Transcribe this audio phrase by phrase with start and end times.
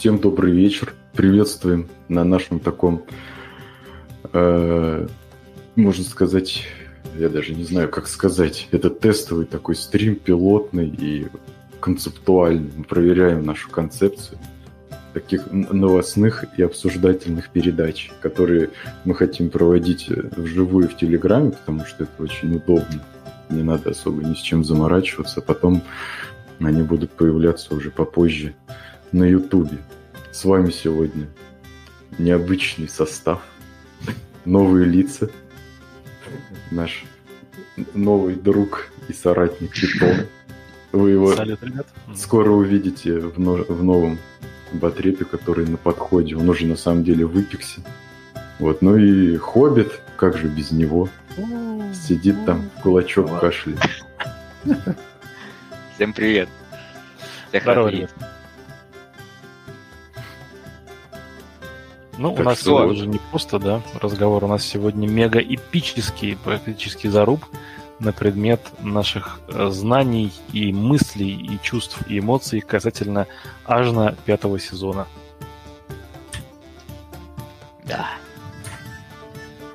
[0.00, 0.94] всем добрый вечер.
[1.12, 3.04] Приветствуем на нашем таком,
[4.32, 5.06] э,
[5.76, 6.62] можно сказать,
[7.18, 11.26] я даже не знаю, как сказать, это тестовый такой стрим, пилотный и
[11.80, 12.70] концептуальный.
[12.74, 14.38] Мы проверяем нашу концепцию
[15.12, 18.70] таких новостных и обсуждательных передач, которые
[19.04, 23.04] мы хотим проводить вживую в Телеграме, потому что это очень удобно.
[23.50, 25.42] Не надо особо ни с чем заморачиваться.
[25.42, 25.82] Потом
[26.58, 28.54] они будут появляться уже попозже
[29.12, 29.78] на Ютубе.
[30.32, 31.26] С вами сегодня
[32.18, 33.42] необычный состав,
[34.44, 35.30] новые лица,
[36.70, 37.04] наш
[37.94, 40.26] новый друг и соратник Питон.
[40.92, 41.86] Вы его Салют, ребят.
[42.16, 43.56] скоро увидите в, но...
[43.56, 44.18] в новом
[44.72, 46.36] батрепе, который на подходе.
[46.36, 47.80] Он уже на самом деле выпекся.
[48.58, 51.08] Вот, ну и Хоббит, как же без него?
[51.94, 53.78] Сидит там, в кулачок кашляет.
[55.94, 56.48] Всем привет.
[57.48, 57.90] Всех Здорово,
[62.20, 62.86] Ну, так у нас что?
[62.86, 64.44] уже не просто, да, разговор.
[64.44, 67.46] У нас сегодня мега эпический, практически заруб
[67.98, 73.26] на предмет наших э, знаний и мыслей, и чувств, и эмоций касательно
[73.64, 75.06] Ажна пятого сезона.
[77.84, 78.10] Да.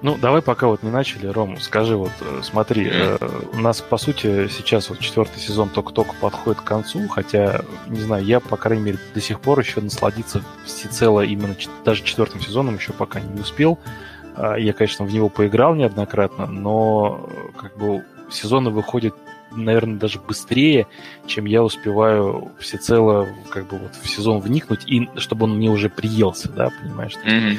[0.01, 3.17] Ну, давай пока вот не начали, Ром, скажи вот, э, смотри, э,
[3.53, 8.23] у нас, по сути, сейчас вот четвертый сезон только-только подходит к концу, хотя, не знаю,
[8.23, 12.93] я, по крайней мере, до сих пор еще насладиться всецело именно даже четвертым сезоном еще
[12.93, 13.79] пока не успел.
[14.35, 19.15] А, я, конечно, в него поиграл неоднократно, но э, как бы сезоны выходят
[19.51, 20.87] наверное, даже быстрее,
[21.27, 25.89] чем я успеваю всецело как бы вот в сезон вникнуть, и чтобы он мне уже
[25.89, 27.13] приелся, да, понимаешь?
[27.25, 27.57] Mm-hmm.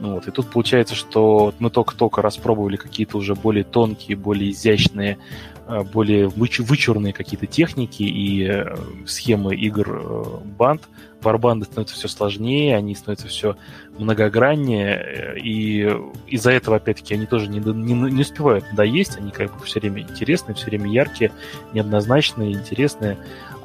[0.00, 5.18] Ну вот, и тут получается, что мы только-только распробовали какие-то уже более тонкие, более изящные,
[5.66, 10.24] э, более вычурные какие-то техники и э, схемы игр э,
[10.58, 10.82] банд.
[11.22, 13.56] Варбанды становятся все сложнее, они становятся все
[13.96, 15.90] многограннее, и
[16.26, 20.02] из-за этого, опять-таки, они тоже не, не, не успевают доесть, они как бы все время
[20.02, 21.32] интересные, все время яркие,
[21.72, 23.16] неоднозначные, интересные.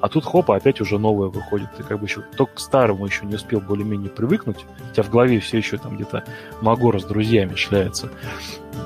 [0.02, 1.76] А тут хопа, опять уже новое выходит.
[1.76, 4.66] Ты как бы еще только к старому еще не успел более-менее привыкнуть.
[4.90, 6.24] У тебя в голове все еще там где-то
[6.62, 8.10] Магора с друзьями шляется.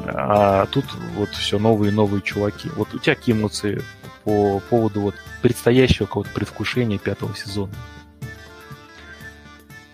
[0.05, 0.85] А тут
[1.15, 2.69] вот все новые и новые чуваки.
[2.75, 3.83] Вот у тебя какие эмоции
[4.23, 7.73] по поводу вот предстоящего какого-то предвкушения пятого сезона?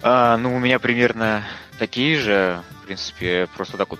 [0.02, 1.44] А, ну, у меня примерно
[1.78, 2.62] такие же.
[2.82, 4.00] В принципе, просто так вот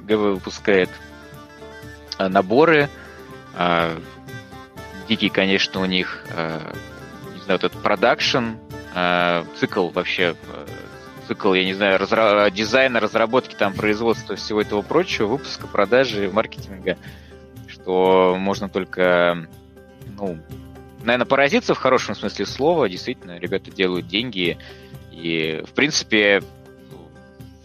[0.00, 0.90] ГВ выпускает
[2.18, 2.90] наборы.
[5.08, 6.74] Дикий, конечно, у них, э,
[7.34, 8.56] не знаю, вот этот продакшн,
[8.94, 10.66] э, цикл вообще, э,
[11.26, 16.98] цикл, я не знаю, разра- дизайна, разработки, там, производства, всего этого прочего, выпуска, продажи, маркетинга,
[17.68, 19.48] что можно только,
[20.18, 20.38] ну,
[21.02, 22.88] наверное, поразиться в хорошем смысле слова.
[22.88, 24.58] Действительно, ребята делают деньги.
[25.10, 26.42] И, в принципе,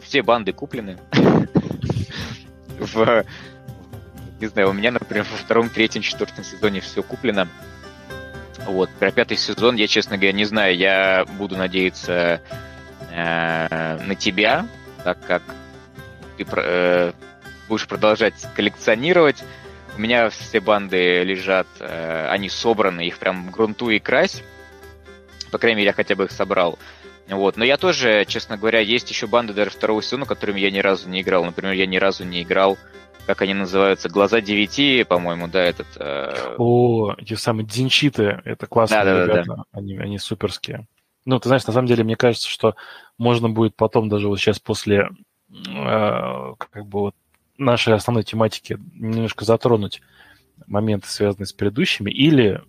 [0.01, 0.97] все банды куплены.
[2.79, 3.25] В
[4.39, 7.47] не знаю, у меня, например, во втором, третьем, четвертом сезоне все куплено.
[8.65, 10.75] Вот, про пятый сезон я, честно говоря, не знаю.
[10.75, 12.41] Я буду надеяться
[13.11, 14.67] э, на тебя,
[15.03, 15.43] так как
[16.37, 17.11] ты э,
[17.67, 19.43] будешь продолжать коллекционировать.
[19.95, 24.43] У меня все банды лежат, э, они собраны, их прям грунту и крась.
[25.51, 26.79] По крайней мере, я хотя бы их собрал.
[27.27, 27.57] Вот.
[27.57, 31.09] Но я тоже, честно говоря, есть еще банды даже второго сезона, которыми я ни разу
[31.09, 31.45] не играл.
[31.45, 32.77] Например, я ни разу не играл
[33.25, 35.87] как они называются, глаза девяти, по-моему, да, этот.
[35.97, 36.55] Э...
[36.57, 39.63] О, эти самые дзинчиты, это классные да, ребята, да, да.
[39.71, 40.87] Они, они суперские.
[41.25, 42.75] Ну, ты знаешь, на самом деле, мне кажется, что
[43.17, 45.09] можно будет потом даже вот сейчас после
[45.49, 47.15] э, как бы вот
[47.57, 50.01] нашей основной тематики немножко затронуть
[50.67, 52.61] моменты, связанные с предыдущими, или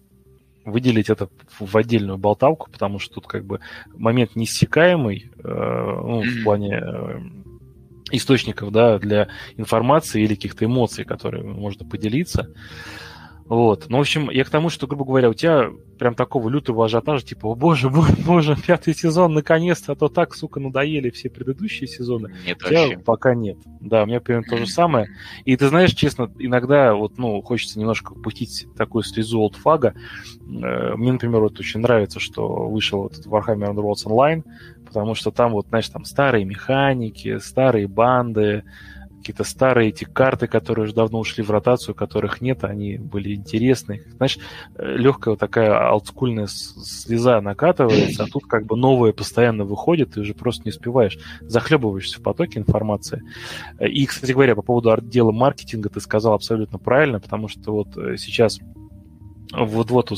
[0.64, 1.28] выделить это
[1.58, 3.60] в отдельную болталку, потому что тут как бы
[3.92, 7.20] момент неиссякаемый, э, ну, в плане э,
[8.16, 12.50] источников да, для информации или каких-то эмоций, которые можно поделиться.
[13.46, 13.86] Вот.
[13.88, 17.26] Ну, в общем, я к тому, что, грубо говоря, у тебя прям такого лютого ажиотажа,
[17.26, 21.86] типа, о боже, боже, боже, пятый сезон, наконец-то, а то так, сука, надоели все предыдущие
[21.86, 22.34] сезоны.
[22.46, 22.98] Нет, у тебя вообще.
[22.98, 23.58] пока нет.
[23.80, 25.08] Да, у меня примерно то же самое.
[25.44, 29.94] И ты знаешь, честно, иногда вот, ну, хочется немножко пустить такую слезу олдфага.
[30.40, 34.42] Э, мне, например, вот очень нравится, что вышел этот Warhammer Worlds Online,
[34.94, 38.62] потому что там вот, знаешь, там старые механики, старые банды,
[39.18, 44.02] какие-то старые эти карты, которые уже давно ушли в ротацию, которых нет, они были интересны.
[44.16, 44.38] Знаешь,
[44.76, 50.20] э, легкая вот такая олдскульная слеза накатывается, а тут как бы новое постоянно выходит, ты
[50.20, 53.22] уже просто не успеваешь, захлебываешься в потоке информации.
[53.80, 58.16] И, кстати говоря, по поводу отдела маркетинга ты сказал абсолютно правильно, потому что вот э,
[59.54, 60.12] сейчас вот-вот,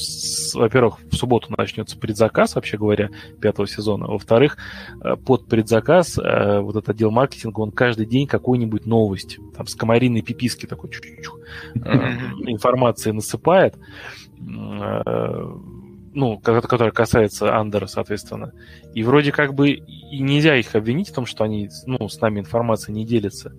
[0.54, 3.10] во-первых, в субботу начнется предзаказ, вообще говоря,
[3.40, 4.06] пятого сезона.
[4.06, 4.56] Во-вторых,
[5.02, 9.74] э, под предзаказ э, вот этот отдел маркетинга, он каждый день какую-нибудь новость, там, с
[9.74, 10.90] комариной пиписки такой
[12.46, 13.74] информации насыпает,
[14.38, 18.52] ну, которая касается Андера, соответственно.
[18.94, 22.40] И вроде как бы и нельзя их обвинить в том, что они ну, с нами
[22.40, 23.52] информацией не делятся.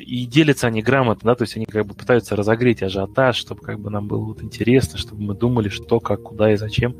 [0.00, 3.80] И делятся они грамотно, да, то есть они как бы пытаются разогреть ажиотаж, чтобы как
[3.80, 6.96] бы нам было вот интересно, чтобы мы думали, что, как, куда и зачем.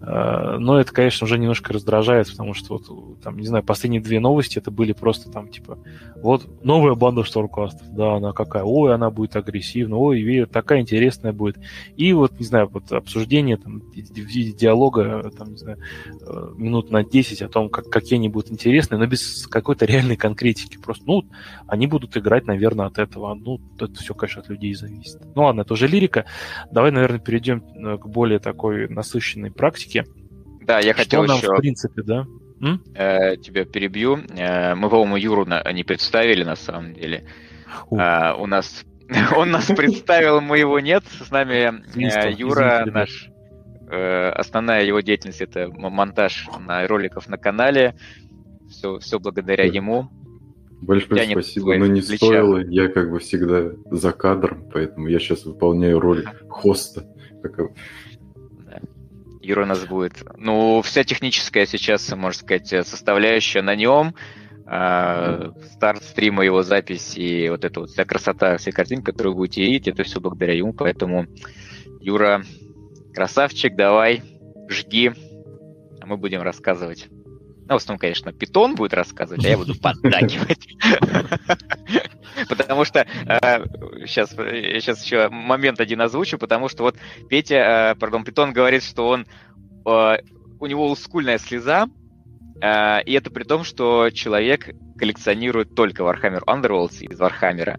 [0.00, 4.20] А, но это, конечно, уже немножко раздражает, потому что вот, там, не знаю, последние две
[4.20, 5.78] новости это были просто там, типа,
[6.16, 11.58] вот новая банда Шторкастов, да, она какая, ой, она будет агрессивна, ой, такая интересная будет.
[11.96, 15.78] И вот, не знаю, вот обсуждение там, в виде диалога, там, не знаю,
[16.20, 20.16] э, минут на 10 о том, как, какие они будут интересные, но без какой-то реальной
[20.16, 20.78] конкретики.
[20.78, 21.24] Просто, ну,
[21.66, 23.34] они будут будут играть, наверное, от этого.
[23.34, 25.20] Ну, это все, конечно, от людей зависит.
[25.34, 26.26] Ну ладно, это уже лирика.
[26.70, 30.04] Давай, наверное, перейдем э, к более такой насыщенной практике.
[30.62, 31.52] Да, я Что хотел нам, еще...
[31.52, 32.26] в принципе, да?
[32.60, 32.82] М?
[32.94, 34.18] Э, тебя перебью.
[34.36, 37.26] Э, мы, по-моему, Юру на, не представили, на самом деле.
[37.90, 37.98] Ух.
[38.00, 38.84] А, у нас...
[39.36, 41.04] Он нас представил, мы его нет.
[41.20, 43.28] С нами э, Юра, наш...
[43.90, 47.94] э, Основная его деятельность это монтаж на роликов на канале.
[48.70, 49.74] Все, все благодаря Да.
[49.74, 50.08] ему.
[50.80, 52.26] Большое Тянет спасибо, но не плеча.
[52.26, 52.58] стоило.
[52.58, 57.06] Я как бы всегда за кадром, поэтому я сейчас выполняю роль хоста.
[57.42, 58.80] Да.
[59.40, 60.24] Юра у нас будет.
[60.36, 64.14] Ну, вся техническая сейчас, можно сказать, составляющая на нем.
[64.66, 69.40] А, старт стрима, его запись и вот эта вот вся красота, все картинки, которые вы
[69.40, 70.72] будете видеть, это все благодаря ему.
[70.72, 71.26] Поэтому,
[72.00, 72.42] Юра,
[73.12, 74.22] красавчик, давай,
[74.70, 75.12] жги,
[76.00, 77.08] а мы будем рассказывать.
[77.66, 80.68] Ну, в основном, конечно, Питон будет рассказывать, а я буду поддакивать.
[82.48, 83.06] Потому что
[84.06, 86.96] сейчас, я сейчас еще момент один озвучу, потому что вот
[87.28, 89.26] Петя, э, пардон, Питон говорит, что он
[89.86, 90.16] э,
[90.60, 91.88] у него олдскульная слеза,
[92.60, 97.78] э, и это при том, что человек коллекционирует только Warhammer Underworlds из Вархаммера.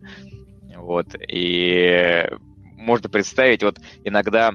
[0.78, 2.28] Вот, и
[2.62, 4.54] можно представить, вот иногда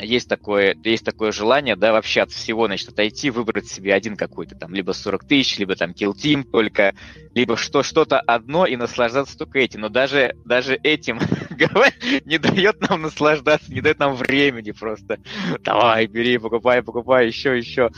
[0.00, 4.56] есть такое, есть такое желание, да, вообще от всего, значит, отойти, выбрать себе один какой-то
[4.56, 6.94] там, либо 40 тысяч, либо там Kill Team только,
[7.34, 9.82] либо что, что-то одно и наслаждаться только этим.
[9.82, 11.18] Но даже, даже этим
[12.24, 15.18] не дает нам наслаждаться, не дает нам времени просто.
[15.60, 17.90] Давай, бери, покупай, покупай, еще, еще.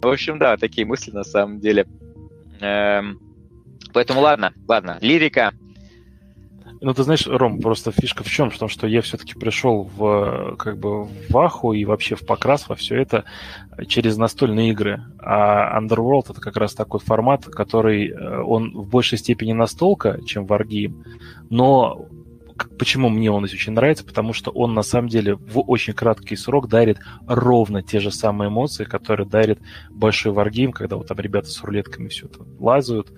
[0.00, 1.86] В общем, да, такие мысли на самом деле.
[2.60, 3.20] Эм,
[3.94, 5.52] Поэтому ладно, ладно, лирика.
[6.84, 8.50] Ну, ты знаешь, Ром, просто фишка в чем?
[8.50, 12.68] В том, что я все-таки пришел в как бы в Аху и вообще в покрас
[12.68, 13.24] во все это
[13.88, 15.02] через настольные игры.
[15.18, 20.44] А Underworld это как раз такой формат, который э, он в большей степени настолка, чем
[20.44, 20.94] Wargame,
[21.48, 22.06] но
[22.78, 24.04] почему мне он очень нравится?
[24.04, 28.48] Потому что он на самом деле в очень краткий срок дарит ровно те же самые
[28.48, 29.58] эмоции, которые дарит
[29.90, 33.12] большой Wargame, когда вот там ребята с рулетками все это лазают,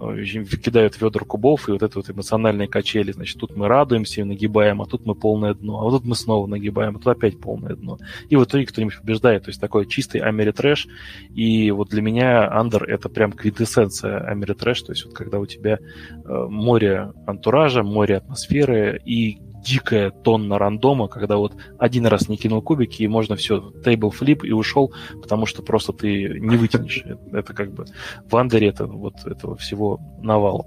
[0.00, 3.12] э, кидают ведра кубов, и вот это вот эмоциональные качели.
[3.12, 6.14] Значит, тут мы радуемся и нагибаем, а тут мы полное дно, а вот тут мы
[6.14, 7.98] снова нагибаем, а тут опять полное дно.
[8.28, 9.44] И в итоге кто-нибудь побеждает.
[9.44, 10.86] То есть такой чистый Ameritrash.
[11.34, 14.82] И вот для меня Андер это прям квинтэссенция Ameritrash.
[14.82, 21.08] То есть вот когда у тебя э, море антуража, море атмосферы и дикая тонна рандома,
[21.08, 25.46] когда вот один раз не кинул кубики, и можно все, table flip и ушел, потому
[25.46, 27.04] что просто ты не вытянешь.
[27.32, 27.84] Это- как бы
[28.30, 30.66] в Андере это вот этого всего навал.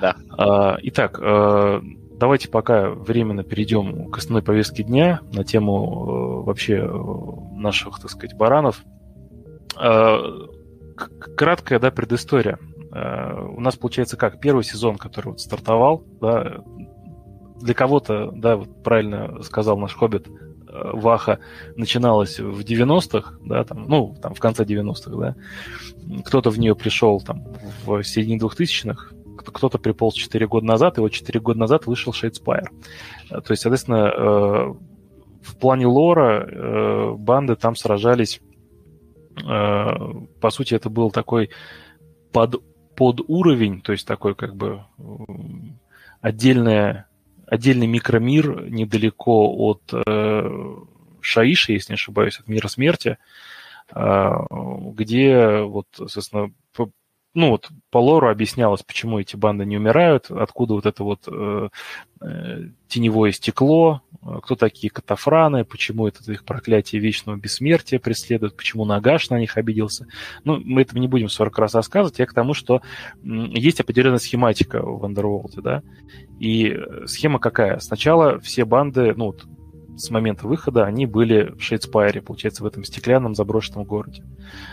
[0.00, 0.14] Да.
[0.38, 1.80] А, Итак, э,
[2.18, 8.10] давайте пока временно перейдем к основной повестке дня на тему э, вообще э, наших, так
[8.10, 8.82] сказать, баранов.
[9.76, 12.58] К- Краткая, да, предыстория.
[12.94, 14.40] Э, У нас получается как?
[14.40, 16.62] Первый сезон, который вот стартовал, да,
[17.60, 21.40] для кого-то, да, вот правильно сказал наш хоббит, э, Ваха
[21.76, 25.34] начиналась в 90-х, да, там, ну, там в конце 90-х, да,
[26.24, 27.44] кто-то в нее пришел там
[27.84, 29.08] в середине 2000-х,
[29.38, 32.68] кто- кто-то приполз 4 года назад, и вот 4 года назад вышел Shadespire.
[33.30, 34.76] Э, То есть, соответственно,
[35.42, 38.40] в плане лора банды там сражались,
[39.34, 41.50] по сути, это был такой
[42.32, 42.62] под,
[42.96, 44.84] под уровень, то есть такой как бы
[46.20, 47.06] отдельная,
[47.46, 50.76] отдельный микромир недалеко от э,
[51.20, 53.18] Шаиши, если не ошибаюсь, от мира смерти,
[53.94, 54.30] э,
[54.94, 56.52] где вот, соответственно, по-
[57.34, 61.68] ну вот по лору объяснялось, почему эти банды не умирают, откуда вот это вот э,
[62.20, 68.84] э, теневое стекло, э, кто такие катафраны, почему это их проклятие вечного бессмертия преследует, почему
[68.84, 70.06] Нагаш на них обиделся.
[70.44, 72.82] Ну, мы это не будем 40 раз рассказывать, я к тому, что
[73.22, 75.82] есть определенная схематика в Underworld, да,
[76.38, 77.78] и э, схема какая?
[77.80, 79.44] Сначала все банды, ну, вот,
[79.96, 84.24] с момента выхода они были в Шейдспайре, получается, в этом стеклянном заброшенном городе.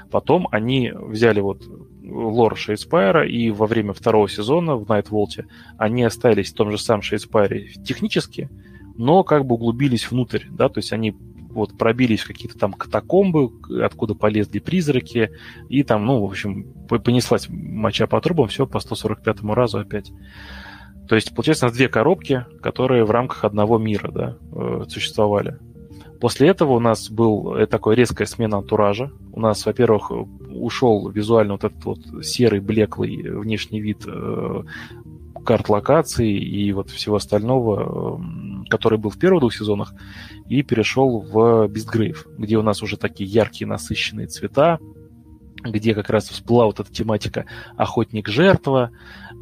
[0.10, 1.64] Потом они взяли вот
[2.04, 5.48] лор Шейдспайра, и во время второго сезона в Найтволте
[5.78, 8.50] они остались в том же самом Шейдспайре технически,
[8.98, 11.16] но как бы углубились внутрь, да, то есть они
[11.52, 13.52] вот пробились в какие-то там катакомбы,
[13.84, 15.32] откуда полезли призраки,
[15.70, 20.12] и там, ну, в общем, понеслась моча по трубам, все по 145 разу опять.
[21.08, 25.58] То есть, получается, у нас две коробки, которые в рамках одного мира да, э, существовали.
[26.20, 29.12] После этого у нас был э, такой резкая смена антуража.
[29.34, 30.12] У нас, во-первых,
[30.50, 34.64] ушел визуально вот этот вот серый, блеклый внешний вид э,
[35.44, 38.24] карт локаций и вот всего остального,
[38.70, 39.94] который был в первых двух сезонах,
[40.48, 44.80] и перешел в Beastgrave, где у нас уже такие яркие насыщенные цвета,
[45.64, 47.46] где как раз всплыла вот эта тематика
[47.78, 48.92] охотник-жертва,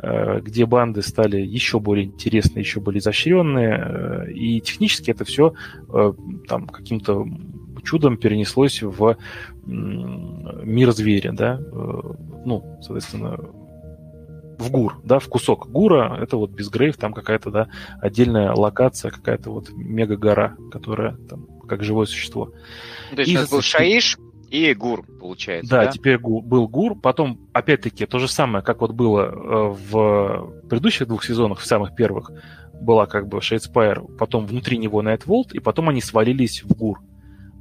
[0.02, 5.54] э, где банды стали еще более интересные, еще более изощренные, э, и технически это все
[5.90, 6.14] э,
[6.48, 7.28] там каким-то
[7.84, 9.18] чудом перенеслось в
[9.66, 11.60] мир зверя, да,
[12.46, 13.38] ну, соответственно,
[14.60, 17.70] в ГУР, да, в кусок ГУРа, это вот Безгрейв, там какая-то, да,
[18.02, 22.52] отдельная локация, какая-то вот мега-гора, которая там как живое существо.
[23.16, 24.18] То есть и у нас был Шаиш,
[24.50, 25.70] и Гур, получается.
[25.70, 25.91] Да, да?
[25.91, 27.00] теперь был Гур.
[27.00, 31.96] Потом, опять-таки, то же самое, как вот было э, в предыдущих двух сезонах, в самых
[31.96, 32.32] первых,
[32.74, 37.00] была как бы Шейдспайр, потом внутри него Найтволт, и потом они свалились в Гур.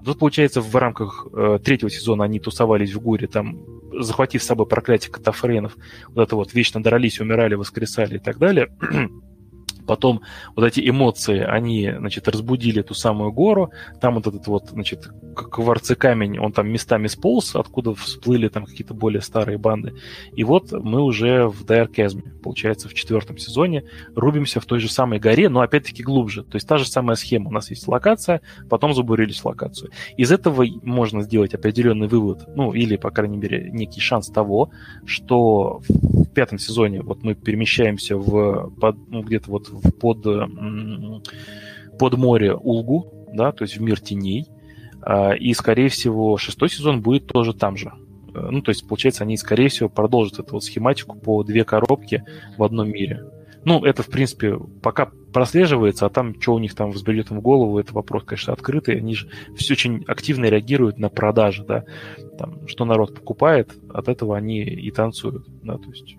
[0.05, 3.59] Тут, получается, в рамках э, третьего сезона они тусовались в Гуре, там,
[3.93, 5.77] захватив с собой проклятие Катафранов,
[6.09, 8.69] вот это вот, вечно дрались, умирали, воскресали и так далее.
[9.89, 10.21] Потом
[10.55, 13.73] вот эти эманации, они, значит, разбудили эту самую гору.
[14.03, 18.93] Там вот этот вот, значит, кварцый камень, он там местами сполз, откуда всплыли там какие-то
[18.93, 19.95] более старые банды.
[20.37, 25.19] И вот мы уже в Дайркезме, получается, в четвертом сезоне рубимся в той же самой
[25.19, 26.45] горе, но опять-таки глубже.
[26.45, 27.49] То есть та же самая схема.
[27.49, 29.91] У нас есть локация, потом забурились локацию.
[30.19, 34.71] Из этого можно сделать определенный вывод, ну, или, по крайней мере, некий шанс того,
[35.07, 38.71] что в пятом сезоне вот мы перемещаемся в,
[39.09, 39.69] ну, где-то вот
[40.01, 40.23] под,
[41.99, 44.47] под море Улгу, да, то есть в мир теней.
[45.01, 47.93] А, и, скорее всего, шестой сезон будет тоже там же.
[48.35, 52.25] Э, ну, то есть, получается, они, скорее всего, продолжат эту вот схематику по две коробки
[52.57, 53.25] в одном мире.
[53.65, 57.79] Ну, это, в принципе, пока прослеживается, а там, что у них там взбредет в голову,
[57.79, 58.99] это вопрос, конечно, открытый.
[58.99, 61.85] Они же все очень активно реагируют на продажи, да.
[62.39, 66.17] Там, что народ покупает, от этого они и танцуют, да, то есть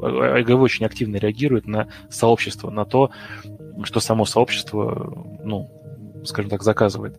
[0.00, 3.10] АГВ очень активно реагирует на сообщество, на то,
[3.84, 5.70] что само сообщество, ну,
[6.24, 7.18] скажем так, заказывает.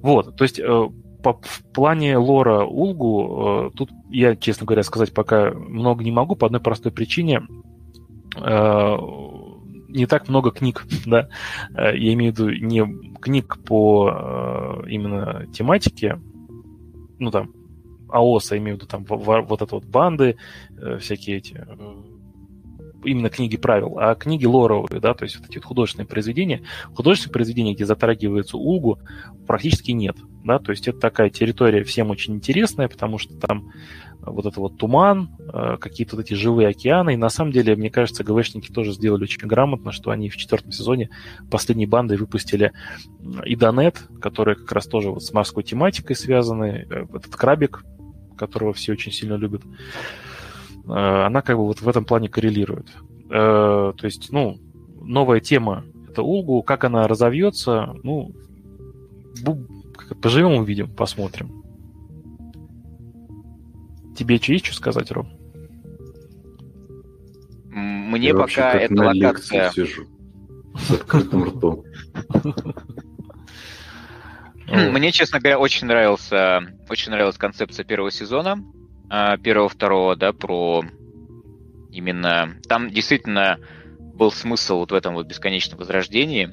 [0.00, 0.88] Вот, то есть э,
[1.22, 6.36] по, в плане лора Улгу, э, тут я, честно говоря, сказать пока много не могу
[6.36, 7.42] по одной простой причине.
[8.36, 8.96] Э,
[9.88, 11.28] не так много книг, да,
[11.74, 12.86] я имею в виду не
[13.20, 16.20] книг по именно тематике,
[17.18, 17.50] ну там,
[18.12, 20.36] АОСа, имею в виду там вот это вот банды,
[20.98, 21.66] всякие эти
[23.04, 26.62] именно книги правил, а книги лоровые, да, то есть вот эти вот художественные произведения.
[26.94, 28.98] Художественные произведения, где затрагивается Улгу,
[29.46, 33.70] практически нет, да, то есть это такая территория всем очень интересная, потому что там
[34.22, 37.90] вот это вот туман, э, какие-то вот эти живые океаны, и на самом деле, мне
[37.90, 41.08] кажется, ГВшники тоже сделали очень грамотно, что они в четвертом сезоне
[41.50, 42.72] последней бандой выпустили
[43.44, 47.82] Идонет, который как раз тоже вот с морской тематикой связаны, э, этот крабик,
[48.40, 49.62] которого все очень сильно любят.
[50.86, 52.88] Э, она как бы вот в этом плане коррелирует.
[53.28, 54.58] Э, то есть, ну,
[55.02, 56.62] новая тема— это Улгу.
[56.62, 58.32] Как она разовьется, ну,
[60.22, 61.62] поживем, увидим, посмотрим.
[64.16, 65.28] Тебе что есть что сказать, Ром?
[67.70, 69.70] Мне Я пока эта локация...
[69.70, 70.06] сижу
[70.74, 71.84] с открытым ртом.
[74.70, 78.62] Мне, честно говоря, очень нравился, очень нравилась концепция первого сезона.
[79.08, 80.84] А, первого-второго, да, про
[81.90, 82.56] именно...
[82.68, 83.58] Там действительно
[83.98, 86.52] был смысл вот в этом вот бесконечном возрождении.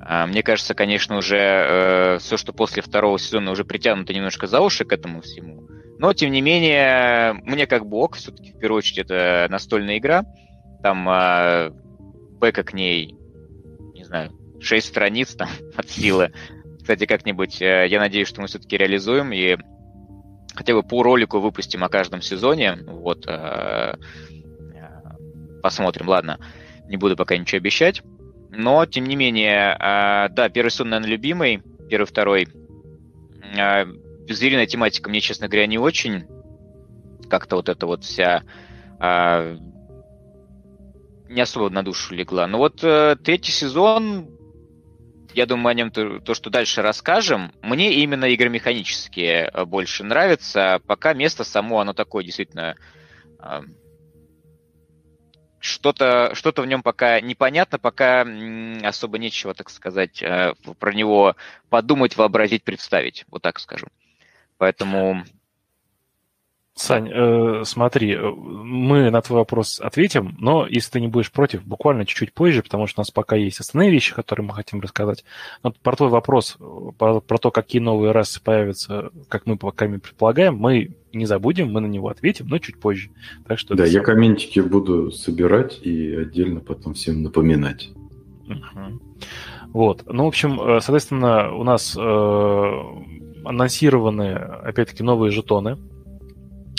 [0.00, 4.60] А, мне кажется, конечно, уже э, все, что после второго сезона уже притянуто немножко за
[4.60, 5.66] уши к этому всему.
[5.98, 10.24] Но, тем не менее, мне как бы ок, все-таки, в первую очередь, это настольная игра.
[10.82, 11.70] Там э,
[12.38, 13.14] бэка к ней,
[13.94, 16.32] не знаю, 6 страниц там от силы.
[16.80, 19.58] Кстати, как-нибудь, э, я надеюсь, что мы все-таки реализуем и
[20.54, 22.78] хотя бы по ролику выпустим о каждом сезоне.
[22.86, 23.96] Вот, э,
[25.62, 26.38] посмотрим, ладно,
[26.88, 28.02] не буду пока ничего обещать.
[28.48, 32.48] Но, тем не менее, э, да, первый сезон, наверное, любимый, первый, второй.
[34.28, 36.24] Звериная тематика мне, честно говоря, не очень.
[37.28, 38.42] Как-то вот эта вот вся
[41.28, 42.46] не особо на душу легла.
[42.46, 44.28] Но вот третий сезон
[45.34, 47.52] я думаю, о нем то, то, что дальше расскажем.
[47.62, 50.80] Мне именно игромеханические больше нравятся.
[50.86, 52.76] Пока место само, оно такое действительно
[55.60, 58.26] что-то что в нем пока непонятно, пока
[58.82, 61.36] особо нечего, так сказать, э, про него
[61.68, 63.86] подумать, вообразить, представить, вот так скажу.
[64.56, 65.24] Поэтому
[66.80, 71.62] Сань, э, смотри, э, мы на твой вопрос ответим, но если ты не будешь против,
[71.62, 75.22] буквально чуть-чуть позже, потому что у нас пока есть остальные вещи, которые мы хотим рассказать.
[75.62, 76.56] Но про твой вопрос,
[76.96, 81.82] про, про то, какие новые расы появятся, как мы пока предполагаем, мы не забудем, мы
[81.82, 83.10] на него ответим, но чуть позже.
[83.46, 87.90] Так что да, я комментики буду собирать и отдельно потом всем напоминать.
[88.46, 89.68] Угу.
[89.74, 90.04] Вот.
[90.06, 92.82] Ну, в общем, э, соответственно, у нас э,
[93.44, 95.89] анонсированы, опять-таки, новые жетоны Э,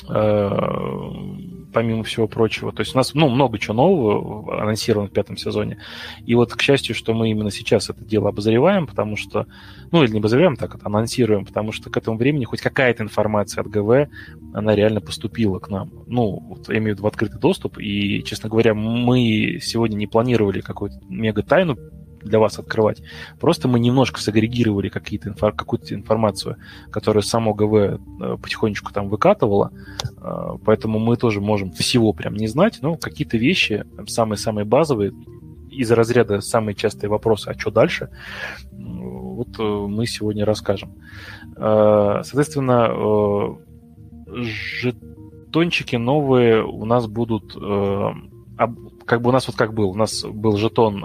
[0.07, 2.71] помимо всего прочего.
[2.71, 5.77] То есть у нас ну, много чего нового анонсировано в пятом сезоне.
[6.25, 9.47] И вот, к счастью, что мы именно сейчас это дело обозреваем, потому что,
[9.91, 13.61] ну или не обозреваем, так это анонсируем, потому что к этому времени хоть какая-то информация
[13.61, 14.09] от ГВ,
[14.53, 15.91] она реально поступила к нам.
[16.07, 20.07] Ну, вот я имею в виду в открытый доступ, и, честно говоря, мы сегодня не
[20.07, 21.77] планировали какую-то мега-тайну
[22.23, 23.01] для вас открывать.
[23.39, 26.57] Просто мы немножко сагрегировали какие-то инфор- какую-то информацию,
[26.91, 27.97] которая само ГВ э,
[28.41, 29.71] потихонечку там выкатывала,
[30.17, 35.13] э, поэтому мы тоже можем всего прям не знать, но какие-то вещи, самые-самые базовые,
[35.69, 38.09] из разряда самые частые вопросы, а что дальше,
[38.71, 40.93] вот э, мы сегодня расскажем.
[41.55, 43.57] Соответственно,
[44.27, 47.55] жетончики новые у нас будут
[49.05, 51.03] как бы у нас вот как был, у нас был жетон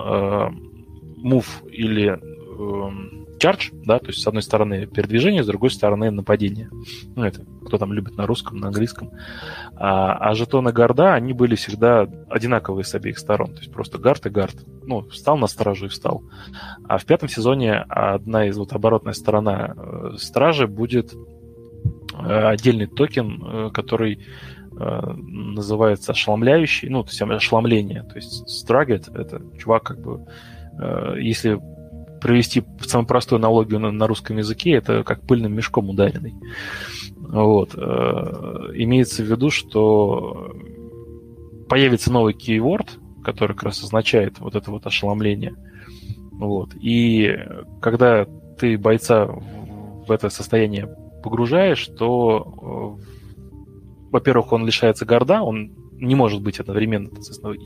[1.17, 6.69] move или э, charge, да, то есть с одной стороны передвижение, с другой стороны нападение.
[7.15, 9.11] Ну, это кто там любит на русском, на английском.
[9.75, 14.27] А, а жетоны гарда, они были всегда одинаковые с обеих сторон, то есть просто гард
[14.27, 14.57] и гард.
[14.85, 16.23] Ну, встал на стражу и встал.
[16.89, 23.71] А в пятом сезоне одна из вот оборотная сторона э, стражи будет э, отдельный токен,
[23.73, 24.25] который
[24.79, 28.03] называется ошеломляющий, ну, то есть ошеломление.
[28.03, 30.27] То есть Страгет— это чувак как бы
[31.19, 31.61] если
[32.21, 36.35] провести самую простую аналогию на, на русском языке, это как пыльным мешком ударенный.
[37.17, 37.75] Вот.
[37.77, 40.53] Э, имеется в виду, что
[41.69, 42.89] появится новый keyword,
[43.25, 45.55] который как раз означает вот это вот ошеломление.
[46.33, 46.71] Вот.
[46.81, 47.37] И
[47.81, 48.27] когда
[48.59, 50.89] ты бойца в это состояние
[51.23, 57.11] погружаешь, то, э, во-первых, он лишается горда, он не может быть одновременно,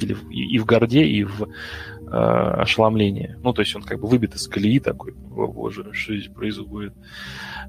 [0.00, 3.36] или и в горде, и в э, ошеломлении.
[3.42, 6.94] Ну, то есть он как бы выбит из колеи такой, о боже, что здесь происходит.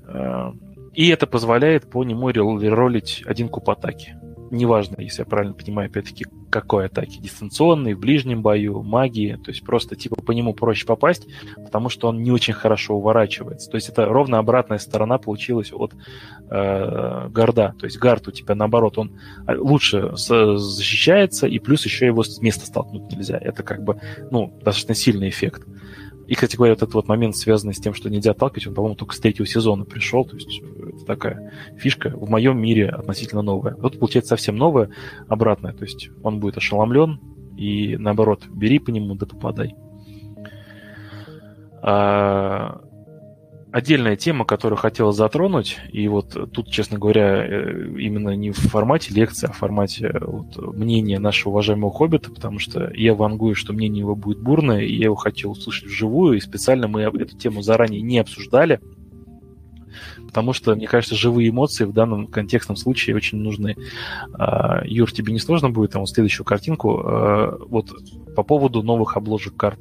[0.08, 0.52] Э,
[0.94, 4.16] и это позволяет по нему ролить один куб атаки
[4.52, 9.64] неважно, если я правильно понимаю, опять-таки, какой атаки, дистанционный, в ближнем бою, магии, то есть
[9.64, 13.70] просто типа по нему проще попасть, потому что он не очень хорошо уворачивается.
[13.70, 15.94] То есть это ровно обратная сторона получилась от
[16.50, 17.74] э, гарда.
[17.80, 22.42] То есть гард у тебя наоборот, он э, лучше защищается, и плюс еще его с
[22.42, 23.38] места столкнуть нельзя.
[23.38, 25.64] Это как бы, ну, достаточно сильный эффект.
[26.28, 28.96] И, кстати говоря, вот этот вот момент, связанный с тем, что нельзя отталкивать, он, по-моему,
[28.96, 30.24] только с третьего сезона пришел.
[30.24, 30.62] То есть
[30.96, 33.76] это такая фишка в моем мире относительно новая.
[33.76, 34.90] Вот получается совсем новая,
[35.28, 35.74] обратная.
[35.74, 37.20] То есть он будет ошеломлен,
[37.58, 39.76] и наоборот, бери по нему да попадай.
[41.84, 42.82] А,
[43.72, 49.14] отдельная тема, которую хотел затронуть, и вот тут, честно говоря, э, именно не в формате
[49.14, 54.02] лекции, а в формате вот, мнения нашего уважаемого хоббита, потому что я вангую, что мнение
[54.02, 58.02] его будет бурное, и я его хотел услышать вживую, и специально мы эту тему заранее
[58.02, 58.80] не обсуждали,
[60.32, 63.76] потому что, мне кажется, живые эмоции в данном контекстном случае очень нужны.
[64.34, 67.02] А, Юр, тебе не сложно будет там вот следующую картинку?
[67.04, 67.92] А, вот
[68.34, 69.80] по поводу новых обложек карт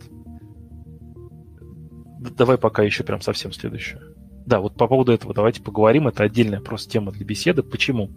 [2.36, 4.09] давай пока еще прям совсем следующую.
[4.50, 6.08] Да, вот по поводу этого давайте поговорим.
[6.08, 7.62] Это отдельная просто тема для беседы.
[7.62, 8.10] Почему?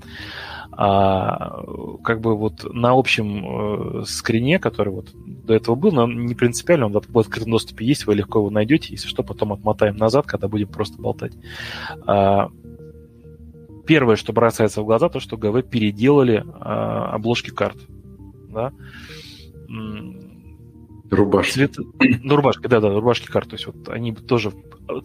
[0.71, 1.63] А,
[2.03, 6.87] как бы вот на общем э, скрине, который вот до этого был, но не принципиально,
[6.87, 8.93] он в открытом доступе есть, вы легко его найдете.
[8.93, 11.33] Если что, потом отмотаем назад, когда будем просто болтать.
[12.07, 12.49] А,
[13.85, 17.77] первое, что бросается в глаза, то, что ГВ переделали а, обложки карт.
[18.49, 18.73] Да?
[21.15, 21.53] Рубашки.
[21.53, 21.77] Цвет...
[22.23, 23.49] Ну, рубашки, да, да, рубашки карт.
[23.49, 24.51] То есть вот они тоже...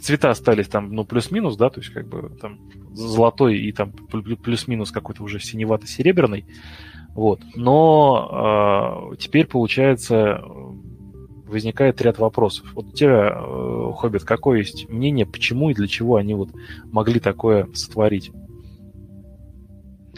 [0.00, 2.58] Цвета остались там, ну, плюс-минус, да, то есть как бы там
[2.92, 6.46] золотой и там плюс-минус какой-то уже синевато-серебряный.
[7.14, 7.40] Вот.
[7.54, 10.42] Но э, теперь, получается,
[11.46, 12.66] возникает ряд вопросов.
[12.74, 16.50] Вот у тебя, э, Хоббит, какое есть мнение, почему и для чего они вот
[16.92, 18.30] могли такое сотворить?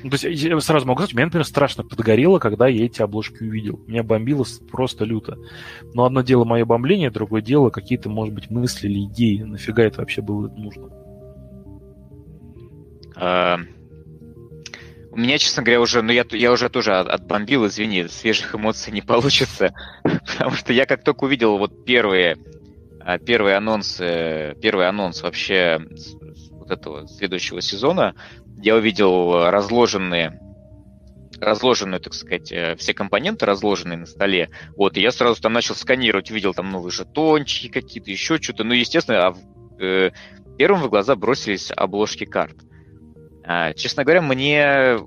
[0.02, 3.80] То есть я сразу могу сказать, меня, например, страшно подгорело, когда я эти обложки увидел.
[3.86, 5.36] Меня бомбило просто люто.
[5.92, 9.42] Но одно дело мое бомбление, другое дело какие-то, может быть, мысли или идеи.
[9.42, 10.88] Нафига это вообще было нужно?
[13.16, 13.58] А,
[15.10, 19.02] у меня, честно говоря, уже, ну я, я уже тоже отбомбил, извини, свежих эмоций не
[19.02, 22.38] получится, потому что я как только увидел вот первые,
[23.00, 25.80] а, первые анонсы, первый анонс вообще
[26.52, 28.14] вот этого следующего сезона,
[28.62, 30.40] я увидел разложенные
[31.40, 34.50] разложенные, так сказать, э, все компоненты разложенные на столе.
[34.76, 38.62] Вот, и я сразу там начал сканировать, увидел там новые жетончики какие-то, еще что-то.
[38.62, 39.34] Ну, естественно, а
[39.82, 40.10] э,
[40.58, 42.56] первым в глаза бросились обложки карт.
[43.42, 44.98] А, честно говоря, мне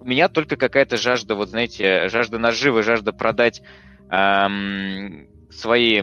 [0.00, 3.60] у меня только какая-то жажда, вот знаете, жажда наживы, жажда продать
[4.10, 6.02] эм, свои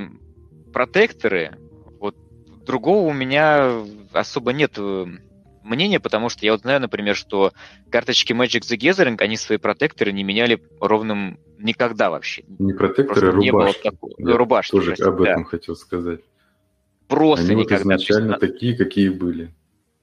[0.74, 1.58] протекторы.
[2.00, 2.16] Вот
[2.66, 4.78] другого у меня особо нет
[5.66, 7.52] мнения, потому что я вот знаю, например, что
[7.90, 12.44] карточки Magic the Gathering, они свои протекторы не меняли ровным никогда вообще.
[12.60, 13.46] Не протекторы, а рубашки.
[13.46, 14.14] Не было такого.
[14.18, 14.72] Я рубашки.
[14.72, 15.50] Тоже простите, об этом да.
[15.50, 16.22] хотел сказать.
[17.08, 17.84] Просто они никогда.
[17.84, 19.54] Вот изначально такие, какие были.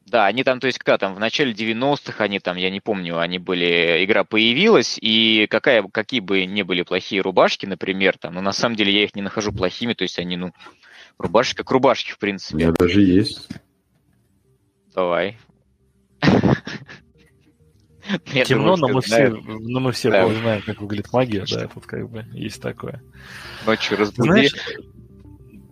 [0.07, 3.19] Да, они там, то есть, когда там в начале 90-х, они там, я не помню,
[3.19, 8.43] они были, игра появилась, и какая, какие бы ни были плохие рубашки, например, там, но
[8.43, 10.53] на самом деле я их не нахожу плохими, то есть они, ну,
[11.17, 12.57] рубашки как рубашки, в принципе.
[12.57, 13.49] У меня даже есть.
[14.95, 15.39] Давай.
[18.45, 22.27] Темно, но мы все, но мы все знаем, как выглядит магия, да, тут как бы
[22.33, 23.03] есть такое.
[23.67, 24.51] Ночью разбуди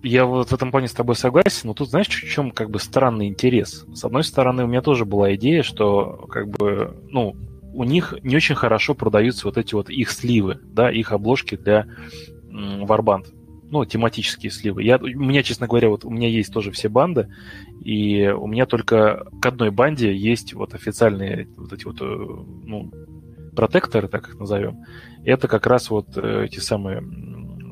[0.03, 2.79] я вот в этом плане с тобой согласен, но тут знаешь, в чем как бы
[2.79, 3.85] странный интерес?
[3.95, 7.37] С одной стороны, у меня тоже была идея, что как бы, ну,
[7.75, 11.87] у них не очень хорошо продаются вот эти вот их сливы, да, их обложки для
[12.49, 13.33] Варбанд.
[13.71, 14.83] Ну, тематические сливы.
[14.83, 17.33] Я, у меня, честно говоря, вот у меня есть тоже все банды,
[17.83, 22.91] и у меня только к одной банде есть вот официальные вот эти вот, э, ну,
[23.55, 24.85] протекторы, так их назовем.
[25.25, 27.03] Это как раз вот э, эти самые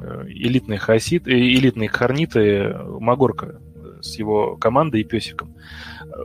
[0.00, 3.60] Э, элитные хаосит, э, элитные харниты Магорка
[4.02, 5.54] с его командой и песиком.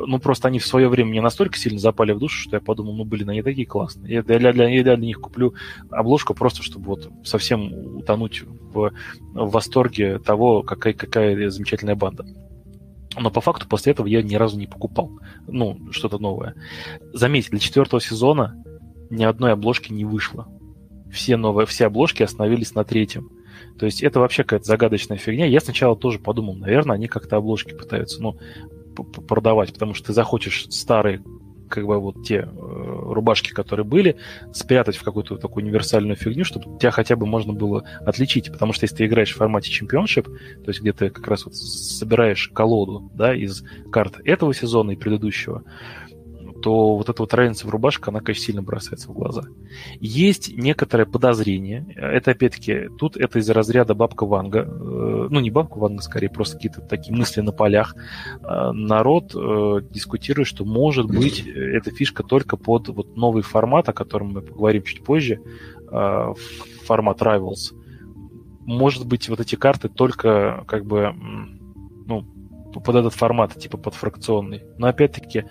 [0.06, 2.96] Ну, просто они в свое время мне настолько сильно запали в душу, что я подумал,
[2.96, 4.16] ну, блин, они такие классные.
[4.16, 5.54] Я для, для, я для них куплю
[5.92, 8.92] обложку просто, чтобы вот совсем утонуть в,
[9.34, 12.26] в восторге того, какая, какая замечательная банда.
[13.16, 15.12] Но по факту после этого я ни разу не покупал.
[15.48, 16.56] Ну, что-то новое.
[17.14, 18.64] Заметьте, для четвертого сезона
[19.10, 20.48] ни одной обложки не вышло.
[21.12, 23.30] Все новые, все обложки остановились на третьем.
[23.80, 25.46] То есть это вообще какая-то загадочная фигня.
[25.46, 28.38] Я сначала тоже подумал, наверное, они как-то обложки пытаются, ну,
[29.28, 31.22] продавать, потому что ты захочешь старые
[31.74, 34.18] как бы вот те э, рубашки, которые были,
[34.54, 38.52] спрятать в какую-то такую универсальную фигню, чтобы тебя хотя бы можно было отличить.
[38.52, 41.56] Потому что если ты играешь в формате чемпионшип, то есть где ты как раз вот
[41.56, 45.64] собираешь колоду да, из карт этого сезона и предыдущего,
[46.64, 49.44] то вот эта вот разница в рубашках, она, конечно, сильно бросается в глаза.
[50.00, 55.78] Есть некоторое подозрение, это, опять-таки, тут это из разряда бабка Ванга, э, ну, не бабка
[55.78, 57.96] Ванга, скорее, просто какие-то такие мысли на полях.
[58.42, 63.94] Э, народ э, дискутирует, что, может быть, эта фишка только под вот новый формат, о
[63.94, 65.42] котором мы поговорим чуть позже,
[66.86, 67.76] формат Rivals.
[68.62, 71.14] Может быть, вот эти карты только, как бы,
[72.08, 72.26] ну,
[72.74, 74.64] под этот формат, типа под фракционный.
[74.78, 75.46] Но опять-таки Э,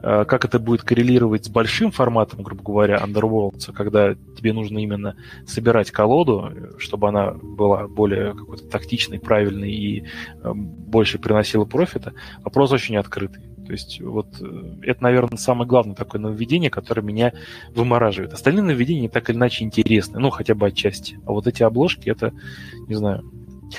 [0.00, 5.90] как это будет коррелировать с большим форматом, грубо говоря, Underworlds, когда тебе нужно именно собирать
[5.90, 10.04] колоду, чтобы она была более какой-то тактичной, правильной и
[10.42, 13.42] э, больше приносила профита, вопрос очень открытый.
[13.66, 17.32] То есть вот э, это, наверное, самое главное такое нововведение, которое меня
[17.74, 18.32] вымораживает.
[18.32, 21.18] Остальные нововведения так или иначе интересны, ну, хотя бы отчасти.
[21.26, 22.32] А вот эти обложки, это,
[22.88, 23.22] не знаю,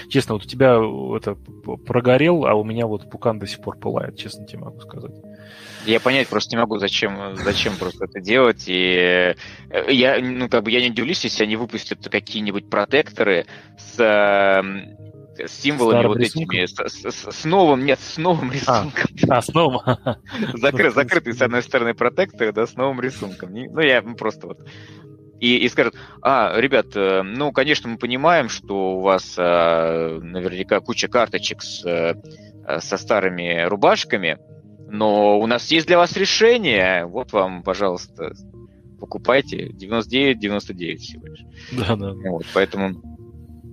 [0.09, 0.79] Честно, вот у тебя
[1.15, 1.35] это
[1.85, 5.11] прогорел, а у меня вот пукан до сих пор пылает, честно тебе могу сказать.
[5.85, 8.65] Я понять просто не могу, зачем, зачем просто это делать.
[8.67, 9.35] И
[9.69, 14.95] э, я, ну, как бы я не удивлюсь, если они выпустят какие-нибудь протекторы с, эм,
[15.37, 16.59] с символами Старым вот рисунком?
[16.59, 19.05] этими, с, с, с новым, нет, с новым а, рисунком.
[19.27, 19.81] А, а с новым?
[20.53, 23.51] Закры, закрытый, с одной стороны, протектор, да, с новым рисунком.
[23.51, 24.59] Ну, я просто вот
[25.41, 30.79] и, и скажут, а, ребят, э, ну, конечно, мы понимаем, что у вас а, наверняка
[30.79, 32.15] куча карточек с,
[32.79, 34.37] со старыми рубашками,
[34.87, 37.05] но у нас есть для вас решение.
[37.05, 38.33] Вот вам, пожалуйста,
[38.99, 41.43] покупайте 99-99 всего лишь.
[41.71, 42.13] Да, да.
[42.13, 43.01] Вот, поэтому...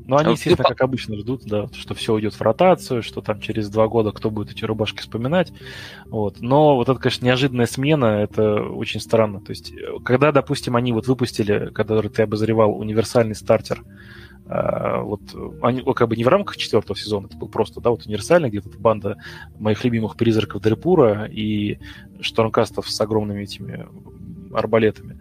[0.09, 3.69] Ну, они, естественно, как обычно ждут, да, что все уйдет в ротацию, что там через
[3.69, 5.53] два года кто будет эти рубашки вспоминать.
[6.07, 6.41] Вот.
[6.41, 9.43] Но вот это, конечно, неожиданная смена, это очень странно.
[9.43, 9.75] То есть,
[10.07, 13.85] когда, допустим, они вот выпустили, который ты обозревал, универсальный стартер
[14.47, 15.21] а, вот
[15.61, 18.71] они, как бы не в рамках четвертого сезона, это был просто, да, вот универсальный, где-то
[18.79, 19.19] банда
[19.59, 21.79] моих любимых призраков Дрепура и
[22.23, 23.87] штормкастов с огромными этими
[24.55, 25.21] арбалетами.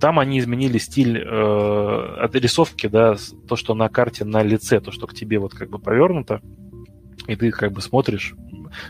[0.00, 4.90] А, там они изменили стиль э, отрисовки, да, то, что на карте на лице, то,
[4.90, 6.40] что к тебе вот как бы повернуто,
[7.26, 8.34] и ты как бы смотришь.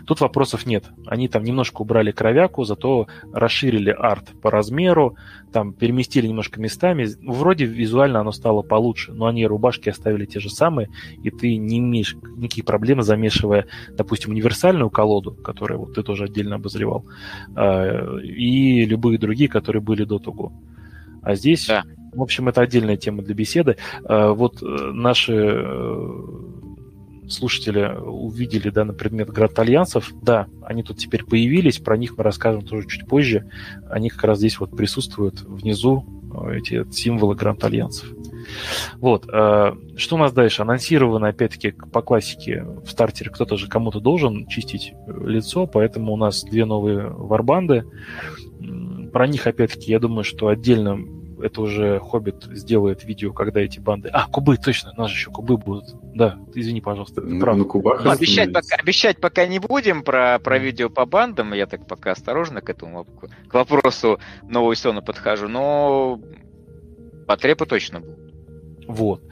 [0.07, 0.85] Тут вопросов нет.
[1.07, 5.16] Они там немножко убрали кровяку, зато расширили арт по размеру,
[5.53, 7.09] там переместили немножко местами.
[7.27, 10.90] Вроде визуально оно стало получше, но они рубашки оставили те же самые,
[11.23, 16.57] и ты не имеешь никаких проблем, замешивая, допустим, универсальную колоду, которую вот ты тоже отдельно
[16.57, 17.07] обозревал,
[17.57, 20.53] э, и любые другие, которые были до того.
[21.22, 21.85] А здесь, да.
[22.12, 23.76] в общем, это отдельная тема для беседы.
[24.04, 26.09] А, вот э, наши э,
[27.28, 30.12] слушатели увидели да, на предмет Град Альянсов.
[30.22, 33.50] Да, они тут теперь появились, про них мы расскажем тоже чуть позже.
[33.88, 36.04] Они как раз здесь вот присутствуют внизу,
[36.35, 38.09] э, эти символы Гранд Альянсов.
[38.96, 39.24] Вот.
[39.24, 40.62] Что у нас дальше?
[40.62, 46.42] Анонсировано, опять-таки, по классике в стартере кто-то же кому-то должен чистить лицо, поэтому у нас
[46.42, 47.85] две новые варбанды.
[49.12, 50.99] Про них, опять-таки, я думаю, что отдельно
[51.42, 54.09] это уже Хоббит сделает видео, когда эти банды...
[54.12, 55.85] А, кубы, точно, у нас же еще кубы будут.
[56.14, 57.57] Да, извини, пожалуйста, ну, прав.
[57.57, 61.66] На кубах ну, обещать, пока, обещать пока не будем про, про видео по бандам, я
[61.66, 66.20] так пока осторожно к этому, к вопросу нового сезона подхожу, но
[67.27, 68.35] потребы точно будут.
[68.87, 69.23] Вот.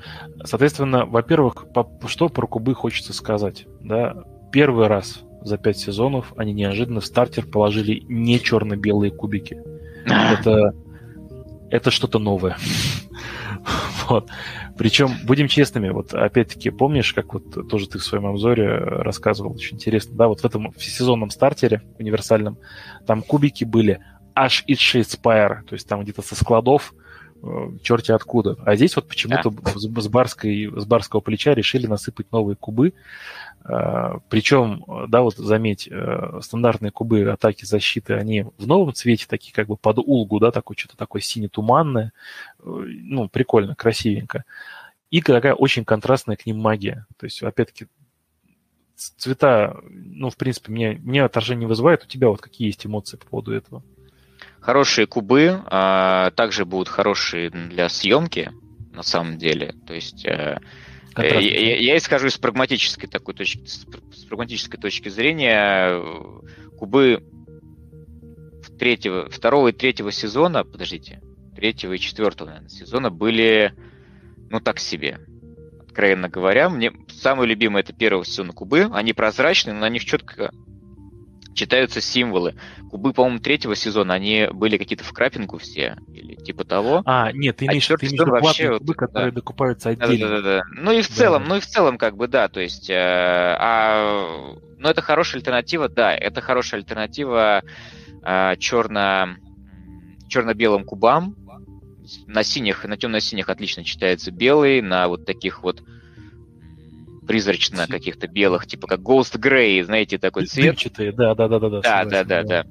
[0.45, 4.25] Соответственно, во-первых, по, что про кубы хочется сказать, да?
[4.53, 9.61] Первый раз за пять сезонов они неожиданно в стартер положили не черно-белые кубики.
[10.05, 10.75] Это,
[11.71, 12.57] это что-то новое.
[14.09, 14.29] вот.
[14.77, 19.77] Причем, будем честными, вот опять-таки, помнишь, как вот тоже ты в своем обзоре рассказывал, очень
[19.77, 22.59] интересно, да, вот в этом всесезонном стартере универсальном,
[23.07, 24.01] там кубики были
[24.35, 26.95] аж из Shadespire, то есть там где-то со складов,
[27.43, 27.49] э,
[27.83, 28.57] черти откуда.
[28.65, 29.73] А здесь вот почему-то да.
[29.75, 32.95] с, барской, с барского плеча решили насыпать новые кубы.
[33.69, 39.53] А, Причем, да, вот заметь, э, стандартные кубы атаки защиты, они в новом цвете, такие
[39.53, 42.13] как бы под улгу, да, такой что-то такое сине-туманное.
[42.61, 44.45] Э, ну, прикольно, красивенько.
[45.11, 47.07] И такая очень контрастная к ним магия.
[47.19, 47.89] То есть, опять-таки,
[48.97, 52.05] цвета, ну, в принципе, мне, мне отторжение не вызывает.
[52.05, 53.83] У тебя вот какие есть эмоции по поводу этого?
[54.61, 58.51] Хорошие кубы, а также будут хорошие для съемки,
[58.93, 59.75] на самом деле.
[59.87, 60.59] То есть э,
[61.17, 66.03] я, я, я исхожу из прагматической такой точки, с прагматической точки зрения.
[66.79, 67.25] Кубы
[68.79, 71.21] третьего, второго и третьего сезона, подождите,
[71.55, 73.75] третьего и четвертого, наверное, сезона были,
[74.51, 75.21] ну, так себе.
[75.81, 78.89] Откровенно говоря, мне самые любимые это первого сезона кубы.
[78.93, 80.53] Они прозрачные, но на них четко
[81.55, 82.55] читаются символы.
[82.91, 87.03] Кубы, по-моему, третьего сезона, они были какие-то в крапинку все, или типа того.
[87.05, 89.37] А, нет, ты а имеешь, а ты имеешь вообще, кубы, которые да.
[89.37, 90.29] докупаются отдельно.
[90.29, 90.63] Да, да, да, да.
[90.73, 91.15] Ну и в да.
[91.15, 95.41] целом, ну и в целом, как бы, да, то есть, э, а, ну это хорошая
[95.41, 97.63] альтернатива, да, это хорошая альтернатива
[98.23, 99.37] э, черно,
[100.29, 101.37] черно-белым кубам.
[102.27, 105.83] На синих, на темно-синих отлично читается белый, на вот таких вот
[107.29, 110.75] призрачно каких-то белых, типа как Ghost Grey, знаете, такой цвет.
[110.75, 111.69] Дымчатые, да, да, да, да.
[111.69, 112.43] Да, да, да, да.
[112.43, 112.65] да.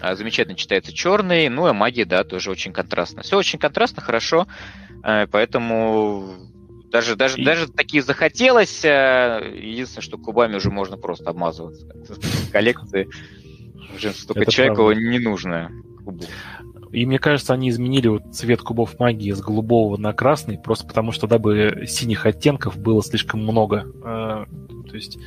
[0.00, 3.22] А, замечательно читается черный, ну и магия, да, тоже очень контрастно.
[3.22, 4.46] Все очень контрастно, хорошо,
[5.02, 6.50] э, поэтому
[6.90, 7.44] даже, даже, и...
[7.44, 8.84] даже такие захотелось.
[8.84, 11.86] Э, единственное, что кубами уже можно просто обмазываться.
[12.52, 13.08] Коллекции
[13.96, 15.70] уже столько человеку не нужно
[16.04, 16.24] кубу.
[16.92, 21.12] И мне кажется, они изменили вот цвет кубов магии с голубого на красный, просто потому
[21.12, 23.86] что дабы синих оттенков было слишком много.
[24.04, 24.46] Э,
[24.88, 25.18] то есть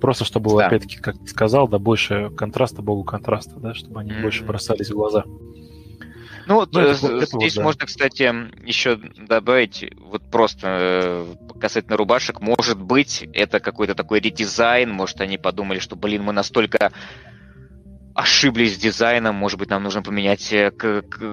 [0.00, 0.66] просто чтобы, да.
[0.66, 4.22] опять-таки, как ты сказал, да, больше контраста, богу контраста, да, чтобы они mm-hmm.
[4.22, 5.24] больше бросались в глаза.
[6.46, 7.62] Ну, ну это, это здесь вот, да.
[7.62, 8.22] можно, кстати,
[8.64, 15.38] еще добавить, вот просто э, касательно рубашек, может быть, это какой-то такой редизайн, может, они
[15.38, 16.92] подумали, что, блин, мы настолько
[18.16, 20.72] ошиблись с дизайном, может быть, нам нужно поменять э,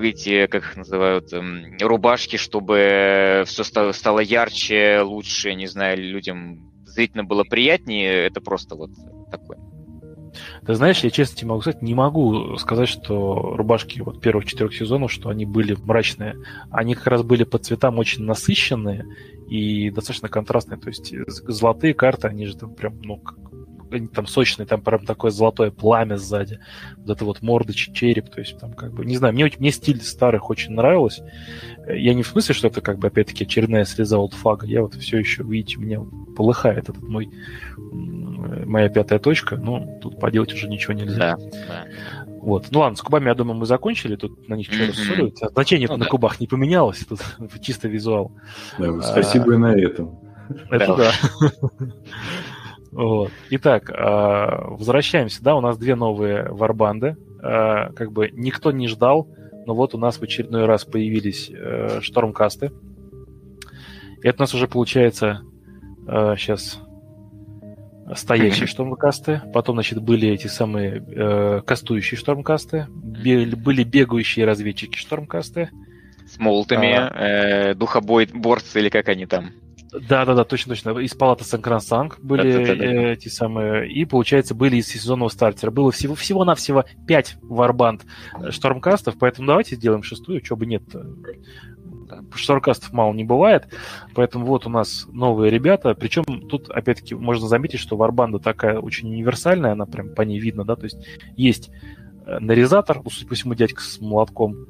[0.02, 7.24] эти, как их называют, эм, рубашки, чтобы все стало, ярче, лучше, не знаю, людям зрительно
[7.24, 8.92] было приятнее, это просто вот
[9.32, 9.60] такое.
[10.66, 14.74] Ты знаешь, я честно тебе могу сказать, не могу сказать, что рубашки вот первых четырех
[14.76, 16.36] сезонов, что они были мрачные.
[16.70, 19.06] Они как раз были по цветам очень насыщенные
[19.48, 20.80] и достаточно контрастные.
[20.80, 21.14] То есть
[21.48, 23.22] золотые карты, они же там прям, ну,
[23.94, 26.60] они там сочные, там прям такое золотое пламя сзади.
[26.98, 30.02] Вот это вот морда, череп, то есть там как бы, не знаю, мне, мне стиль
[30.02, 31.22] старых очень нравилось.
[31.88, 34.66] Я не в смысле, что это как бы опять-таки очередная слеза олдфага.
[34.66, 36.02] Я вот все еще, видите, у меня
[36.36, 37.30] полыхает этот мой
[38.66, 41.38] моя пятая точка, но тут поделать уже ничего нельзя.
[41.38, 41.86] Да, да.
[42.42, 42.68] Вот.
[42.72, 44.16] Ну ладно, с кубами, я думаю, мы закончили.
[44.16, 45.42] Тут на них что рассуждать.
[45.42, 46.10] А значение ну, на да.
[46.10, 47.00] кубах не поменялось.
[47.06, 47.22] Тут
[47.62, 48.32] чисто визуал.
[48.78, 50.20] Да, спасибо а, и на этом.
[50.70, 51.12] Это да.
[52.94, 53.32] Вот.
[53.50, 59.28] Итак, а, возвращаемся, да, у нас две новые варбанды, а, как бы никто не ждал,
[59.66, 62.72] но вот у нас в очередной раз появились э, штормкасты.
[64.22, 65.42] Это у нас уже получается
[66.06, 66.82] сейчас
[68.14, 75.70] стоящие штормкасты, потом, значит, были эти самые э, кастующие штормкасты, были бегающие разведчики штормкасты.
[76.28, 79.52] С молотами, а, э, духобой-борцы или как они там.
[79.94, 80.98] Да, да, да, точно, точно.
[81.00, 83.92] Из палаты Санкран-Санг были да, да, да, эти самые.
[83.92, 85.72] И, получается, были из сезонного стартера.
[85.72, 88.02] Было всего, всего-навсего 5 варбанд
[88.50, 90.84] штормкастов, поэтому давайте сделаем шестую, чего бы нет.
[92.34, 93.68] Штормкастов мало не бывает.
[94.16, 95.94] Поэтому вот у нас новые ребята.
[95.94, 100.64] Причем тут, опять-таки, можно заметить, что варбанда такая очень универсальная, она прям по ней видно,
[100.64, 100.98] да, то есть
[101.38, 101.70] есть
[102.26, 104.66] э, нарезатор, ну, судя по всему, дядька с молотком,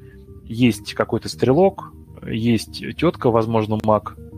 [0.46, 1.94] есть какой-то стрелок,
[2.26, 4.33] есть тетка, возможно, маг, э,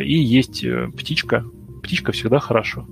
[0.00, 1.44] и есть э, птичка.
[1.82, 2.86] Птичка всегда хорошо.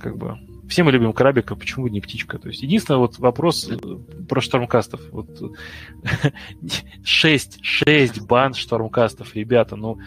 [0.00, 2.38] Как бы все мы любим крабика, почему не птичка?
[2.38, 3.76] То есть единственный вот вопрос э,
[4.28, 5.00] про штормкастов.
[5.10, 5.28] Вот
[7.04, 9.98] 6, 6 банд штормкастов, ребята, ну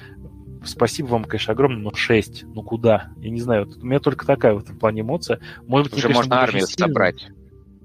[0.65, 3.11] спасибо вам, конечно, огромное, но 6, ну куда?
[3.17, 5.39] Я не знаю, вот у меня только такая в этом плане эмоция.
[5.67, 7.27] Может быть, Уже конечно, можно армию собрать.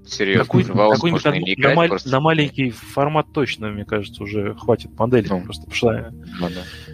[0.05, 2.09] Серьезно, какой, какой на, на, просто...
[2.09, 5.27] на маленький формат точно, мне кажется, уже хватит модели.
[5.29, 6.11] Ну, просто пошла.
[6.11, 6.92] Ну, да.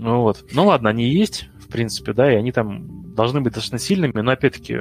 [0.00, 0.46] Ну вот.
[0.52, 4.30] Ну ладно, они есть, в принципе, да, и они там должны быть достаточно сильными, но
[4.30, 4.78] опять-таки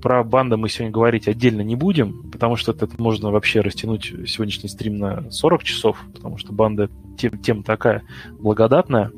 [0.00, 4.68] про банды мы сегодня говорить отдельно не будем, потому что это можно вообще растянуть сегодняшний
[4.68, 8.04] стрим на 40 часов, потому что банда тем, тем такая
[8.38, 9.10] благодатная.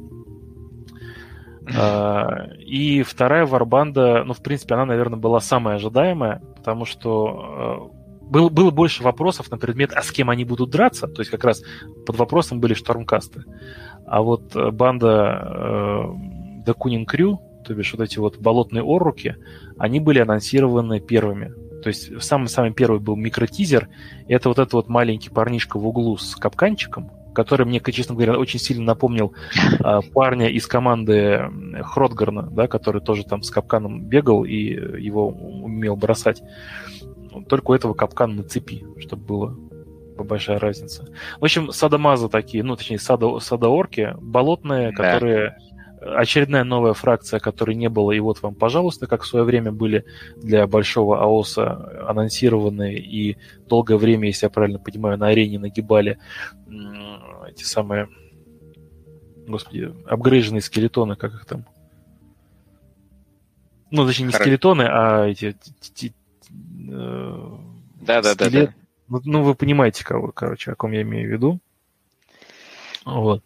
[1.79, 8.27] А, и вторая варбанда, ну, в принципе, она, наверное, была самая ожидаемая, потому что э,
[8.31, 11.07] было, было больше вопросов на предмет, а с кем они будут драться.
[11.07, 11.63] То есть как раз
[12.07, 13.45] под вопросом были штормкасты.
[14.07, 16.15] А вот э, банда
[16.67, 19.37] э, Kuning Crew, то бишь вот эти вот болотные орруки,
[19.79, 21.53] они были анонсированы первыми.
[21.83, 23.89] То есть самый-самый первый был микротизер.
[24.29, 28.61] Это вот этот вот маленький парнишка в углу с капканчиком, который мне, честно говоря, очень
[28.61, 29.35] сильно напомнил
[29.81, 31.51] э, парня из команды
[31.83, 36.43] Хротгарна, да, который тоже там с капканом бегал и его умел бросать.
[37.49, 39.59] Только у этого капкан на цепи, чтобы было
[40.25, 41.07] большая разница.
[41.41, 44.97] В общем, садомазы такие, ну, точнее, садо, садоорки, болотные, да.
[44.97, 45.57] которые
[46.01, 50.05] очередная новая фракция, которой не было, и вот вам, пожалуйста, как в свое время были
[50.37, 53.37] для большого АОСа анонсированы и
[53.69, 56.19] долгое время, если я правильно понимаю, на арене нагибали
[57.49, 58.09] эти самые,
[59.47, 61.67] господи, апгрейженные скелетоны, как их там?
[63.93, 65.55] Ну, точнее, не скелетоны, а эти...
[68.01, 68.49] Да-да-да.
[68.51, 68.69] Ну,
[69.25, 71.61] ну, вы понимаете, кого, короче, о ком я имею в виду.
[73.05, 73.43] Вот.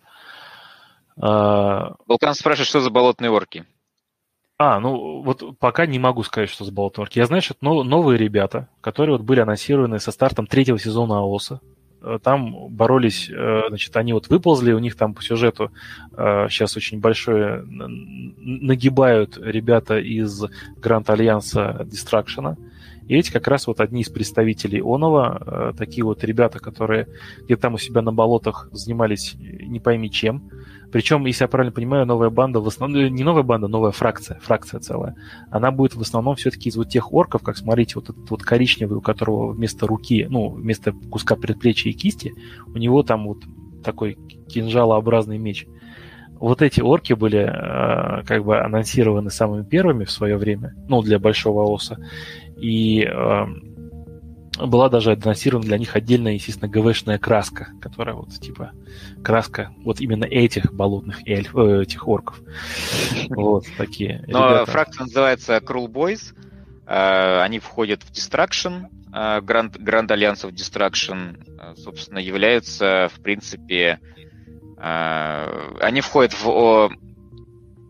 [1.19, 3.65] А, Вулкан спрашивает, что за болотные орки?
[4.59, 7.19] А, ну вот пока не могу сказать, что за болотные орки.
[7.19, 11.61] Я знаю, что это новые ребята, которые вот были анонсированы со стартом третьего сезона АОСа.
[12.03, 15.73] Э, там боролись, э, значит, они вот выползли, у них там по сюжету
[16.13, 20.45] сейчас э, очень большое нагибают ребята из
[20.77, 22.57] Гранд Альянса Дистракшена.
[23.09, 27.09] И эти как раз вот одни из представителей Онова, такие вот ребята, которые
[27.45, 30.51] где-то там у себя на болотах занимались не пойми чем,
[30.93, 34.81] причем, если я правильно понимаю, новая банда в основном, не новая банда, новая фракция, фракция
[34.81, 35.17] целая,
[35.51, 38.99] она будет в основном все-таки из вот тех орков, как смотрите, вот этот вот коричневый,
[38.99, 42.35] у которого вместо руки, ну, вместо куска предплечья и кисти,
[42.67, 43.39] у него там вот
[43.83, 44.17] такой
[44.49, 45.67] кинжалообразный меч.
[46.39, 51.19] Вот эти орки были э, как бы анонсированы самыми первыми в свое время, ну, для
[51.19, 51.97] большого оса.
[52.57, 53.47] И э,
[54.59, 58.73] была даже анонсирована для них отдельная, естественно, ГВшная краска, которая вот типа
[59.23, 62.41] краска вот именно этих болотных эльф, э, этих орков.
[63.29, 64.25] Вот такие.
[64.29, 66.35] Но фракция называется Cruel Boys.
[66.87, 68.87] Э, они входят в Distraction.
[69.13, 73.99] Grand, Grand Alliance of Distraction, э, собственно, являются, в принципе,
[74.77, 76.91] э, они входят в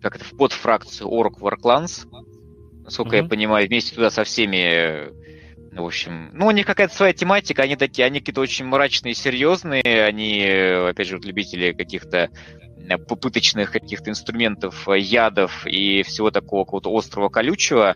[0.02, 2.06] как это, в подфракцию Orc War Clans,
[2.86, 3.22] насколько mm-hmm.
[3.22, 5.12] я понимаю, вместе туда со всеми
[5.76, 10.04] в общем, ну, у них какая-то своя тематика, они такие, они какие-то очень мрачные, серьезные,
[10.04, 12.30] они, опять же, вот любители каких-то
[12.88, 17.94] э, попыточных каких-то инструментов, э, ядов и всего такого какого-то острого колючего.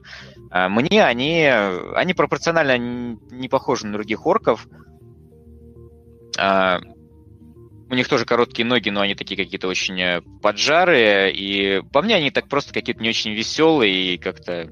[0.51, 2.77] А мне они, они пропорционально
[3.31, 4.67] не похожи на других орков.
[7.91, 11.33] У них тоже короткие ноги, но они такие какие-то очень э, поджарые.
[11.33, 14.69] И по мне они так просто какие-то не очень веселые и как-то...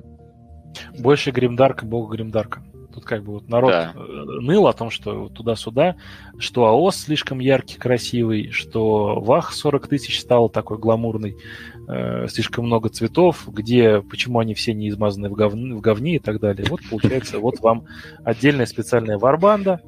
[0.99, 2.63] Больше Гримдарка, бога Гримдарка
[2.99, 3.93] Тут как бы вот народ да.
[3.95, 5.95] ныл о том, что туда-сюда,
[6.39, 11.37] что АОС слишком яркий, красивый, что ВАХ 40 тысяч стал такой гламурный,
[11.87, 15.53] э, слишком много цветов, где, почему они все не измазаны в, гов...
[15.53, 16.67] в говне и так далее.
[16.69, 17.85] Вот получается, вот вам
[18.25, 19.81] отдельная специальная варбанда,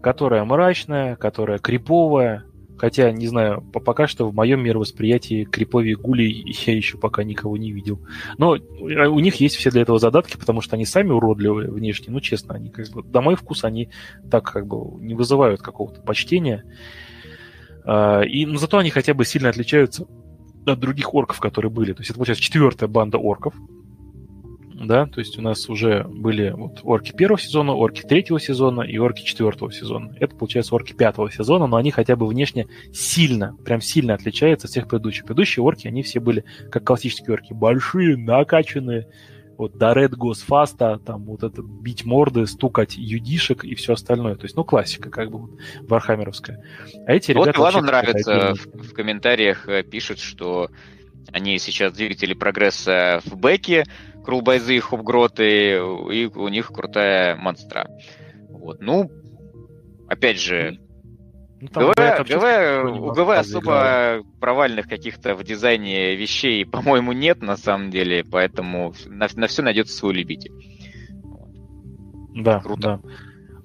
[0.00, 2.44] которая мрачная, которая криповая,
[2.78, 7.72] Хотя, не знаю, пока что в моем мировосприятии крипови гулей я еще пока никого не
[7.72, 8.00] видел.
[8.38, 12.12] Но а, у них есть все для этого задатки, потому что они сами уродливые внешне.
[12.12, 13.90] Ну, честно, они как бы, на мой вкус, они
[14.30, 16.64] так как бы не вызывают какого-то почтения.
[17.84, 20.06] А, и, но зато они хотя бы сильно отличаются
[20.64, 21.92] от других орков, которые были.
[21.92, 23.54] То есть это, получается, четвертая банда орков,
[24.80, 28.96] да, то есть у нас уже были вот орки первого сезона, орки третьего сезона и
[28.98, 30.14] орки четвертого сезона.
[30.20, 34.70] Это, получается, орки пятого сезона, но они хотя бы внешне сильно, прям сильно отличаются от
[34.70, 35.24] всех предыдущих.
[35.24, 39.08] Предыдущие орки, они все были, как классические орки, большие, накачанные,
[39.56, 44.36] вот Goes Fast, там вот это бить морды, стукать юдишек и все остальное.
[44.36, 45.50] То есть, ну, классика, как бы вот,
[45.80, 46.62] вархаммеровская.
[47.04, 47.58] А эти вот ребята...
[47.58, 50.70] Вот Ивану нравится, в, в комментариях э, пишут, что
[51.32, 53.84] они сейчас двигатели прогресса в бэке,
[54.28, 57.88] крулбайзы и хопгроты, и у них крутая монстра.
[58.50, 58.78] Вот.
[58.82, 59.10] Ну,
[60.06, 60.78] опять же,
[61.62, 64.24] ну, ГВ, ГВ, у ГВ особо играли.
[64.38, 69.96] провальных каких-то в дизайне вещей, по-моему, нет на самом деле, поэтому на, на все найдется
[69.96, 70.52] свой любитель.
[72.34, 73.00] Да, Круто.
[73.02, 73.10] да.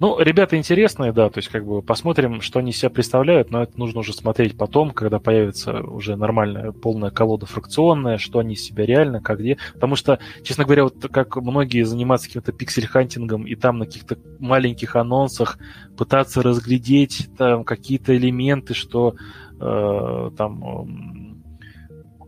[0.00, 3.78] Ну, ребята интересные, да, то есть как бы посмотрим, что они себя представляют, но это
[3.78, 8.86] нужно уже смотреть потом, когда появится уже нормальная полная колода фракционная, что они из себя
[8.86, 9.58] реально, как где.
[9.74, 13.86] Потому что, честно говоря, вот как многие занимаются каким-то pixel hunting ом и там на
[13.86, 15.58] каких-то маленьких анонсах
[15.96, 19.14] пытаться разглядеть там какие-то элементы, что
[19.60, 21.34] э, там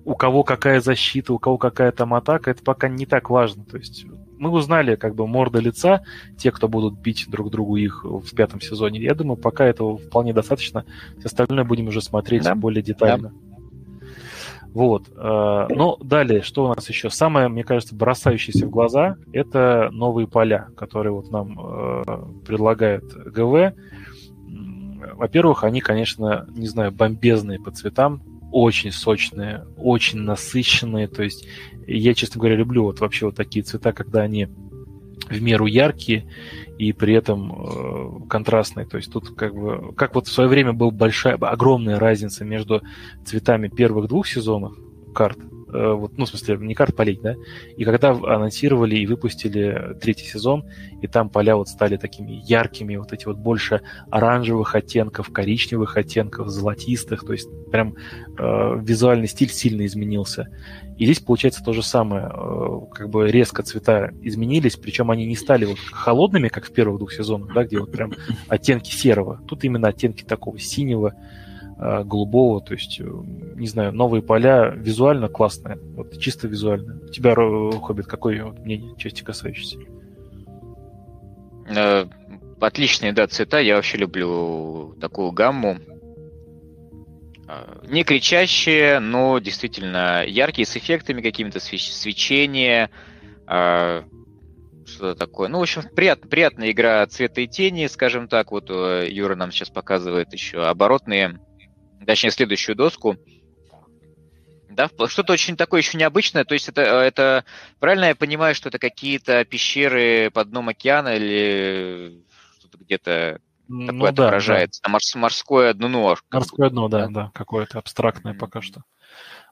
[0.04, 3.64] у кого какая защита, у кого какая там атака, это пока не так важно.
[3.64, 4.06] То есть
[4.38, 6.02] мы узнали как бы морды лица,
[6.36, 9.00] те, кто будут бить друг другу их в пятом сезоне.
[9.00, 10.84] Я думаю, пока этого вполне достаточно.
[11.18, 12.54] Все остальное будем уже смотреть да.
[12.54, 13.30] более детально.
[13.30, 13.56] Да.
[14.76, 15.08] Вот.
[15.16, 17.08] Э, ну, далее, что у нас еще?
[17.08, 22.04] Самое, мне кажется, бросающееся в глаза, это новые поля, которые вот нам э,
[22.46, 23.74] предлагает ГВ.
[25.14, 28.20] Во-первых, они, конечно, не знаю, бомбезные по цветам,
[28.56, 31.08] очень сочные, очень насыщенные.
[31.08, 31.46] То есть
[31.86, 34.48] я, честно говоря, люблю вот вообще вот такие цвета, когда они
[35.28, 36.26] в меру яркие
[36.78, 38.86] и при этом э, контрастные.
[38.86, 42.80] То есть тут как бы, как вот в свое время была большая, огромная разница между
[43.26, 44.74] цветами первых двух сезонов
[45.14, 45.38] карт
[45.68, 47.34] вот, ну, в смысле, не карт полей, да,
[47.76, 50.64] и когда анонсировали и выпустили третий сезон,
[51.02, 56.48] и там поля вот стали такими яркими, вот эти вот больше оранжевых оттенков, коричневых оттенков,
[56.48, 57.94] золотистых, то есть прям
[58.38, 60.48] э, визуальный стиль сильно изменился.
[60.98, 65.36] И здесь получается то же самое, э, как бы резко цвета изменились, причем они не
[65.36, 68.12] стали вот холодными, как в первых двух сезонах, да, где вот прям
[68.48, 69.40] оттенки серого.
[69.46, 71.45] Тут именно оттенки такого синего, Э,
[71.78, 77.00] голубого, то есть, э, не знаю, новые поля визуально классные, вот чисто визуально.
[77.04, 79.78] У тебя, Хоббит, какое вот мнение, части касающееся?
[81.68, 82.06] Э,
[82.60, 85.78] отличные, да, цвета, я вообще люблю такую гамму.
[87.86, 92.90] Не кричащие, но действительно яркие, с эффектами какими-то, свечения,
[93.44, 95.48] что-то такое.
[95.48, 98.50] Ну, в общем, прият, приятная игра цвета и тени, скажем так.
[98.50, 101.38] Вот Юра нам сейчас показывает еще оборотные
[102.06, 103.16] точнее, следующую доску.
[104.70, 106.44] Да, что-то очень такое еще необычное.
[106.44, 107.44] То есть это, это
[107.78, 112.22] правильно я понимаю, что это какие-то пещеры под дном океана или
[112.58, 114.82] что-то где-то ну, такое да, отображается?
[114.84, 114.90] Да.
[114.90, 116.16] Морс, морское дно.
[116.30, 118.38] Морское дно, да, да, да какое-то абстрактное mm-hmm.
[118.38, 118.82] пока что.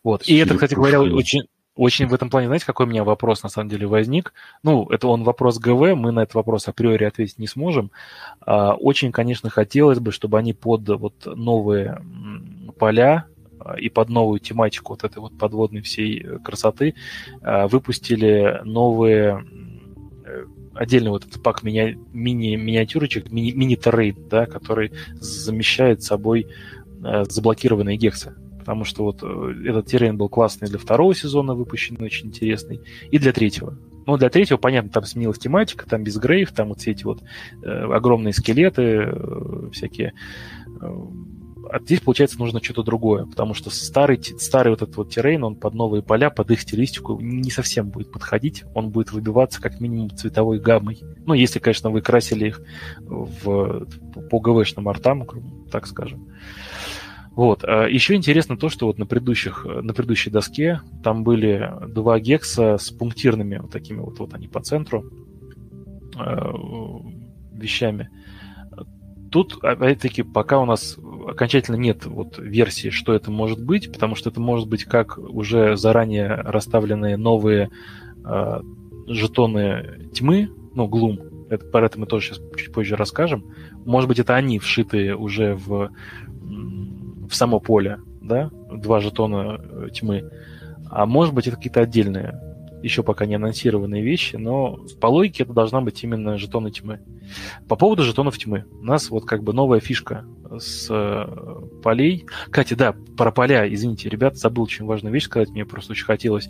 [0.02, 0.28] Вот.
[0.28, 1.44] И это, кстати говоря, очень,
[1.76, 4.32] очень в этом плане, знаете, какой у меня вопрос на самом деле возник?
[4.62, 7.90] Ну, это он вопрос ГВ, мы на этот вопрос априори ответить не сможем.
[8.40, 12.00] А, очень, конечно, хотелось бы, чтобы они под вот новые
[12.78, 13.26] поля
[13.58, 16.94] а, и под новую тематику вот этой вот подводной всей э, красоты
[17.42, 19.44] а, выпустили новые
[20.24, 20.44] э,
[20.74, 26.46] отдельный вот этот пак мини, мини-миниатюрочек, мини, мини-трейд, да, который замещает собой
[27.02, 28.36] э, заблокированные гексы.
[28.64, 33.32] Потому что вот этот террен был классный для второго сезона выпущенный, очень интересный, и для
[33.32, 33.76] третьего.
[34.06, 37.22] Ну, для третьего, понятно, там сменилась тематика, там без грейв, там вот все эти вот
[37.62, 40.14] э, огромные скелеты, э, всякие
[40.80, 40.86] э,
[41.70, 45.56] а здесь, получается, нужно что-то другое, потому что старый, старый вот этот вот террейн, он
[45.56, 50.10] под новые поля, под их стилистику не совсем будет подходить, он будет выбиваться как минимум
[50.10, 51.02] цветовой гаммой.
[51.26, 52.62] Ну, если, конечно, вы красили их
[53.00, 53.86] в,
[54.30, 55.26] по ГВшным артам,
[55.70, 56.28] так скажем.
[57.34, 57.64] Вот.
[57.64, 62.78] А Еще интересно то, что вот на, предыдущих, на предыдущей доске там были два гекса
[62.78, 65.04] с пунктирными вот такими вот, вот они по центру.
[67.54, 68.10] вещами.
[69.30, 74.30] Тут, опять-таки, пока у нас окончательно нет вот версии, что это может быть, потому что
[74.30, 77.70] это может быть как уже заранее расставленные новые
[78.24, 78.60] э,
[79.08, 81.18] жетоны тьмы, ну, глум,
[81.50, 83.44] это, про это мы тоже сейчас чуть позже расскажем.
[83.84, 85.90] Может быть, это они вшитые уже в,
[87.34, 90.30] в само поле, да, два жетона э, тьмы.
[90.88, 92.40] А может быть, это какие-то отдельные
[92.84, 97.00] еще пока не анонсированные вещи, но по логике это должна быть именно жетоны тьмы.
[97.68, 98.64] По поводу жетонов тьмы.
[98.80, 100.24] У нас вот как бы новая фишка
[100.58, 101.26] с э,
[101.82, 102.26] полей.
[102.50, 106.48] Кстати, да, про поля, извините, ребят, забыл очень важную вещь сказать, мне просто очень хотелось.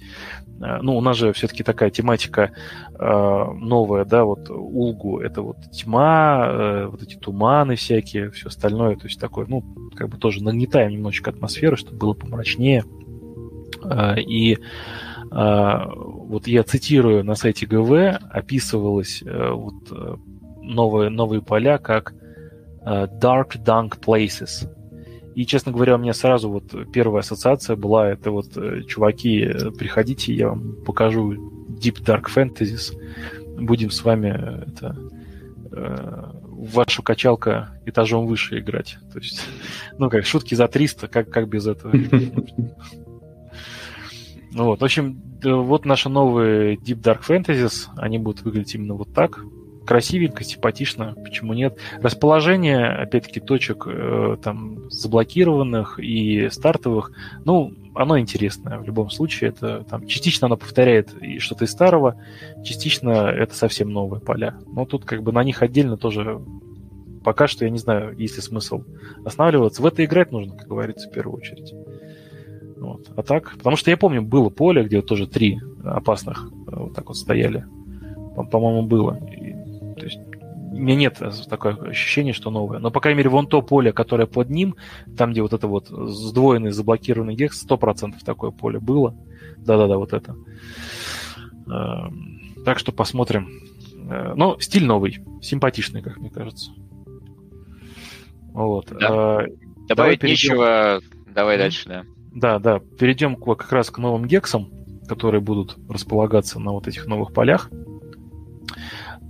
[0.60, 2.52] Э, ну, у нас же все-таки такая тематика
[2.98, 9.06] э, новая, да, вот Улгу, это вот тьма, вот эти туманы всякие, все остальное, то
[9.06, 9.62] есть такое, ну,
[9.94, 12.84] как бы тоже нагнетаем немножечко атмосферу, чтобы было помрачнее.
[14.16, 14.58] И
[16.28, 20.16] вот я цитирую на сайте ГВ, описывалось э, вот э,
[20.62, 22.14] новые, новые поля как
[22.84, 24.68] э, Dark Dunk Places.
[25.34, 28.52] И, честно говоря, у меня сразу вот первая ассоциация была, это вот,
[28.86, 31.32] чуваки, приходите, я вам покажу
[31.70, 32.92] Deep Dark Fantasies,
[33.58, 34.28] будем с вами
[34.68, 34.96] это,
[35.72, 38.98] вашу качалка этажом выше играть.
[39.12, 39.44] То есть,
[39.98, 41.92] ну как, шутки за 300, как, как без этого?
[44.54, 49.12] Ну вот, в общем, вот наши новые Deep Dark Fantasies, они будут выглядеть именно вот
[49.12, 49.40] так.
[49.84, 51.76] Красивенько, симпатично, почему нет.
[52.00, 57.10] Расположение, опять-таки, точек э, там заблокированных и стартовых,
[57.44, 59.50] ну, оно интересное в любом случае.
[59.50, 62.18] Это там частично оно повторяет что-то из старого,
[62.64, 64.54] частично это совсем новые поля.
[64.68, 66.40] Но тут как бы на них отдельно тоже
[67.24, 68.84] пока что я не знаю, есть ли смысл
[69.24, 69.82] останавливаться.
[69.82, 71.74] В это играть нужно, как говорится, в первую очередь.
[72.84, 73.10] Вот.
[73.16, 77.08] А так, потому что я помню, было поле, где тоже три опасных э, вот так
[77.08, 77.64] вот стояли.
[78.50, 79.18] По-моему, было.
[79.30, 79.52] И,
[79.98, 80.18] то есть
[80.70, 81.18] у меня нет
[81.48, 82.78] такое ощущение, что новое.
[82.80, 84.76] Но, по крайней мере, вон то поле, которое под ним,
[85.16, 89.16] там, где вот это вот сдвоенный, заблокированный гекс, сто процентов такое поле было.
[89.56, 90.36] Да-да-да, вот это.
[91.66, 93.48] Эм, так что посмотрим.
[94.10, 96.70] Э, но стиль новый, симпатичный, как мне кажется.
[98.52, 98.88] Вот.
[98.90, 99.44] Да.
[99.44, 99.48] Э,
[99.88, 101.00] Добавить Давай нечего.
[101.34, 102.04] Давай дальше, да.
[102.34, 102.80] Да, да.
[102.98, 104.68] Перейдем как раз к новым гексам,
[105.08, 107.70] которые будут располагаться на вот этих новых полях.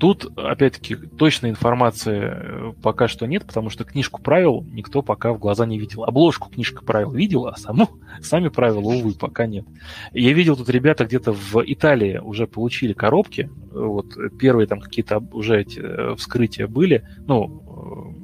[0.00, 5.38] Тут, опять-таки, точной информации э, пока что нет, потому что книжку правил никто пока в
[5.38, 6.04] глаза не видел.
[6.04, 7.88] Обложку книжка правил видел, а саму,
[8.20, 9.64] сами правила, увы, пока нет.
[10.12, 13.50] Я видел тут ребята где-то в Италии уже получили коробки.
[13.72, 17.06] Вот первые там какие-то уже эти э, вскрытия были.
[17.26, 18.14] Ну,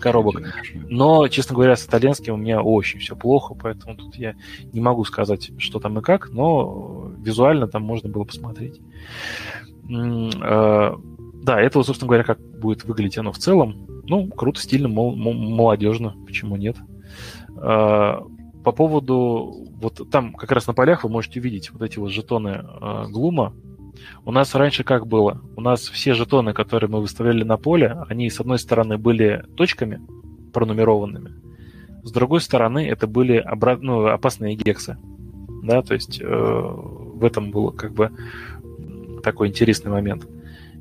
[0.00, 0.42] коробок.
[0.74, 4.34] Но, честно говоря, с итальянским у меня очень все плохо, поэтому тут я
[4.72, 8.80] не могу сказать, что там и как, но визуально там можно было посмотреть.
[9.88, 10.92] Э,
[11.42, 13.86] да, это, собственно говоря, как будет выглядеть оно в целом.
[14.08, 16.76] Ну, круто, стильно, молодежно, почему нет.
[17.56, 18.20] Э,
[18.64, 22.64] по поводу, вот там как раз на полях вы можете видеть вот эти вот жетоны
[22.64, 23.54] э, Глума,
[24.24, 25.42] у нас раньше как было?
[25.56, 30.00] У нас все жетоны, которые мы выставляли на поле, они с одной стороны были точками
[30.52, 31.34] пронумерованными,
[32.06, 33.82] с другой стороны это были обрат...
[33.82, 34.96] ну, опасные гексы.
[35.64, 38.12] Да, то есть э, в этом был как бы
[39.24, 40.24] такой интересный момент.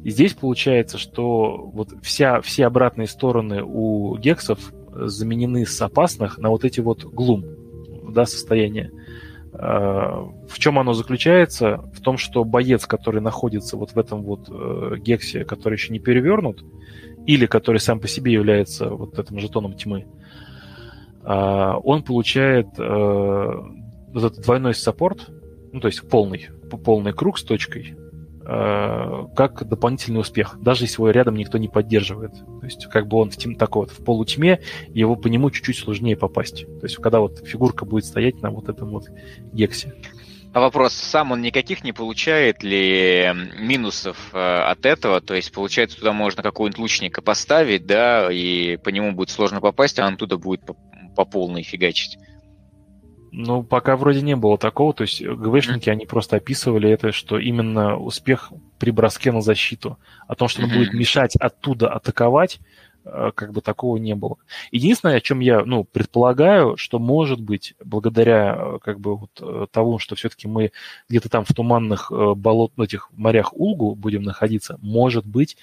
[0.03, 6.49] И здесь получается, что вот вся, все обратные стороны у гексов заменены с опасных на
[6.51, 7.43] вот эти вот глум,
[8.09, 8.91] да, состояния.
[9.57, 11.77] Э, в чем оно заключается?
[11.93, 15.99] В том, что боец, который находится вот в этом вот э, гексе, который еще не
[15.99, 16.63] перевернут,
[17.25, 20.05] или который сам по себе является вот этим жетоном тьмы,
[21.23, 25.29] э, он получает вот этот двойной саппорт,
[25.73, 26.47] ну, то есть полный,
[26.83, 28.04] полный круг с точкой, Э,
[28.45, 32.33] как дополнительный успех, даже если его рядом никто не поддерживает.
[32.33, 35.77] То есть как бы он в, тем, такой вот, в полутьме, его по нему чуть-чуть
[35.77, 36.65] сложнее попасть.
[36.79, 39.07] То есть когда вот фигурка будет стоять на вот этом вот
[39.51, 39.93] гексе.
[40.55, 43.29] А вопрос, сам он никаких не получает ли
[43.59, 45.19] минусов э, от этого?
[45.19, 49.99] То есть, получается, туда можно какого-нибудь лучника поставить, да, и по нему будет сложно попасть,
[49.99, 50.77] а он туда будет по,
[51.13, 52.17] по полной фигачить.
[53.37, 54.93] Ну, пока вроде не было такого.
[54.93, 55.91] То есть ГВшники, mm-hmm.
[55.91, 59.97] они просто описывали это, что именно успех при броске на защиту.
[60.27, 60.77] О том, что он mm-hmm.
[60.77, 62.59] будет мешать оттуда атаковать,
[63.03, 64.37] э, как бы такого не было.
[64.71, 69.67] Единственное, о чем я, ну, предполагаю, что может быть, благодаря э, как бы вот э,
[69.69, 70.71] тому, что все-таки мы
[71.09, 75.57] где-то там в туманных болот, этих морях Улгу будем находиться, может быть,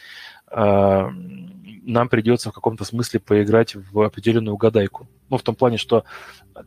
[1.85, 5.09] нам придется в каком-то смысле поиграть в определенную угадайку.
[5.29, 6.05] Ну, в том плане, что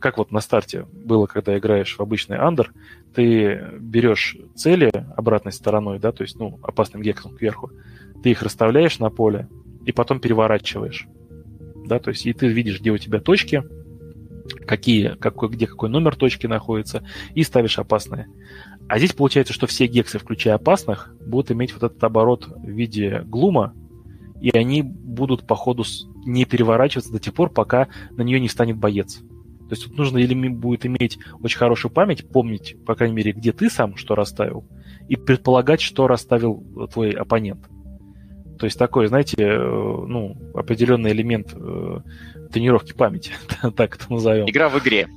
[0.00, 2.72] как вот на старте было, когда играешь в обычный андер,
[3.14, 7.70] ты берешь цели обратной стороной, да, то есть, ну, опасным гексом кверху,
[8.22, 9.48] ты их расставляешь на поле
[9.84, 11.06] и потом переворачиваешь.
[11.86, 13.62] Да, то есть и ты видишь, где у тебя точки,
[14.66, 17.04] какие, какой, где какой номер точки находится,
[17.34, 18.28] и ставишь опасные.
[18.88, 23.22] А здесь получается, что все гексы, включая опасных, будут иметь вот этот оборот в виде
[23.24, 23.74] глума,
[24.40, 25.84] и они будут по ходу
[26.24, 29.22] не переворачиваться до тех пор, пока на нее не станет боец.
[29.68, 33.52] То есть тут нужно или будет иметь очень хорошую память, помнить, по крайней мере, где
[33.52, 34.64] ты сам что расставил,
[35.08, 36.62] и предполагать, что расставил
[36.92, 37.68] твой оппонент.
[38.58, 42.00] То есть такой, знаете, э, ну, определенный элемент э,
[42.52, 43.32] тренировки памяти,
[43.76, 44.48] так это назовем.
[44.48, 45.08] Игра в игре.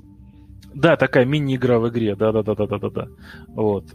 [0.74, 3.08] Да, такая мини-игра в игре, да-да-да-да-да-да.
[3.48, 3.94] Вот.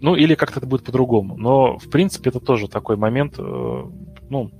[0.00, 1.36] Ну, или как-то это будет по-другому.
[1.36, 3.84] Но, в принципе, это тоже такой момент, э,
[4.28, 4.50] ну,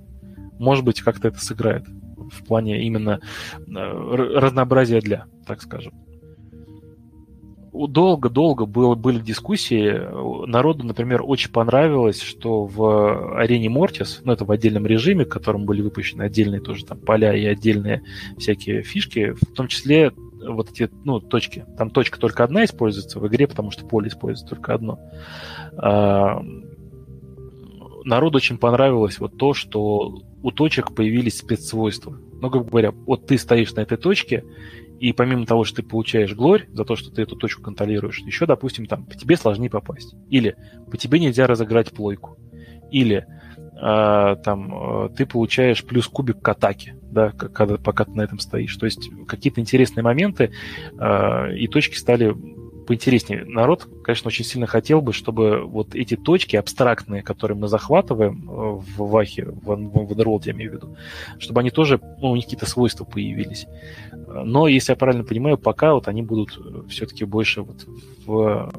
[0.58, 1.84] может быть, как-то это сыграет
[2.30, 3.20] в плане именно
[3.58, 5.94] э, разнообразия для, так скажем.
[7.72, 10.46] Долго-долго было, были дискуссии.
[10.48, 15.64] Народу, например, очень понравилось, что в арене Мортис, ну, это в отдельном режиме, в котором
[15.64, 18.02] были выпущены отдельные тоже там поля и отдельные
[18.36, 21.66] всякие фишки, в том числе вот эти, ну, точки.
[21.76, 24.98] Там точка только одна используется в игре, потому что поле используется только одно.
[25.76, 26.42] А,
[28.04, 32.18] народу очень понравилось вот то, что у точек появились спецсвойства.
[32.40, 34.44] Ну, как говоря, вот ты стоишь на этой точке,
[35.00, 38.46] и помимо того, что ты получаешь глорь за то, что ты эту точку контролируешь, еще,
[38.46, 40.14] допустим, там по тебе сложнее попасть.
[40.28, 40.56] Или
[40.90, 42.36] по тебе нельзя разыграть плойку.
[42.90, 43.26] Или
[43.80, 48.76] там э, ты получаешь плюс кубик к атаке да, когда, пока ты на этом стоишь.
[48.76, 50.52] То есть какие-то интересные моменты,
[50.98, 52.34] э, и точки стали
[52.86, 53.44] поинтереснее.
[53.44, 58.96] Народ, конечно, очень сильно хотел бы, чтобы вот эти точки абстрактные, которые мы захватываем в
[58.96, 60.96] Вахе, в, в Underworld, я имею в виду,
[61.38, 63.66] чтобы они тоже, ну, у них какие-то свойства появились.
[64.26, 66.58] Но, если я правильно понимаю, пока вот они будут
[66.88, 67.86] все-таки больше вот
[68.24, 68.72] в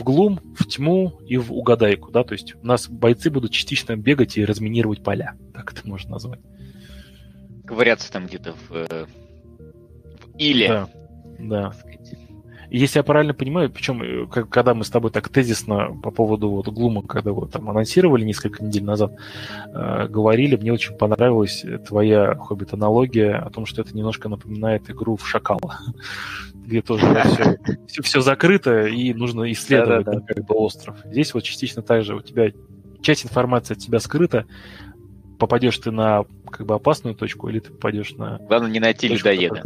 [0.00, 3.96] в глум, в тьму и в угадайку, да, то есть у нас бойцы будут частично
[3.96, 6.40] бегать и разминировать поля, так это можно назвать.
[7.66, 10.66] Ковыряться там где-то в, э, в или.
[10.66, 10.88] Да,
[11.38, 11.74] да.
[12.70, 16.68] Если я правильно понимаю, причем, э, когда мы с тобой так тезисно по поводу вот
[16.68, 19.12] Глума, когда вот там анонсировали несколько недель назад,
[19.66, 25.26] э, говорили, мне очень понравилась твоя хоббит-аналогия о том, что это немножко напоминает игру в
[25.26, 25.80] Шакала,
[26.54, 27.58] где тоже все,
[27.88, 30.34] все, все закрыто и нужно исследовать да, да, да.
[30.34, 30.96] как бы остров.
[31.04, 32.52] Здесь вот частично так же у тебя
[33.02, 34.46] часть информации от тебя скрыта,
[35.40, 38.38] попадешь ты на как бы опасную точку, или ты попадешь на...
[38.38, 39.62] Главное не найти людоеда.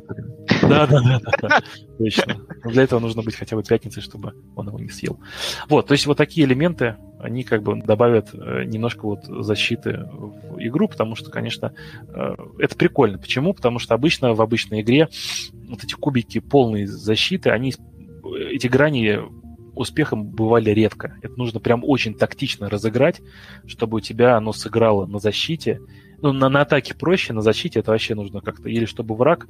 [0.63, 1.63] Да, да, да, да,
[1.99, 2.37] точно.
[2.65, 5.21] Но для этого нужно быть хотя бы пятницей, чтобы он его не съел.
[5.69, 10.59] Вот, то есть вот такие элементы, они как бы добавят э, немножко вот защиты в
[10.59, 11.75] игру, потому что, конечно,
[12.09, 13.19] э, это прикольно.
[13.19, 13.53] Почему?
[13.53, 15.09] Потому что обычно в обычной игре
[15.69, 17.75] вот эти кубики полной защиты, они
[18.51, 19.21] эти грани
[19.75, 21.17] успехом бывали редко.
[21.23, 23.21] Это нужно прям очень тактично разыграть,
[23.67, 25.81] чтобы у тебя оно сыграло на защите.
[26.21, 28.69] Ну, на, на атаке проще, на защите это вообще нужно как-то...
[28.69, 29.47] Или чтобы враг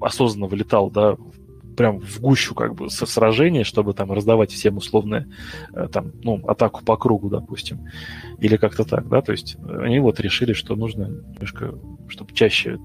[0.00, 1.16] осознанно вылетал, да,
[1.76, 5.28] прям в гущу как бы со сражения, чтобы там раздавать всем условные
[5.72, 7.86] э, там, ну, атаку по кругу, допустим,
[8.38, 11.74] или как-то так, да, то есть они вот решили, что нужно немножко,
[12.08, 12.78] чтобы чаще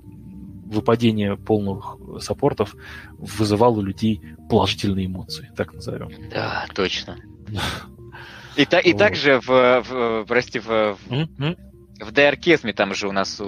[0.69, 2.75] выпадение полных саппортов
[3.17, 6.11] вызывало у людей положительные эмоции, так назовем.
[6.31, 7.17] Да, точно.
[8.55, 11.57] И, та, и также в, в, прости, в, mm-hmm.
[12.01, 13.41] в DRKSM там же у нас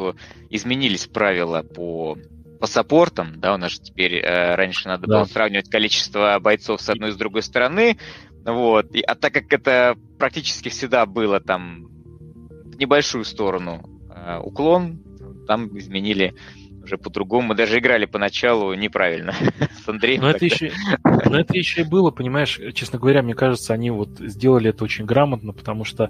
[0.50, 2.18] изменились правила по
[2.60, 5.18] по саппортам, да, у нас же теперь э, раньше надо да.
[5.18, 7.98] было сравнивать количество бойцов с одной и с другой стороны,
[8.46, 13.82] вот, и, а так как это практически всегда было там в небольшую сторону
[14.16, 15.02] э, уклон,
[15.48, 16.36] там изменили
[16.84, 17.50] уже по-другому.
[17.50, 19.34] Мы даже играли поначалу неправильно
[19.86, 20.22] с Андреем.
[20.22, 20.72] Но это, еще,
[21.04, 25.06] но это еще и было, понимаешь, честно говоря, мне кажется, они вот сделали это очень
[25.06, 26.10] грамотно, потому что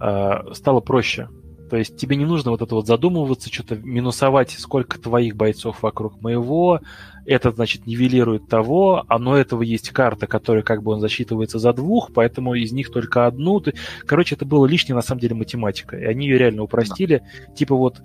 [0.00, 1.28] э, стало проще.
[1.70, 6.20] То есть тебе не нужно вот это вот задумываться, что-то минусовать, сколько твоих бойцов вокруг
[6.20, 6.80] моего,
[7.26, 11.72] это, значит, нивелирует того, а но этого есть карта, которая как бы он засчитывается за
[11.72, 13.62] двух, поэтому из них только одну.
[14.06, 15.96] Короче, это было лишнее, на самом деле, математика.
[15.96, 17.22] И они ее реально упростили.
[17.48, 17.54] Да.
[17.54, 18.02] Типа вот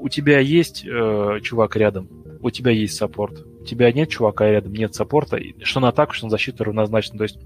[0.00, 2.08] у тебя есть э, чувак рядом,
[2.40, 3.44] у тебя есть саппорт.
[3.60, 5.38] У тебя нет чувака рядом, нет саппорта.
[5.62, 7.18] Что на атаку, что на защиту равнозначно.
[7.18, 7.38] То есть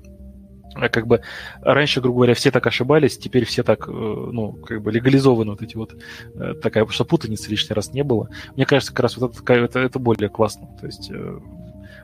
[0.77, 1.23] э, как бы
[1.63, 5.63] раньше, грубо говоря, все так ошибались, теперь все так, э, ну, как бы легализованы вот
[5.63, 5.97] эти вот,
[6.35, 8.29] э, такая, что путаницы лишний раз не было.
[8.57, 10.69] Мне кажется, как раз вот это, это, это более классно.
[10.81, 11.11] То есть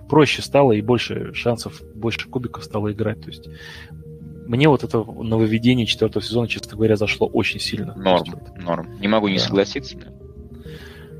[0.09, 3.21] проще стало и больше шансов, больше кубиков стало играть.
[3.21, 3.49] То есть
[4.47, 7.95] мне вот это нововведение четвертого сезона, честно говоря, зашло очень сильно.
[7.97, 8.99] Норм, норм.
[9.01, 9.45] Не могу не да.
[9.45, 9.99] согласиться.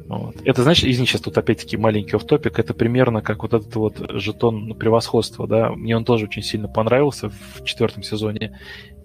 [0.09, 0.37] Вот.
[0.45, 4.75] Это, значит, извини, сейчас тут опять-таки маленький оф-топик, это примерно как вот этот вот жетон
[4.75, 8.57] превосходства, да, мне он тоже очень сильно понравился в четвертом сезоне,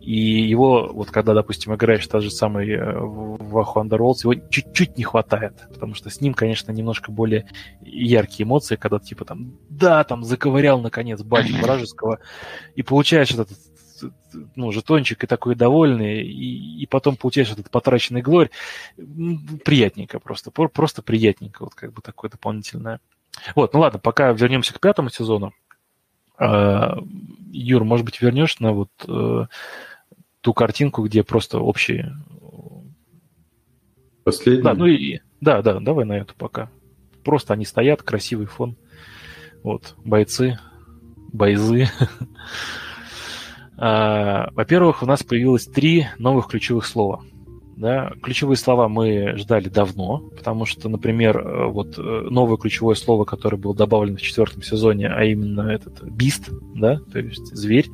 [0.02, 4.97] и его, вот когда, допустим, играешь тот же самый э, в Аху Underworlds, его чуть-чуть
[4.97, 7.45] не хватает, потому что с ним, конечно, немножко более
[7.82, 12.20] яркие эмоции, когда типа там, да, там заковырял наконец батю вражеского,
[12.76, 13.49] и получаешь этот
[14.56, 18.49] ну, жетончик и такой довольный, и, и потом получаешь этот потраченный глорь,
[18.95, 22.99] приятненько просто, просто приятненько, вот как бы такое дополнительное.
[23.56, 25.54] Вот, ну ладно, пока вернемся к пятому сезону.
[26.38, 26.97] А,
[27.52, 29.45] Юр, может быть, вернешь на вот э,
[30.41, 32.16] ту картинку, где просто общие...
[34.24, 34.64] Последний?
[34.64, 35.20] Да, ну и...
[35.39, 36.70] Да, да, давай на эту пока.
[37.24, 38.76] Просто они стоят, красивый фон.
[39.64, 40.60] Вот, бойцы,
[41.32, 41.88] бойзы.
[43.84, 47.24] А, во-первых, у нас появилось три новых ключевых слова.
[47.76, 48.12] Да?
[48.22, 53.58] Ключевые слова мы ждали давно, потому что, например, э, вот э, новое ключевое слово, которое
[53.58, 57.88] было добавлено в четвертом сезоне, а именно этот бист, да, то есть зверь,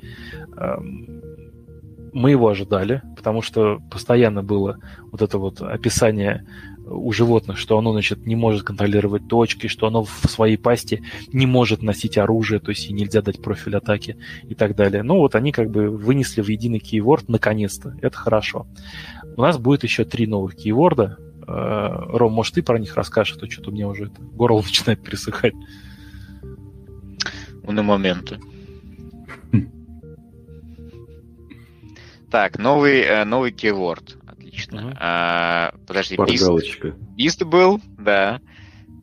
[2.11, 4.79] мы его ожидали, потому что постоянно было
[5.11, 6.45] вот это вот описание
[6.89, 11.45] у животных, что оно, значит, не может контролировать точки, что оно в своей пасти не
[11.45, 15.03] может носить оружие, то есть и нельзя дать профиль атаки и так далее.
[15.03, 17.95] Ну вот они как бы вынесли в единый кейворд наконец-то.
[18.01, 18.67] Это хорошо.
[19.35, 21.17] У нас будет еще три новых кейворда.
[21.47, 24.61] Э, Ром, может, ты про них расскажешь, а то что-то у меня уже это, горло
[24.61, 25.53] начинает пересыхать.
[27.63, 28.39] На моменты.
[32.31, 34.17] Так, новый, э, новый кейворд
[34.57, 34.87] отлично.
[34.87, 34.97] Угу.
[34.99, 36.85] А, подожди, Бист,
[37.15, 38.41] Бист был, да.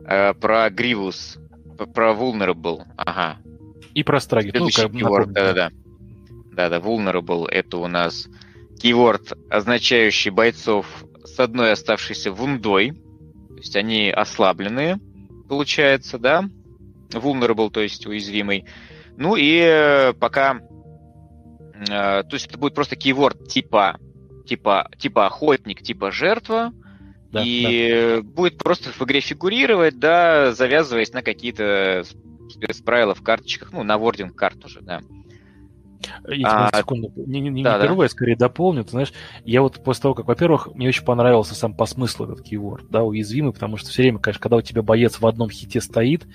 [0.05, 1.39] А, про Гривус,
[1.95, 3.39] про Vulnerable, ага.
[3.95, 4.51] И про Страги.
[4.55, 5.71] Ну, ну, keyword, да-да-да.
[6.53, 8.29] Да-да, Vulnerable это у нас
[8.83, 10.87] keyword, означающий бойцов
[11.25, 12.93] с одной оставшейся вундой.
[13.49, 14.99] То есть они ослабленные,
[15.49, 16.45] получается, да?
[17.11, 18.67] Vulnerable, то есть уязвимый.
[19.17, 20.61] Ну и э, пока...
[21.89, 23.99] Э, то есть это будет просто keyword типа
[24.45, 26.73] типа, типа охотник, типа жертва,
[27.33, 28.23] да, и да.
[28.23, 32.05] будет просто в игре фигурировать, да, завязываясь на какие-то
[32.49, 35.01] спецправила в карточках, ну, на вординг карт уже, да.
[36.29, 38.09] Я а, секунду, не, не, не, да, не да.
[38.09, 38.85] скорее дополню.
[38.85, 39.13] Ты знаешь,
[39.45, 43.03] я вот после того, как, во-первых, мне очень понравился сам по смыслу этот кейворд, да,
[43.03, 46.27] уязвимый, потому что все время, конечно, когда у тебя боец в одном хите стоит,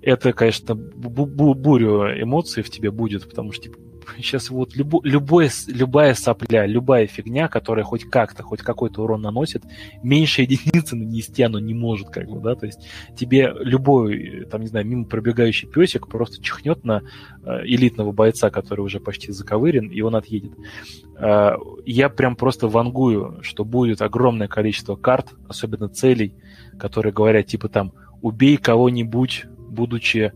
[0.00, 3.78] это, конечно, бурю эмоций в тебе будет, потому что, типа,
[4.16, 9.62] сейчас вот любо, любое, любая сопля, любая фигня, которая хоть как-то, хоть какой-то урон наносит,
[10.02, 12.80] меньше единицы нанести оно не может, как бы, да, то есть
[13.16, 17.02] тебе любой, там, не знаю, мимо пробегающий песик просто чихнет на
[17.44, 20.52] э, элитного бойца, который уже почти заковырен, и он отъедет.
[21.18, 26.34] Э, я прям просто вангую, что будет огромное количество карт, особенно целей,
[26.78, 27.92] которые говорят, типа там,
[28.22, 30.32] убей кого-нибудь, будучи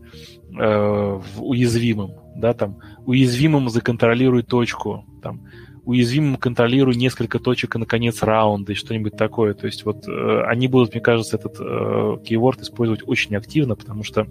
[0.59, 5.47] э, уязвимым, да, там, уязвимым законтролируй точку, там,
[5.85, 9.53] уязвимым контролируй несколько точек и, наконец, раунда и что-нибудь такое.
[9.53, 14.03] То есть вот э, они будут, мне кажется, этот э, кейворд использовать очень активно, потому
[14.03, 14.27] что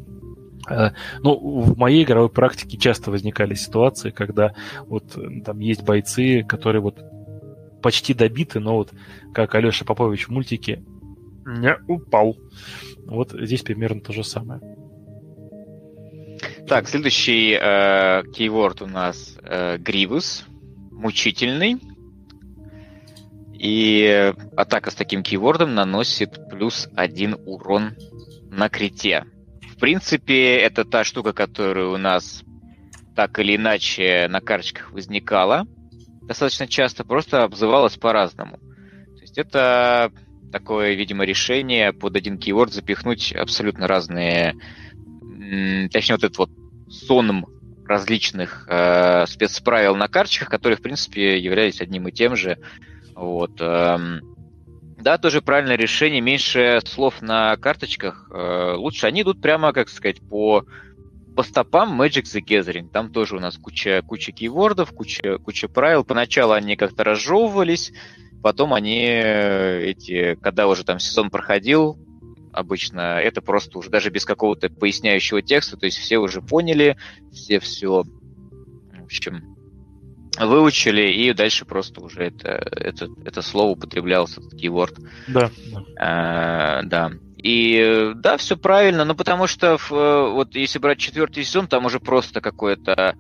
[0.68, 0.90] э,
[1.22, 4.54] ну, в моей игровой практике часто возникали ситуации, когда
[4.86, 7.02] вот э, там есть бойцы, которые вот
[7.82, 8.92] почти добиты, но вот
[9.32, 10.82] как Алеша Попович в мультике
[11.46, 12.36] не упал.
[13.06, 14.60] Вот здесь примерно то же самое.
[16.68, 20.46] Так, следующий э, кейворд у нас э, Гривус,
[20.90, 21.76] мучительный.
[23.52, 27.94] И атака с таким кейвордом наносит плюс один урон
[28.50, 29.26] на крите.
[29.70, 32.42] В принципе, это та штука, которая у нас
[33.14, 35.68] так или иначе на карточках возникала
[36.22, 38.58] достаточно часто, просто обзывалась по-разному.
[38.58, 40.10] То есть это
[40.50, 44.56] такое, видимо, решение под один кейворд запихнуть абсолютно разные
[45.90, 46.50] точнее, вот этот вот
[46.88, 47.46] соном
[47.86, 52.58] различных э, спецправил на карточках, которые, в принципе, являлись одним и тем же.
[53.14, 53.60] Вот.
[53.60, 54.20] Эм,
[54.98, 56.20] да, тоже правильное решение.
[56.20, 58.28] Меньше слов на карточках.
[58.32, 60.64] Э, лучше они идут прямо, как сказать, по,
[61.36, 62.88] по стопам Magic the Gathering.
[62.90, 66.04] Там тоже у нас куча, куча кейвордов, куча, куча правил.
[66.04, 67.92] Поначалу они как-то разжевывались,
[68.42, 71.98] потом они э, эти, когда уже там сезон проходил,
[72.56, 76.96] обычно это просто уже даже без какого-то поясняющего текста, то есть все уже поняли,
[77.32, 79.56] все все, в общем,
[80.38, 84.98] выучили, и дальше просто уже это, это, это слово употреблялось, этот keyword.
[85.28, 85.50] Да.
[85.98, 87.12] А, да.
[87.36, 92.00] И да, все правильно, но потому что в, вот если брать четвертый сезон, там уже
[92.00, 93.16] просто какое-то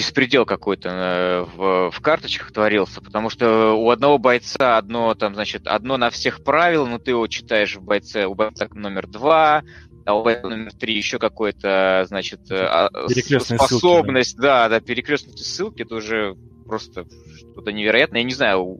[0.00, 5.66] беспредел какой-то э, в, в карточках творился, потому что у одного бойца одно там, значит,
[5.66, 9.62] одно на всех правил, но ты его читаешь в бойце, у бойца номер два,
[10.06, 14.68] а у бойца номер три еще какой-то, значит, э, а, способность, ссылки, да.
[14.70, 16.34] да, да, перекрестные ссылки, это уже
[16.64, 17.04] просто
[17.36, 18.22] что-то невероятное.
[18.22, 18.78] Я не знаю,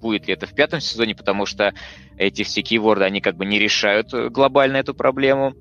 [0.00, 1.74] будет ли это в пятом сезоне, потому что
[2.18, 5.54] эти все кейворды, они как бы не решают глобально эту проблему.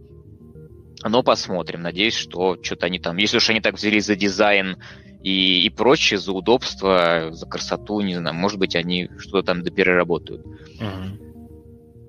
[1.04, 1.82] Но посмотрим.
[1.82, 3.18] Надеюсь, что что-то они там...
[3.18, 4.78] Если уж они так взялись за дизайн
[5.24, 10.46] и, и прочее, за удобство, за красоту, не знаю, может быть, они что-то там допереработают.
[10.46, 11.30] Угу.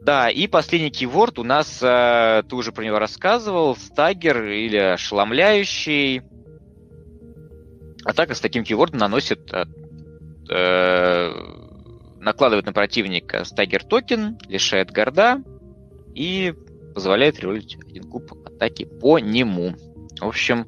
[0.03, 6.23] Да, и последний keyword у нас, э, ты уже про него рассказывал, stagger или ошеломляющий.
[8.05, 9.67] Атака с таким keyword ом наносит, э,
[10.49, 11.31] э,
[12.19, 15.43] накладывает на противника stagger token, лишает guard а
[16.15, 16.55] и
[16.95, 19.75] позволяет ролить один куб атаки по нему.
[20.21, 20.67] В общем,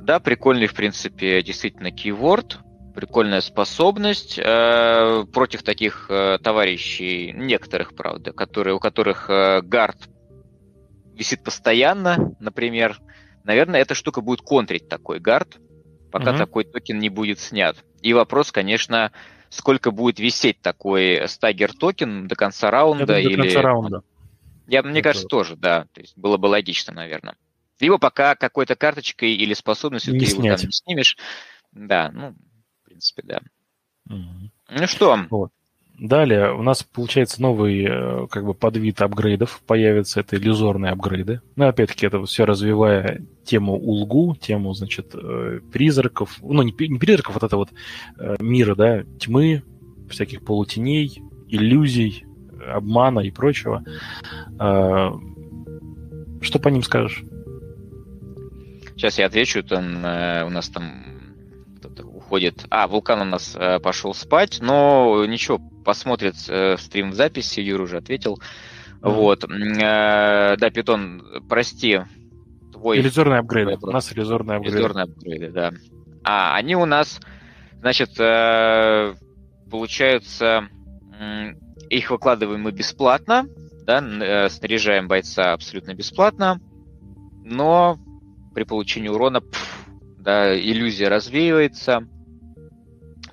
[0.00, 2.58] да, прикольный, в принципе, действительно keyword,
[2.94, 9.96] прикольная способность э, против таких э, товарищей, некоторых, правда, которые, у которых э, guard
[11.14, 13.00] висит постоянно, например.
[13.42, 15.58] Наверное, эта штука будет контрить такой guard,
[16.10, 16.38] пока угу.
[16.38, 17.76] такой токен не будет снят.
[18.00, 19.12] И вопрос, конечно,
[19.48, 23.36] сколько будет висеть такой stagger token до конца раунда или...
[23.36, 24.02] До конца раунда.
[24.66, 25.10] Я, мне это...
[25.10, 25.86] кажется, тоже, да.
[25.92, 27.36] То есть было бы логично, наверное.
[27.80, 30.44] Либо пока какой-то карточкой или способностью не ты снять.
[30.44, 31.16] его там не снимешь.
[31.72, 33.40] Да, ну, в принципе, да.
[34.08, 34.50] Угу.
[34.70, 35.18] Ну что?
[35.30, 35.50] Вот.
[35.98, 41.40] Далее у нас получается новый э, как бы подвид апгрейдов появится, это иллюзорные апгрейды.
[41.54, 47.34] Ну, опять-таки, это все развивая тему Улгу, тему, значит, э, призраков, ну, не, не призраков,
[47.34, 47.70] вот это вот
[48.18, 49.62] э, мира, да, тьмы,
[50.10, 52.24] всяких полутеней, иллюзий,
[52.66, 53.84] обмана и прочего.
[54.58, 55.12] А,
[56.40, 57.24] что по ним скажешь?
[58.96, 59.62] Сейчас я отвечу.
[59.62, 61.04] Там, э, у нас там
[61.78, 62.66] кто-то уходит.
[62.70, 67.60] А, Вулкан у нас э, пошел спать, но ничего, посмотрит э, стрим в записи.
[67.60, 68.38] Юра уже ответил.
[69.00, 69.10] Mm-hmm.
[69.10, 69.40] Вот.
[69.40, 72.00] Да, Питон, прости.
[72.72, 73.00] Твой...
[73.00, 73.82] Иллюзорный апгрейд.
[73.82, 74.78] У нас иллюзорные апгрейды.
[74.78, 75.72] Иллюзорные апгрейды, да.
[76.22, 77.20] А, они у нас,
[77.80, 78.16] значит,
[79.70, 80.68] получаются
[81.90, 83.46] их выкладываем мы бесплатно,
[83.84, 86.60] да, э, снаряжаем бойца абсолютно бесплатно,
[87.44, 87.98] но
[88.54, 89.86] при получении урона пф,
[90.18, 92.08] да, иллюзия развеивается,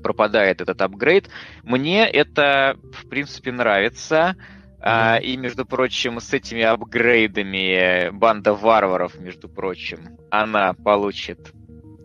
[0.01, 1.29] пропадает этот апгрейд.
[1.63, 4.35] Мне это, в принципе, нравится.
[4.83, 11.53] А, и, между прочим, с этими апгрейдами банда варваров, между прочим, она получит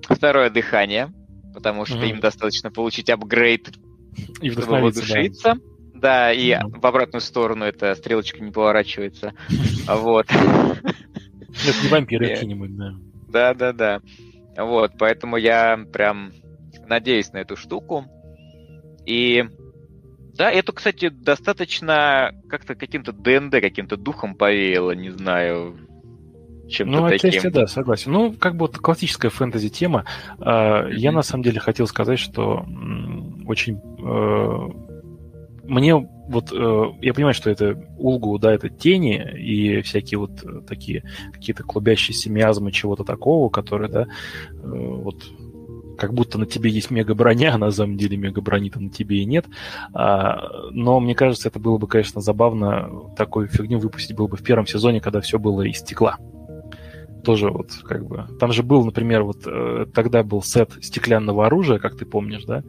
[0.02, 1.10] второе дыхание,
[1.54, 2.10] потому что mm-hmm.
[2.10, 3.70] им достаточно получить апгрейд,
[4.42, 5.54] и чтобы воодушевиться.
[5.54, 5.75] Да.
[6.00, 9.32] Да, и в обратную сторону эта стрелочка не поворачивается.
[9.88, 10.26] Вот.
[10.28, 12.94] Это не вампиры какие-нибудь, да.
[13.28, 14.00] Да, да, да.
[14.56, 16.32] Вот, поэтому я прям
[16.86, 18.04] надеюсь на эту штуку.
[19.06, 19.44] И
[20.36, 25.76] да, это, кстати, достаточно как-то каким-то ДНД, каким-то духом повеяло, не знаю,
[26.68, 27.30] чем-то ну, таким.
[27.30, 28.12] отчасти, да, согласен.
[28.12, 30.04] Ну, как бы вот классическая фэнтези-тема.
[30.38, 30.94] Mm-hmm.
[30.94, 32.66] Я на самом деле хотел сказать, что
[33.46, 34.85] очень э,
[35.66, 35.94] мне
[36.28, 41.04] вот э, я понимаю, что это Улгу, да, это тени и всякие вот э, такие
[41.32, 44.06] какие-то клубящиеся миазмы чего-то такого, которые, да, э,
[44.62, 45.24] вот
[45.96, 49.46] как будто на тебе есть мега-броня, а на самом деле мега-брони-то на тебе и нет.
[49.92, 54.42] А, но мне кажется, это было бы, конечно, забавно такую фигню выпустить было бы в
[54.42, 56.18] первом сезоне, когда все было из стекла.
[57.24, 58.26] Тоже вот как бы...
[58.38, 62.62] Там же был, например, вот э, тогда был сет стеклянного оружия, как ты помнишь, да,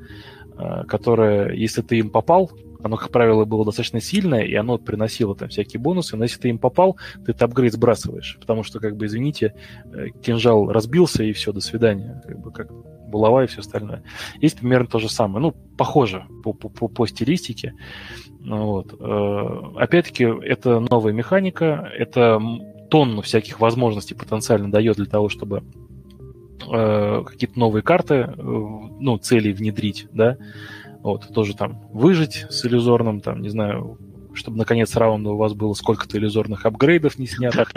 [0.58, 2.52] э, которое, если ты им попал,
[2.84, 6.50] оно, как правило, было достаточно сильное, и оно приносило там всякие бонусы, но если ты
[6.50, 9.54] им попал, ты этот апгрейд сбрасываешь, потому что, как бы, извините,
[9.94, 12.72] э, кинжал разбился, и все, до свидания, как бы, как
[13.08, 14.04] булава и все остальное.
[14.42, 17.74] Есть примерно то же самое, ну, похоже по, по, по, по стилистике.
[18.40, 18.96] Ну вот.
[19.00, 22.42] Э, опять-таки, это новая механика, это
[22.90, 25.64] тонну всяких возможностей потенциально дает для того, чтобы
[26.72, 30.38] э, какие-то новые карты, ну, цели внедрить, да,
[31.02, 33.98] вот, тоже там выжить с иллюзорным, там, не знаю,
[34.34, 37.72] чтобы наконец раунда у вас было сколько-то иллюзорных апгрейдов не снятых.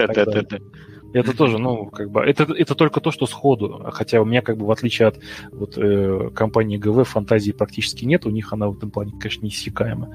[1.13, 3.85] Это тоже, ну, как бы, это, это только то, что сходу.
[3.93, 5.19] Хотя у меня, как бы, в отличие от
[5.51, 8.27] вот, э, компании ГВ, фантазии практически нет.
[8.27, 10.15] У них она в этом плане, конечно, неиссякаема.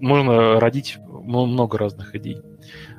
[0.00, 2.42] Можно родить много разных идей.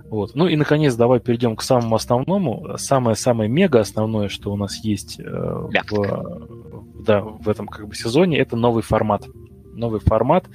[0.09, 0.35] Вот.
[0.35, 2.77] Ну и, наконец, давай перейдем к самому основному.
[2.77, 8.39] Самое-самое мега основное, что у нас есть э, в, да, в этом как бы сезоне,
[8.39, 9.27] это новый формат.
[9.73, 10.45] Новый формат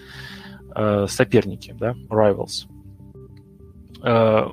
[0.74, 2.66] э, соперники, да, rivals.
[4.02, 4.48] Э,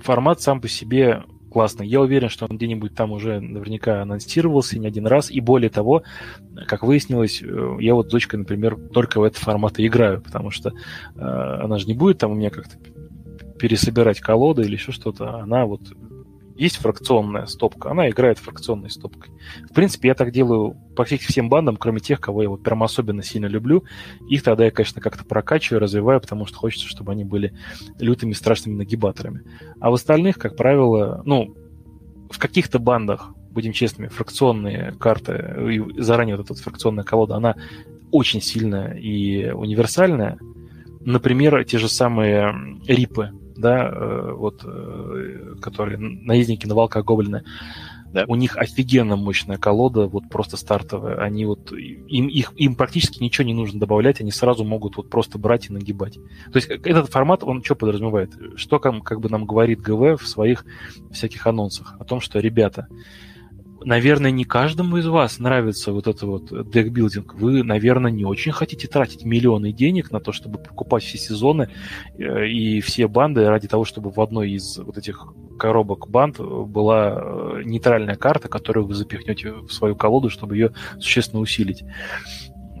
[0.00, 1.86] формат сам по себе классный.
[1.86, 5.30] Я уверен, что он где-нибудь там уже наверняка анонсировался не один раз.
[5.30, 6.02] И более того,
[6.66, 10.50] как выяснилось, э, я вот с дочкой, например, только в этот формат и играю, потому
[10.50, 12.76] что э, она же не будет там у меня как-то
[13.58, 15.40] пересобирать колоды или еще что-то.
[15.40, 15.82] Она вот
[16.58, 19.32] есть фракционная стопка, она играет фракционной стопкой.
[19.70, 23.22] В принципе, я так делаю по всем бандам, кроме тех, кого я вот прям особенно
[23.22, 23.84] сильно люблю.
[24.28, 27.54] Их тогда я, конечно, как-то прокачиваю, развиваю, потому что хочется, чтобы они были
[28.00, 29.44] лютыми, страшными нагибаторами.
[29.78, 31.54] А в остальных, как правило, ну,
[32.28, 37.54] в каких-то бандах, будем честными, фракционные карты, и заранее вот эта фракционная колода, она
[38.10, 40.38] очень сильная и универсальная.
[41.00, 42.52] Например, те же самые
[42.88, 47.44] рипы, да, э, вот, э, которые наездники на волках гоблины,
[48.12, 48.24] да.
[48.26, 51.18] у них офигенно мощная колода, вот просто стартовая.
[51.18, 55.38] Они вот им, их, им практически ничего не нужно добавлять, они сразу могут вот просто
[55.38, 56.14] брать и нагибать.
[56.52, 58.32] То есть э, этот формат, он что подразумевает?
[58.56, 60.64] Что как, как бы нам говорит ГВ в своих
[61.10, 61.96] всяких анонсах?
[61.98, 62.88] О том, что, ребята,
[63.88, 67.34] наверное, не каждому из вас нравится вот это вот декбилдинг.
[67.34, 71.70] Вы, наверное, не очень хотите тратить миллионы денег на то, чтобы покупать все сезоны
[72.18, 77.14] э, и все банды ради того, чтобы в одной из вот этих коробок банд была
[77.16, 81.82] э, нейтральная карта, которую вы запихнете в свою колоду, чтобы ее существенно усилить.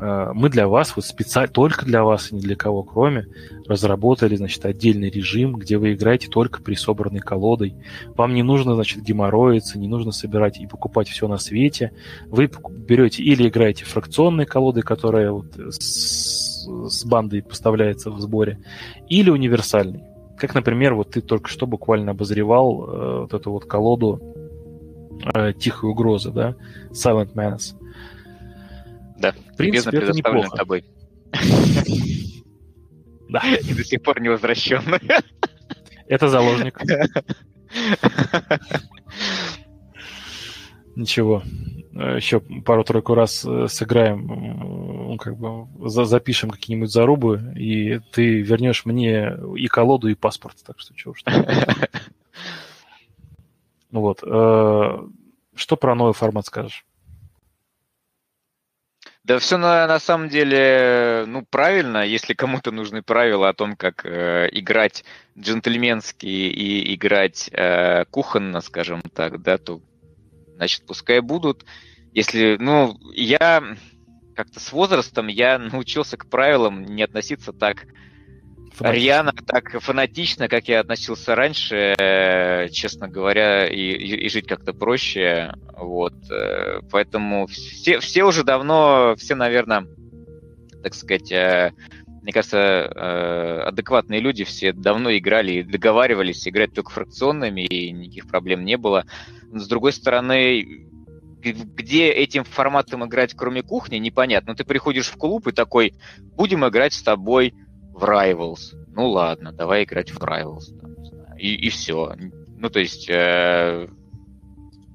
[0.00, 3.26] Э, мы для вас, вот специально, только для вас и ни для кого кроме,
[3.66, 7.74] разработали, значит, отдельный режим, где вы играете только при собранной колодой.
[8.16, 11.92] Вам не нужно, значит, геморроиться, не нужно собирать и покупать все на свете.
[12.26, 18.58] Вы берете или играете фракционной колодой, которая вот с, с бандой поставляется в сборе,
[19.08, 20.02] или универсальной.
[20.36, 24.20] Как, например, вот ты только что буквально обозревал э, вот эту вот колоду
[25.34, 26.54] э, Тихой угрозы, да,
[26.90, 27.77] Silent Menace.
[29.18, 30.56] Да, в принципе, это неплохо.
[30.56, 30.84] тобой.
[33.30, 33.42] Да.
[33.46, 35.00] И до сих пор не возвращенный.
[36.06, 36.80] Это заложник.
[40.96, 41.42] Ничего.
[41.92, 49.66] Еще пару-тройку раз э, сыграем, как бы запишем какие-нибудь зарубы, и ты вернешь мне и
[49.66, 50.56] колоду, и паспорт.
[50.64, 51.22] Так что чего уж
[53.90, 54.22] Вот.
[54.22, 54.98] Э,
[55.54, 56.86] что про новый формат скажешь?
[59.28, 64.06] Да все на, на самом деле, ну, правильно, если кому-то нужны правила о том, как
[64.06, 65.04] э, играть
[65.38, 69.82] джентльменски и играть э, кухонно, скажем так, да, то,
[70.56, 71.66] значит, пускай будут.
[72.14, 73.62] Если, ну, я
[74.34, 77.84] как-то с возрастом я научился к правилам не относиться так
[78.80, 85.54] рьяно, так фанатично, как я относился раньше, э, честно говоря, и, и жить как-то проще.
[85.76, 86.14] Вот.
[86.30, 89.86] Э, поэтому все, все уже давно, все, наверное,
[90.82, 91.72] так сказать, э,
[92.22, 98.66] мне кажется, адекватные люди все давно играли и договаривались играть только фракционными, и никаких проблем
[98.66, 99.06] не было.
[99.50, 100.88] Но, с другой стороны,
[101.40, 104.52] где этим форматом играть, кроме кухни, непонятно.
[104.52, 107.54] Но ты приходишь в клуб и такой, будем играть с тобой
[107.98, 108.74] в Rivals.
[108.92, 110.78] Ну ладно, давай играть в Rivals.
[110.80, 110.94] Там,
[111.36, 112.14] и, и все.
[112.56, 113.88] Ну, то есть, э,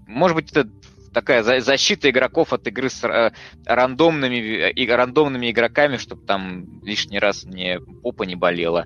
[0.08, 0.70] может быть, это
[1.14, 3.32] такая защита игроков от игры с э,
[3.66, 8.86] рандомными, и, рандомными игроками, чтобы там лишний раз мне попа не болела.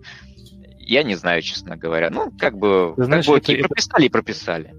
[0.80, 2.10] Я не знаю, честно говоря.
[2.10, 4.76] Ну, как бы, Знаешь, как бы это, и прописали, и прописали.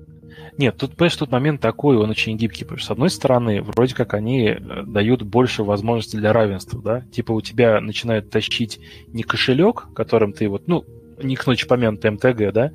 [0.58, 3.94] Нет, тут, понимаешь, тут момент такой, он очень гибкий, потому что, с одной стороны, вроде
[3.94, 9.22] как они э, дают больше возможностей для равенства, да, типа у тебя начинают тащить не
[9.22, 10.84] кошелек, которым ты вот, ну,
[11.22, 12.72] не к ночи помянутый МТГ, да,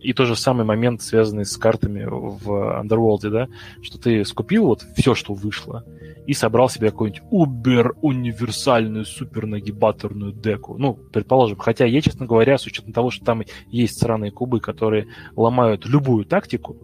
[0.00, 3.48] и тот же самый момент, связанный с картами в Underworld, да,
[3.80, 5.86] что ты скупил вот все, что вышло,
[6.26, 10.76] и собрал себе какую-нибудь убер универсальную супер нагибаторную деку.
[10.76, 15.06] Ну, предположим, хотя я, честно говоря, с учетом того, что там есть сраные кубы, которые
[15.34, 16.76] ломают любую тактику,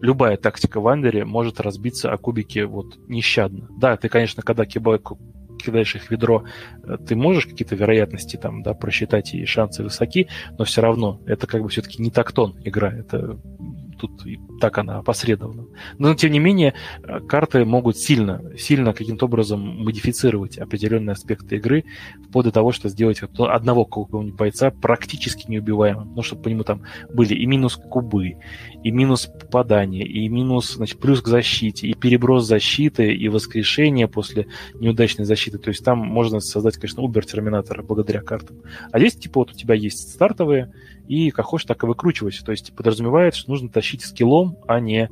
[0.00, 3.68] любая тактика в Андере может разбиться о кубики вот нещадно.
[3.78, 4.64] Да, ты, конечно, когда
[5.60, 6.44] кидаешь их в ведро,
[6.84, 10.28] э, ты можешь какие-то вероятности там, да, просчитать, и шансы высоки,
[10.58, 13.38] но все равно это как бы все-таки не тактон игра, это
[14.00, 15.66] тут и так она опосредована.
[15.98, 21.84] Но, тем не менее, э, карты могут сильно, сильно каким-то образом модифицировать определенные аспекты игры,
[22.28, 26.14] вплоть до того, что сделать одного какого-нибудь бойца практически неубиваемым.
[26.14, 26.82] Ну, чтобы по нему там
[27.12, 28.36] были и минус кубы,
[28.82, 34.46] и минус попадания, и минус, значит, плюс к защите, и переброс защиты, и воскрешение после
[34.74, 35.58] неудачной защиты.
[35.58, 38.62] То есть там можно создать, конечно, убер-терминатора благодаря картам.
[38.90, 40.72] А здесь, типа, вот у тебя есть стартовые,
[41.10, 42.44] и как хочешь, так и выкручивайся.
[42.44, 45.10] То есть подразумевает, что нужно тащить скиллом, а не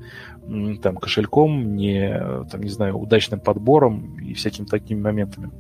[0.81, 5.51] там, кошельком, не, там, не знаю, удачным подбором и всякими такими моментами.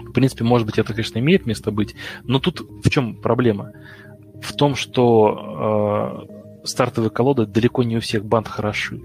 [0.00, 1.94] В принципе, может быть, это, конечно, имеет место быть,
[2.24, 3.70] но тут в чем проблема?
[4.42, 6.26] В том, что
[6.64, 9.00] стартовые колоды далеко не у всех банд хороши.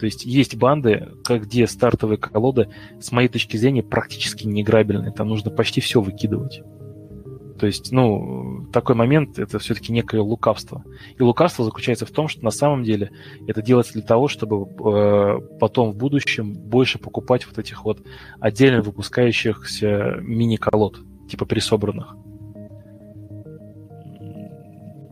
[0.00, 2.70] То есть есть банды, где стартовые колоды,
[3.00, 5.12] с моей точки зрения, практически неиграбельные.
[5.12, 6.62] Там нужно почти все выкидывать.
[7.58, 10.84] То есть, ну, такой момент это все-таки некое лукавство.
[11.18, 13.10] И лукавство заключается в том, что на самом деле
[13.46, 18.02] это делается для того, чтобы э, потом в будущем больше покупать вот этих вот
[18.40, 21.00] отдельно выпускающихся мини-колод,
[21.30, 22.14] типа присобранных.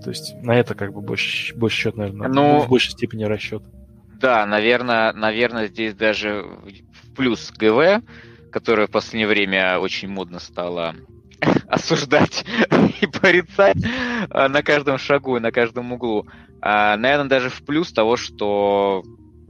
[0.03, 3.63] То есть на это как бы больше, больше счет, наверное, ну, в большей степени расчет.
[4.21, 8.03] Да, наверное, наверное, здесь даже в плюс ГВ,
[8.53, 10.95] которое в последнее время очень модно стало
[11.69, 12.45] осуждать
[13.01, 13.77] и порицать
[14.31, 16.27] а, на каждом шагу и на каждом углу.
[16.61, 19.03] А, наверное, даже в плюс того, что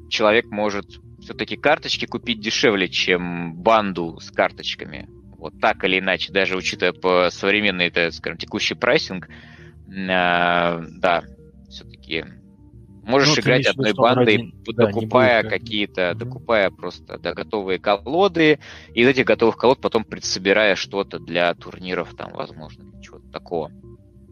[0.09, 0.87] человек может
[1.21, 5.09] все-таки карточки купить дешевле, чем банду с карточками.
[5.39, 9.29] Вот так или иначе, даже учитывая по современный, скажем, текущий прайсинг,
[10.09, 11.25] а, да,
[11.69, 12.25] все-таки
[13.05, 16.19] можешь ну, играть одной бандой, да, докупая будет, какие-то, угу.
[16.19, 18.59] докупая просто да, готовые колоды,
[18.93, 23.71] и из этих готовых колод потом предсобирая что-то для турниров, там, возможно, чего-то такого.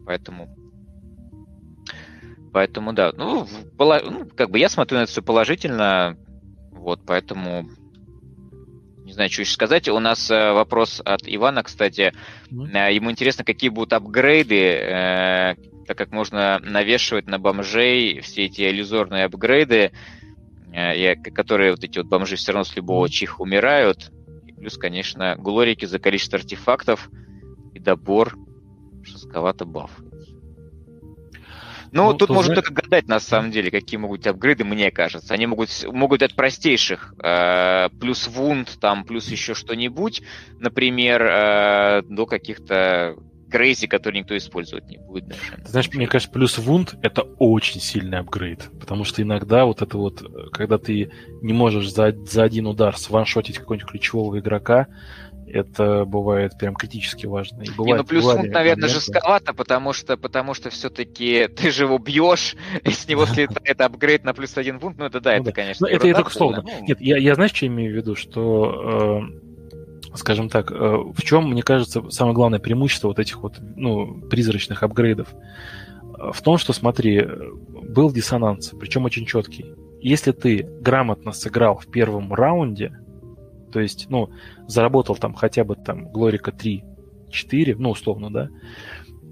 [0.05, 0.55] Поэтому
[2.51, 3.47] Поэтому, да, ну,
[3.79, 6.17] ну, как бы я смотрю на это все положительно,
[6.71, 7.67] вот, поэтому
[9.03, 9.89] не знаю, что еще сказать.
[9.89, 12.13] У нас э, вопрос от Ивана, кстати.
[12.51, 12.93] Mm-hmm.
[12.93, 15.55] Ему интересно, какие будут апгрейды, э,
[15.85, 19.91] так как можно навешивать на бомжей все эти иллюзорные апгрейды,
[20.71, 24.11] э, которые вот эти вот бомжи все равно с любого чиха умирают.
[24.47, 27.09] И плюс, конечно, глорики за количество артефактов
[27.73, 28.37] и добор
[29.03, 29.91] шасковато баф.
[31.93, 35.35] Ну, ну тут можно только гадать, на самом деле, какие могут быть апгрейды, мне кажется.
[35.35, 40.23] Они могут, могут от простейших, э, плюс вунд, там, плюс еще что-нибудь,
[40.57, 43.15] например, э, до каких-то
[43.53, 45.41] crazy, которые никто использовать не будет даже.
[45.63, 49.95] Ты знаешь, мне кажется, плюс wound— это очень сильный апгрейд, потому что иногда вот это
[49.95, 51.11] вот, когда ты
[51.43, 54.87] не можешь за, за один удар сваншотить какого-нибудь ключевого игрока,
[55.45, 57.61] это бывает прям критически важно.
[57.61, 58.87] И бывает, не, ну плюс wound, наверное, моменты.
[58.87, 64.23] жестковато, потому что, потому что все-таки ты же его бьешь, и с него слетает апгрейд
[64.23, 65.87] на плюс один wound, ну это да, ну, это, конечно.
[65.87, 66.63] Ну, это я только условно.
[66.63, 66.87] Ну...
[66.87, 69.42] Нет, я, я знаешь, что имею в виду, что э,
[70.15, 74.83] скажем так, э, в чем, мне кажется, самое главное преимущество вот этих вот ну, призрачных
[74.83, 75.33] апгрейдов?
[76.31, 79.65] В том, что, смотри, был диссонанс, причем очень четкий.
[79.99, 82.97] Если ты грамотно сыграл в первом раунде,
[83.71, 84.29] то есть, ну,
[84.67, 86.83] заработал там хотя бы там Глорика 3,
[87.31, 88.49] 4, ну, условно, да,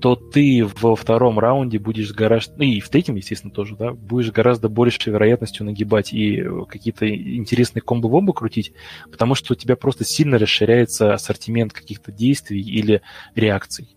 [0.01, 4.31] то ты во втором раунде будешь гораздо, ну и в третьем, естественно, тоже, да, будешь
[4.31, 8.73] гораздо большей вероятностью нагибать и какие-то интересные комбо-бомбы крутить,
[9.11, 13.01] потому что у тебя просто сильно расширяется ассортимент каких-то действий или
[13.35, 13.95] реакций.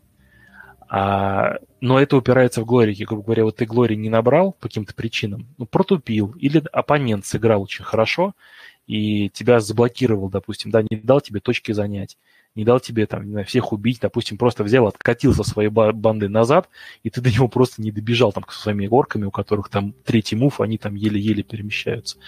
[0.88, 3.02] А, но это упирается в Глорики.
[3.04, 7.62] Грубо говоря, вот ты Глори не набрал по каким-то причинам, ну, протупил, или оппонент сыграл
[7.62, 8.34] очень хорошо,
[8.86, 12.18] и тебя заблокировал, допустим, да, не дал тебе точки занять,
[12.54, 16.68] не дал тебе там, не знаю, всех убить, допустим, просто взял, откатился своей бандой назад,
[17.02, 20.36] и ты до него просто не добежал там со своими горками, у которых там третий
[20.36, 22.18] мув, они там еле-еле перемещаются.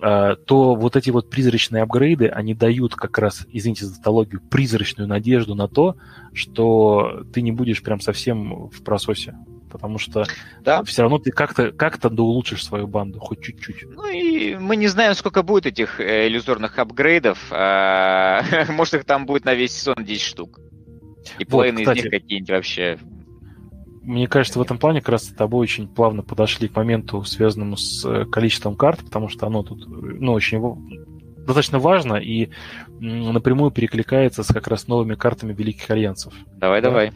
[0.00, 5.08] А, то вот эти вот призрачные апгрейды, они дают как раз, извините за тавтологию, призрачную
[5.08, 5.96] надежду на то,
[6.32, 9.36] что ты не будешь прям совсем в прососе
[9.76, 10.24] потому что
[10.60, 10.82] да.
[10.84, 13.84] все равно ты как-то как да улучшишь свою банду, хоть чуть-чуть.
[13.94, 17.38] Ну и мы не знаем, сколько будет этих э, иллюзорных апгрейдов.
[17.50, 20.60] А, может, их там будет на весь сезон 10 штук.
[21.38, 22.98] И вот, кстати, из них какие-нибудь вообще
[24.02, 27.76] мне кажется, в этом плане как раз с тобой очень плавно подошли к моменту, связанному
[27.76, 30.60] с э, количеством карт, потому что оно тут ну, очень
[31.38, 32.50] достаточно важно и
[33.00, 36.34] напрямую перекликается с как раз новыми картами Великих Альянсов.
[36.56, 36.88] Давай, да?
[36.88, 37.12] давай.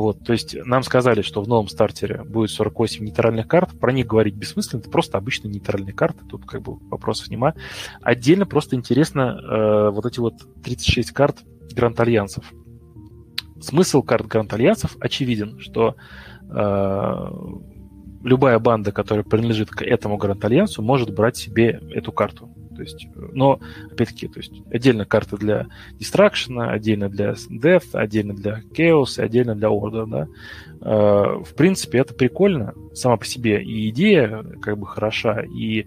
[0.00, 3.78] Вот, то есть нам сказали, что в новом стартере будет 48 нейтральных карт.
[3.78, 7.52] Про них говорить бессмысленно, это просто обычные нейтральные карты, тут как бы вопросов нема.
[8.00, 11.40] Отдельно просто интересно э, вот эти вот 36 карт
[11.74, 12.50] Гранд Альянсов.
[13.60, 15.96] Смысл карт Гранд Альянсов очевиден, что
[16.48, 17.30] э,
[18.22, 22.50] любая банда, которая принадлежит к этому Гранд Альянсу, может брать себе эту карту.
[22.76, 23.60] То есть, но,
[23.92, 25.66] опять-таки, то есть отдельно карты для
[25.98, 30.28] Distraction, отдельно для Death, отдельно для Chaos, отдельно для Order, да.
[30.80, 33.62] Э, в принципе, это прикольно сама по себе.
[33.62, 35.86] И идея как бы хороша, и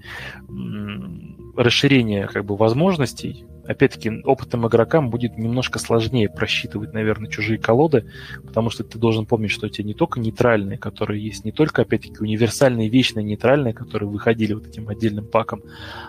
[1.55, 8.05] расширение как бы возможностей опять-таки, опытным игрокам будет немножко сложнее просчитывать, наверное, чужие колоды,
[8.45, 11.83] потому что ты должен помнить, что у тебя не только нейтральные, которые есть, не только,
[11.83, 15.61] опять-таки, универсальные, вечные нейтральные, которые выходили вот этим отдельным паком,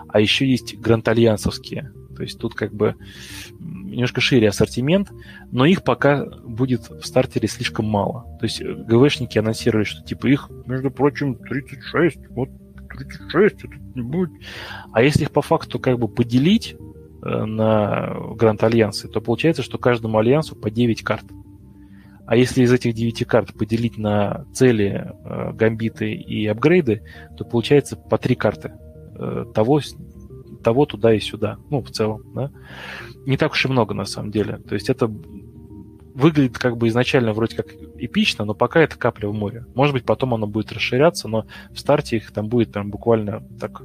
[0.09, 2.97] а еще есть грантальянсовские, То есть тут как бы
[3.61, 5.11] немножко шире ассортимент,
[5.51, 8.25] но их пока будет в стартере слишком мало.
[8.41, 12.49] То есть э, ГВшники анонсировали, что типа их, между прочим, 36, вот
[12.89, 14.31] 36, это не будет.
[14.93, 16.77] А если их по факту как бы поделить
[17.25, 21.25] на Гранд Альянсы, то получается, что каждому альянсу по 9 карт.
[22.27, 27.03] А если из этих 9 карт поделить на цели, э, гамбиты и апгрейды,
[27.37, 28.73] то получается по 3 карты
[29.19, 29.81] э, того,
[30.63, 31.59] того туда и сюда.
[31.71, 32.51] Ну, в целом, да.
[33.27, 34.59] Не так уж и много, на самом деле.
[34.59, 35.07] То есть это
[36.15, 39.67] выглядит как бы изначально вроде как эпично, но пока это капля в море.
[39.75, 43.83] Может быть, потом оно будет расширяться, но в старте их там будет прям буквально так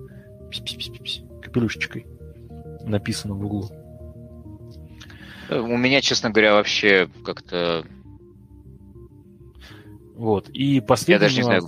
[1.41, 2.05] капелюшечкой
[2.81, 3.69] написано в углу.
[5.49, 7.85] У меня, честно говоря, вообще как-то...
[10.15, 10.49] Вот.
[10.49, 11.63] И последний Я даже не знаю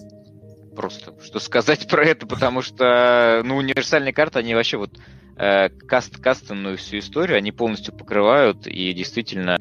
[0.76, 5.00] просто, что сказать про это, потому что, ну, универсальные карты, они вообще вот
[5.38, 9.58] э, каст, кастомную всю историю, они полностью покрывают, и действительно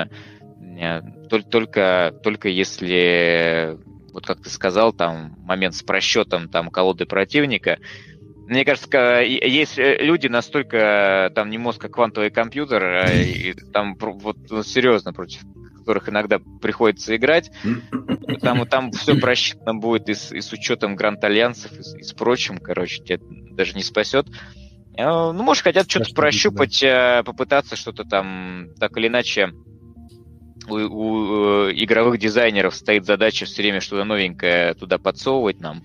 [0.81, 3.78] Э, только, только если,
[4.12, 7.78] вот как ты сказал, там момент с просчетом там колоды противника,
[8.51, 13.97] мне кажется, есть э, люди настолько, там не мозг, а квантовый компьютер, а, и там
[13.97, 15.43] вот ну, серьезно против
[15.78, 17.51] которых иногда приходится играть,
[18.43, 22.02] там, там все просчитано будет и с, и с учетом гранд альянсов, и, с, и
[22.02, 23.18] с прочим, короче, тебя
[23.52, 24.27] даже не спасет.
[24.97, 27.22] Э, ну, может, хотят что-то прощупать, да.
[27.24, 29.52] попытаться что-то там так или иначе
[30.68, 35.85] у, у э, игровых дизайнеров стоит задача все время что-то новенькое туда подсовывать нам,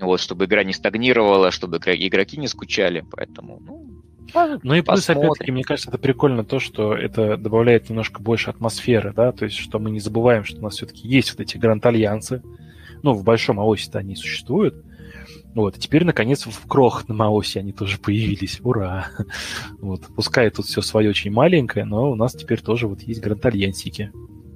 [0.00, 3.88] вот, чтобы игра не стагнировала, чтобы игроки не скучали, поэтому, ну,
[4.62, 9.12] ну и плюс, опять-таки, мне кажется, это прикольно то, что это добавляет немножко больше атмосферы,
[9.14, 12.42] да, то есть, что мы не забываем, что у нас все-таки есть вот эти гранд-альянсы,
[13.02, 14.84] ну, в большом АОСе-то они существуют,
[15.54, 18.60] вот, и теперь, наконец, в крохотном АОСе они тоже появились.
[18.62, 19.08] Ура!
[19.80, 24.12] Вот, пускай тут все свое очень маленькое, но у нас теперь тоже вот есть грантальянсики.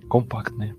[0.08, 0.76] Компактные.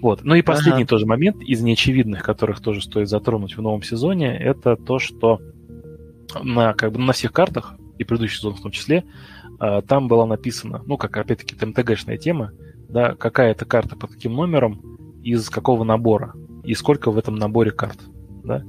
[0.00, 0.24] Вот.
[0.24, 0.90] Ну и последний ага.
[0.90, 5.40] тоже момент из неочевидных, которых тоже стоит затронуть в новом сезоне, это то, что
[6.42, 9.04] на, как бы, на всех картах, и предыдущий сезон в том числе,
[9.58, 12.52] а, там было написано, ну, как опять-таки МТГшная тема,
[12.88, 14.80] да, какая это карта под каким номером,
[15.22, 17.98] из какого набора, и сколько в этом наборе карт.
[18.44, 18.62] Да?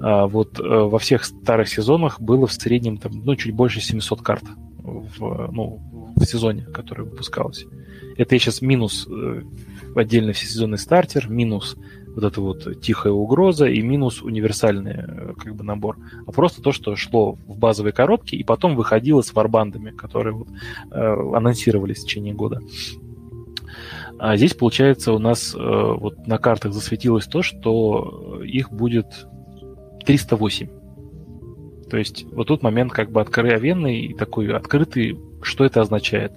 [0.00, 4.20] А вот э, во всех старых сезонах было в среднем там, ну, чуть больше 700
[4.22, 4.44] карт
[4.78, 7.66] в, ну, в сезоне, который выпускалось.
[8.16, 9.06] Это я сейчас минус
[9.96, 11.76] отдельно всесезонный стартер, минус
[12.16, 15.98] вот эта вот тихая угроза и минус универсальный э, как бы набор.
[16.26, 20.48] А просто то, что шло в базовой коробке и потом выходило с варбандами, которые вот,
[20.90, 20.96] э,
[21.34, 22.62] анонсировались в течение года.
[24.18, 29.26] А здесь, получается, у нас э, вот на картах засветилось то, что их будет
[30.06, 30.68] 308.
[31.90, 36.32] То есть вот тут момент как бы откровенный и такой открытый, что это означает.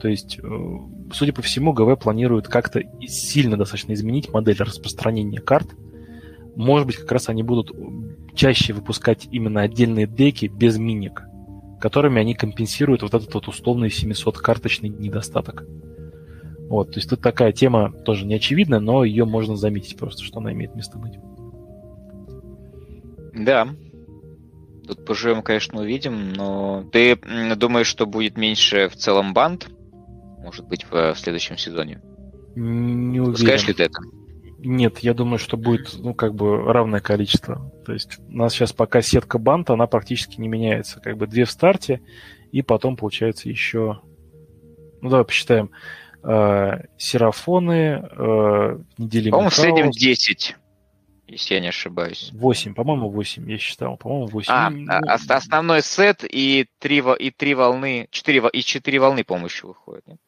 [0.00, 0.78] То есть, э,
[1.12, 5.68] судя по всему, ГВ планирует как-то сильно достаточно изменить модель распространения карт.
[6.56, 7.72] Может быть, как раз они будут
[8.34, 11.22] чаще выпускать именно отдельные деки без миник,
[11.80, 15.64] которыми они компенсируют вот этот вот условный 700-карточный недостаток.
[16.68, 20.38] Вот, то есть тут такая тема тоже не очевидна, но ее можно заметить просто, что
[20.38, 21.18] она имеет место быть.
[23.34, 23.68] Да.
[24.86, 27.16] Тут поживем, конечно, увидим, но ты
[27.56, 29.68] думаешь, что будет меньше в целом банд?
[30.42, 32.00] Может быть, в, следующем сезоне?
[32.54, 33.36] Не уверен.
[33.36, 34.00] Скажешь ли ты это?
[34.58, 37.72] Нет, я думаю, что будет, ну, как бы равное количество.
[37.84, 41.00] То есть у нас сейчас пока сетка банд, она практически не меняется.
[41.00, 42.00] Как бы две в старте,
[42.52, 44.00] и потом, получается, еще...
[45.00, 45.70] Ну, давай посчитаем.
[46.22, 50.56] Э, серафоны, э, недели По-моему, в среднем 10,
[51.26, 52.30] если я не ошибаюсь.
[52.32, 53.96] 8, по-моему, 8, я считал.
[53.96, 54.52] По-моему, 8.
[54.52, 59.24] А, ну, а, ну, основной сет и три, и три волны, 4, и 4 волны,
[59.24, 60.06] по-моему, еще выходят.
[60.06, 60.18] Нет?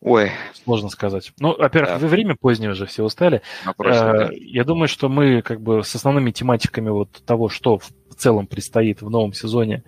[0.00, 0.30] Ой.
[0.64, 1.32] Сложно сказать.
[1.40, 2.06] Ну, во-первых, да.
[2.06, 3.42] время позднее уже, все устали.
[3.64, 4.30] Вопрос, а, да.
[4.32, 9.02] Я думаю, что мы как бы с основными тематиками вот того, что в целом предстоит
[9.02, 9.82] в новом сезоне,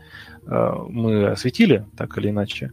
[0.47, 2.73] мы осветили, так или иначе.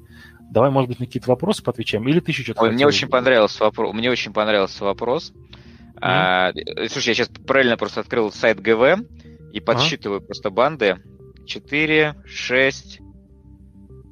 [0.49, 3.63] Давай, может быть, на какие-то вопросы поотвечаем, или ты еще что-то Ой, мне очень понравился
[3.63, 3.93] вопрос.
[3.93, 5.31] Мне очень понравился вопрос.
[5.31, 5.99] Mm-hmm.
[6.01, 6.51] А,
[6.89, 9.03] слушай, я сейчас правильно просто открыл сайт ГВ
[9.51, 10.25] и подсчитываю uh-huh.
[10.25, 10.97] просто банды.
[11.45, 12.99] 4, 6.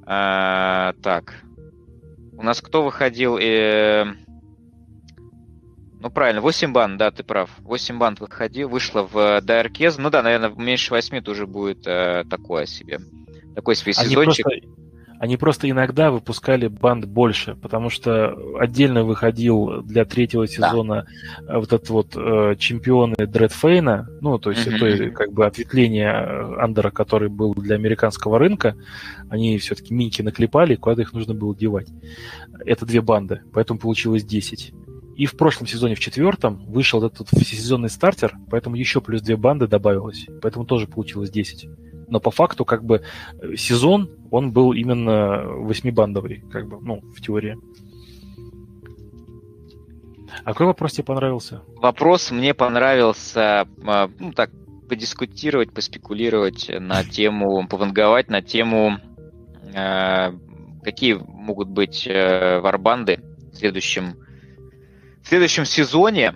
[0.06, 1.45] А, так.
[2.38, 3.38] У нас кто выходил?
[3.38, 4.06] Э,
[6.00, 7.50] ну, правильно, 8 банд, да, ты прав.
[7.60, 9.98] 8 банд выходил, вышло в Дайркез.
[9.98, 13.00] Ну да, наверное, меньше 8 тоже будет э, такое себе.
[13.56, 14.46] Такой себе сезончик.
[14.46, 14.68] Просто
[15.20, 21.06] Они просто иногда выпускали банд больше, потому что отдельно выходил для третьего сезона
[21.42, 21.60] да.
[21.60, 24.86] вот этот вот э, чемпионы Дредфейна, ну, то есть mm-hmm.
[24.86, 26.12] это как бы ответвление
[26.60, 28.76] Андера, который был для американского рынка.
[29.30, 31.88] Они все-таки миньки наклепали, куда их нужно было девать.
[32.66, 34.74] Это две банды, поэтому получилось 10.
[35.16, 39.68] И в прошлом сезоне, в четвертом, вышел этот всесезонный стартер, поэтому еще плюс две банды
[39.68, 40.28] добавилось.
[40.42, 41.70] Поэтому тоже получилось 10.
[42.08, 43.02] Но по факту, как бы,
[43.56, 47.58] сезон, он был именно восьмибандовый, как бы, ну, в теории.
[50.44, 51.62] А какой вопрос тебе понравился?
[51.78, 54.52] Вопрос мне понравился, а, ну, так,
[54.90, 58.98] подискутировать, поспекулировать на тему, пованговать на тему,
[59.76, 60.34] а,
[60.84, 63.20] какие могут быть э, варбанды
[63.52, 64.16] в следующем
[65.24, 66.36] в следующем сезоне,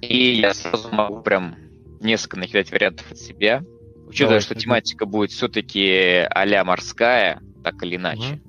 [0.00, 1.56] и я сразу могу прям
[2.00, 3.64] несколько накидать вариантов от себя,
[4.08, 8.34] учитывая, Давай, что тематика будет все-таки а морская, так или иначе.
[8.34, 8.48] Угу.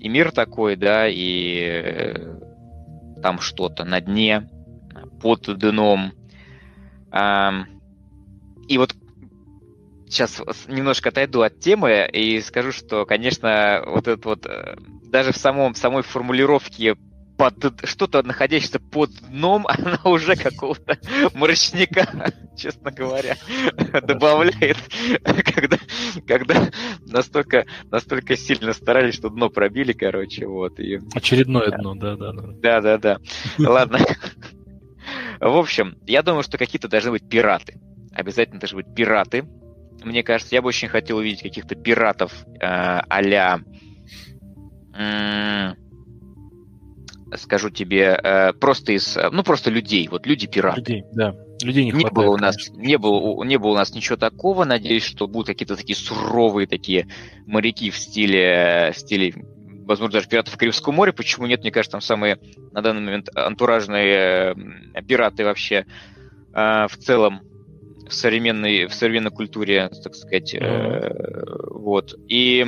[0.00, 2.40] И мир такой, да, и э,
[3.22, 4.48] там что-то на дне,
[5.20, 6.12] под дном.
[8.68, 8.94] И вот
[10.08, 15.36] сейчас немножко отойду от темы и скажу, что, конечно, вот это вот э, даже в
[15.36, 16.96] самом в самой формулировке
[17.36, 20.98] под что-то находящееся под дном, она уже какого-то
[21.34, 23.36] мрачника, честно говоря,
[24.02, 24.76] добавляет,
[25.54, 25.78] когда,
[26.26, 26.70] когда
[27.06, 30.78] настолько, настолько сильно старались, что дно пробили, короче, вот.
[30.78, 31.00] И...
[31.14, 32.32] Очередное дно, да-да.
[32.32, 33.18] Да-да-да.
[33.58, 33.98] Ладно.
[35.40, 37.80] В общем, я думаю, что какие-то должны быть пираты.
[38.12, 39.44] Обязательно должны быть пираты.
[40.02, 42.66] Мне кажется, я бы очень хотел увидеть каких-то пиратов э,
[43.08, 43.60] а-ля
[47.36, 50.80] скажу тебе, э, просто из, ну просто людей, вот люди-пираты.
[50.80, 51.34] Людей, да.
[51.62, 54.64] Людей не, не хватает, было у нас, не было, не было у нас ничего такого.
[54.64, 57.08] Надеюсь, что будут какие-то такие суровые такие
[57.46, 59.34] моряки в стиле, в стиле,
[59.84, 61.12] возможно, даже пиратов Карибского моря.
[61.12, 61.60] Почему нет?
[61.60, 62.38] Мне кажется, там самые
[62.72, 64.54] на данный момент антуражные
[64.94, 65.86] э, пираты вообще
[66.52, 67.40] э, в целом
[68.06, 70.54] в современной, в современной культуре, так сказать.
[70.54, 71.70] Mm-hmm.
[71.70, 72.14] Вот.
[72.28, 72.66] И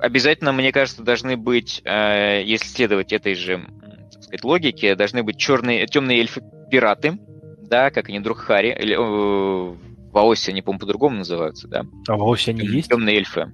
[0.00, 3.66] обязательно, мне кажется, должны быть, э, если следовать этой же
[4.12, 7.18] так сказать, логике, должны быть черные, темные эльфы-пираты,
[7.58, 11.84] да, как они Друхари, или э, в Аосе они, по-моему, по-другому называются, да.
[12.08, 12.88] А в Аосе они есть?
[12.88, 13.52] Темные эльфы.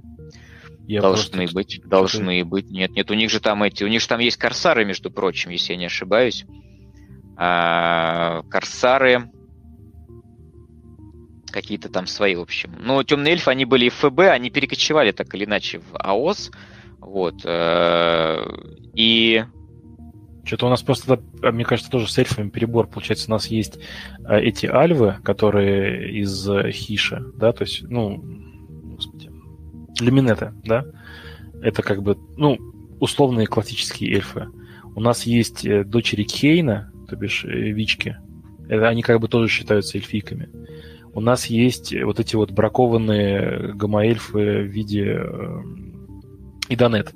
[0.87, 1.55] Я должны просто...
[1.55, 2.71] быть, должны быть.
[2.71, 5.51] Нет, нет, у них же там эти, у них же там есть корсары, между прочим,
[5.51, 6.45] если я не ошибаюсь.
[7.37, 9.31] А, корсары,
[11.51, 12.71] какие-то там свои, в общем.
[12.79, 16.51] Но темные эльфы, они были в ФБ, они перекочевали так или иначе в АОС.
[17.01, 17.43] Вот.
[17.45, 18.45] Э,
[18.95, 19.45] и
[20.47, 22.87] что-то у нас просто, а, мне кажется, тоже с эльфами перебор.
[22.87, 23.81] Получается, у нас есть
[24.25, 28.23] а, эти альвы, которые из э, Хиша, да, то есть, ну,
[28.97, 29.31] господи,
[30.01, 30.85] люминеты, да,
[31.63, 32.59] это как бы, ну,
[33.01, 34.47] условные классические эльфы.
[34.95, 38.17] У нас есть э, дочери Кейна, то бишь Вички,
[38.69, 40.49] это, они как бы тоже считаются эльфийками
[41.17, 45.63] у нас есть вот эти вот бракованные гомоэльфы в виде э,
[46.69, 47.15] Идонет.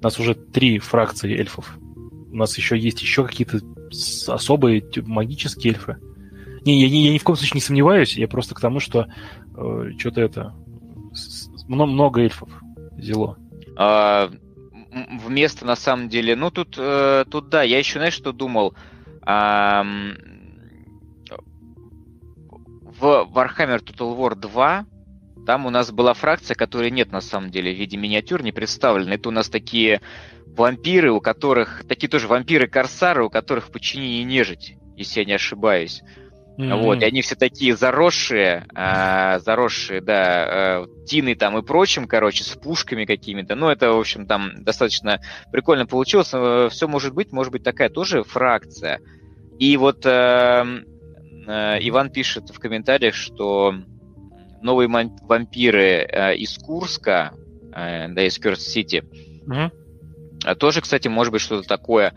[0.00, 1.76] У нас уже три фракции эльфов.
[2.32, 3.58] У нас еще есть еще какие-то
[4.28, 5.98] особые магические эльфы.
[6.64, 9.08] Не, я, я ни в коем случае не сомневаюсь, я просто к тому, что
[9.54, 10.54] э, что-то это...
[11.68, 12.48] Много, много эльфов
[12.92, 13.36] взяло.
[13.76, 14.30] А,
[15.22, 18.74] вместо, на самом деле, ну тут, э, тут да, я еще, знаешь, что думал?
[19.20, 19.84] А,
[22.98, 24.86] в Warhammer Total War 2
[25.46, 29.14] там у нас была фракция, которой нет на самом деле в виде миниатюр не представлена.
[29.14, 30.00] Это у нас такие
[30.46, 36.02] вампиры, у которых, такие тоже вампиры-корсары, у которых в подчинении нежить, если я не ошибаюсь.
[36.56, 36.82] Mm-hmm.
[36.82, 42.44] Вот, и они все такие заросшие, а, заросшие, да, а, тины там и прочим, короче,
[42.44, 43.56] с пушками какими-то.
[43.56, 46.30] Ну, это, в общем, там достаточно прикольно получилось.
[46.32, 49.00] Э, все может быть, может быть такая тоже фракция.
[49.58, 50.93] И вот э, Э,
[51.46, 53.74] Иван пишет в комментариях, что
[54.62, 57.32] новые вампиры э, из Курска,
[57.74, 59.04] э, да, из Кёрст-Сити,
[59.46, 60.54] угу.
[60.58, 62.14] тоже, кстати, может быть что-то такое.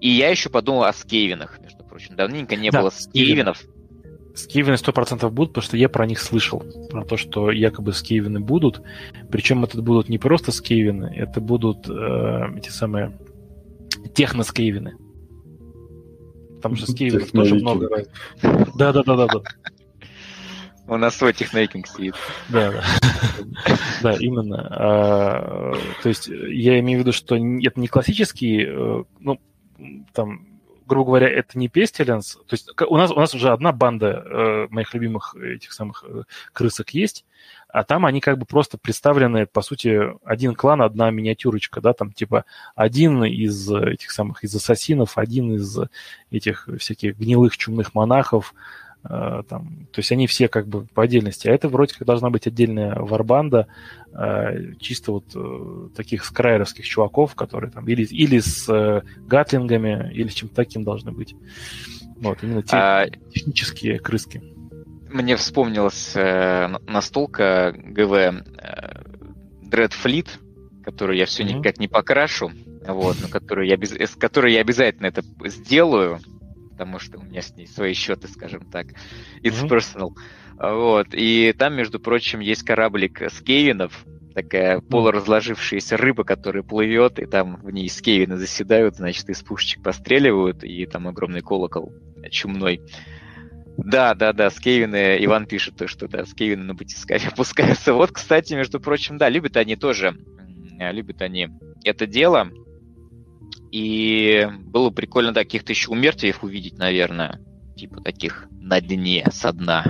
[0.00, 2.16] И я еще подумал о скейвинах, между прочим.
[2.16, 3.62] Давненько не да, было скейвинов.
[4.34, 6.64] Скейвины сто процентов будут, потому что я про них слышал.
[6.90, 8.80] Про то, что якобы скейвины будут.
[9.30, 13.18] Причем это будут не просто скейвины, это будут э, эти самые
[14.14, 14.94] техноскейвины.
[16.62, 17.88] Там же с Киевом тоже много.
[18.76, 19.40] Да, да, да, да, да.
[20.86, 22.14] У нас свой технейкинг сидит.
[22.48, 22.82] Да, да.
[24.02, 24.66] Да, именно.
[24.70, 29.40] А, то есть я имею в виду, что это не классический, э, ну,
[30.12, 30.51] там,
[30.86, 32.36] грубо говоря, это не Pestilence.
[32.46, 36.22] То есть у нас, у нас уже одна банда э, моих любимых этих самых э,
[36.52, 37.24] крысок есть,
[37.68, 42.12] а там они как бы просто представлены, по сути, один клан, одна миниатюрочка, да, там
[42.12, 42.44] типа
[42.74, 45.78] один из этих самых, из ассасинов, один из
[46.30, 48.54] этих всяких гнилых чумных монахов,
[49.02, 51.48] там, то есть они все как бы по отдельности.
[51.48, 53.66] А это вроде как должна быть отдельная варбанда,
[54.14, 60.28] э, чисто вот э, таких скрайеровских чуваков, которые там или, или с э, гатлингами, или
[60.28, 61.34] с чем-то таким должны быть.
[62.16, 63.06] Вот, именно те, а...
[63.32, 64.42] технические крыски
[65.12, 68.32] мне вспомнилась э, настолка ГВ э,
[69.62, 70.28] Dread Fleet,
[70.84, 71.58] которую я все mm-hmm.
[71.58, 72.50] никак не покрашу,
[72.86, 76.20] вот, но которую я, без, с которой я обязательно это сделаю,
[76.82, 78.88] потому что у меня с ней свои счеты, скажем так.
[79.42, 79.68] It's mm-hmm.
[79.68, 80.10] personal.
[80.58, 81.08] Вот.
[81.12, 84.04] И там, между прочим, есть кораблик с Кевинов,
[84.34, 90.64] такая полуразложившаяся рыба, которая плывет, и там в ней скевины заседают, значит, из пушечек постреливают,
[90.64, 91.92] и там огромный колокол
[92.30, 92.80] чумной.
[93.76, 97.94] Да, да, да, с Кевина Иван пишет то, что да, с Кевина на батискафе опускаются.
[97.94, 100.16] Вот, кстати, между прочим, да, любят они тоже,
[100.78, 101.48] любят они
[101.84, 102.50] это дело.
[103.72, 107.40] И было прикольно, да, каких-то еще умертвиев увидеть, наверное,
[107.74, 109.84] типа таких на дне, со дна.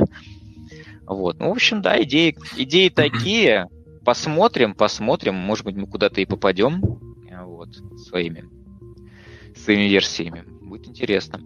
[1.05, 3.69] Вот, ну, в общем, да, идеи, идеи такие.
[4.05, 6.81] Посмотрим, посмотрим, может быть, мы куда-то и попадем,
[7.45, 7.69] вот,
[8.07, 8.45] своими,
[9.57, 10.45] своими версиями.
[10.61, 11.41] Будет интересно.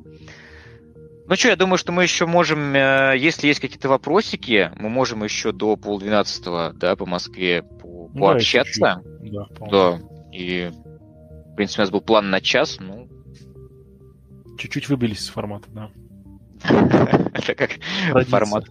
[1.28, 5.24] Ну что, я думаю, что мы еще можем, э, если есть какие-то вопросики, мы можем
[5.24, 9.02] еще до полдвенадцатого, да, по Москве по, пообщаться.
[9.20, 10.00] Да, да,
[10.32, 10.70] и,
[11.56, 13.08] в принципе, у нас был план на час, ну...
[14.58, 15.90] Чуть-чуть выбились из формата, да.
[17.32, 17.70] Это как
[18.28, 18.66] формат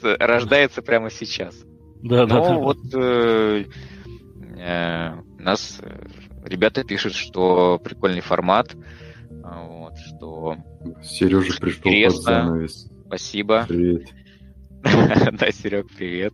[0.00, 1.54] рождается прямо сейчас.
[2.02, 2.54] Да, да, да.
[2.54, 3.66] вот э,
[4.56, 5.78] э, нас
[6.42, 8.74] ребята пишут, что прикольный формат,
[9.28, 10.56] вот, что
[11.02, 12.90] Сережа пришел под занавес.
[13.08, 13.66] Спасибо.
[13.68, 14.08] Привет.
[15.38, 16.32] Да, Серег, привет.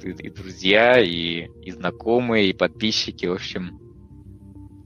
[0.00, 3.78] Тут и, друзья, и, и знакомые, и подписчики, в общем,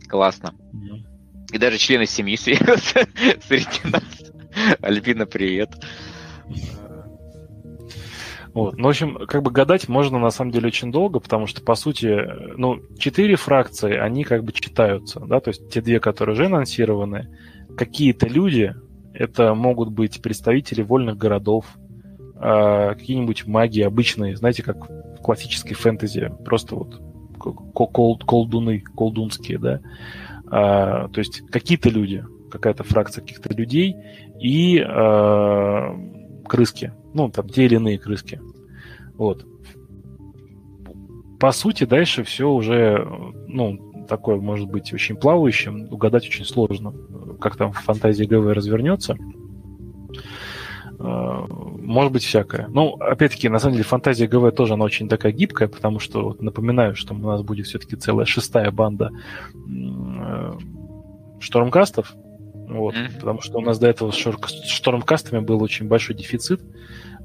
[0.08, 0.54] классно.
[1.52, 4.04] И даже члены семьи среди нас.
[4.80, 5.70] Альбина, привет.
[8.52, 8.76] Вот.
[8.76, 11.74] Ну, в общем, как бы гадать можно на самом деле очень долго, потому что, по
[11.74, 16.46] сути, ну, четыре фракции, они как бы читаются, да, то есть те две, которые уже
[16.46, 17.28] анонсированы,
[17.76, 18.74] какие-то люди,
[19.14, 21.66] это могут быть представители вольных городов,
[22.40, 27.00] э, какие-нибудь маги обычные, знаете, как в классической фэнтези, просто вот
[27.38, 29.80] кол колдуны, колдунские, да,
[30.46, 33.96] э, то есть какие-то люди, какая-то фракция каких-то людей
[34.40, 38.40] и э, крыски, ну, там, те или иные крыски.
[39.14, 39.46] Вот.
[41.38, 43.06] По сути, дальше все уже,
[43.46, 46.92] ну, такое может быть очень плавающим, угадать очень сложно,
[47.40, 49.16] как там в фантазии ГВ развернется.
[51.00, 52.68] Может быть всякое.
[52.68, 56.42] Ну, опять-таки, на самом деле, фантазия ГВ тоже, она очень такая гибкая, потому что, вот,
[56.42, 59.10] напоминаю, что у нас будет все-таки целая шестая банда
[59.54, 60.52] э,
[61.40, 62.14] штормкастов,
[62.70, 63.16] вот, mm-hmm.
[63.16, 66.60] Потому что у нас до этого с штормкастами был очень большой дефицит.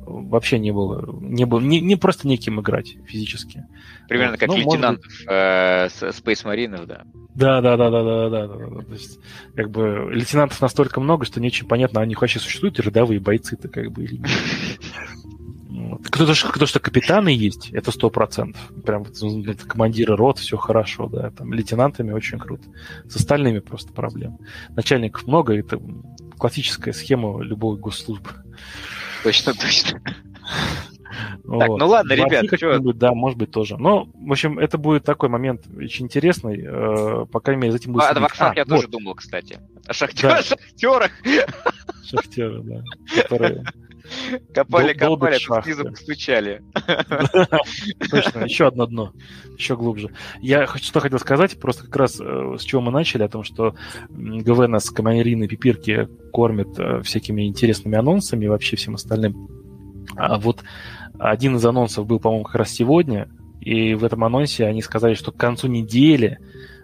[0.05, 3.65] Вообще не было, не было, не, не просто неким играть физически.
[4.07, 4.39] Примерно вот.
[4.39, 5.27] как ну, лейтенантов быть...
[5.27, 7.03] э, Space Marines, да.
[7.33, 8.81] Да, да, да, да, да, да, да, да.
[8.83, 9.19] То есть,
[9.55, 13.91] как бы лейтенантов настолько много, что не очень понятно, они вообще существуют рядовые бойцы-то как
[13.91, 14.21] бы или.
[16.05, 18.71] Кто-то, кто что капитаны есть, это сто процентов.
[18.85, 21.31] Прям это командиры рот, все хорошо, да.
[21.31, 22.63] Там лейтенантами очень круто.
[23.09, 24.37] С остальными просто проблем.
[24.69, 25.81] Начальников много, это
[26.37, 28.29] классическая схема любой госслужбы.
[29.25, 29.99] Точно, точно.
[31.45, 31.59] Вот.
[31.59, 32.79] Так, ну ладно, ребят, что...
[32.93, 33.75] Да, может быть, тоже.
[33.77, 36.63] Но, в общем, это будет такой момент очень интересный.
[36.63, 38.03] Э, по крайней мере, за этим будет...
[38.03, 38.69] А, о а, я вот.
[38.69, 39.59] тоже думал, кстати.
[39.87, 40.29] О шахтер...
[40.29, 40.43] да.
[40.43, 41.11] шахтерах.
[42.03, 42.83] Шахтеры, да.
[43.15, 43.63] Которые
[44.53, 46.63] Копали, копали, тут снизу постучали.
[48.09, 49.13] Точно, еще одно дно,
[49.57, 50.11] еще глубже.
[50.41, 53.75] Я что хотел сказать, просто как раз э, с чего мы начали, о том, что
[54.09, 59.49] ГВ нас командирины пипирки кормит э, всякими интересными анонсами и вообще всем остальным.
[60.15, 60.63] А вот
[61.19, 63.29] один из анонсов был, по-моему, как раз сегодня,
[63.61, 66.39] и в этом анонсе они сказали, что к концу недели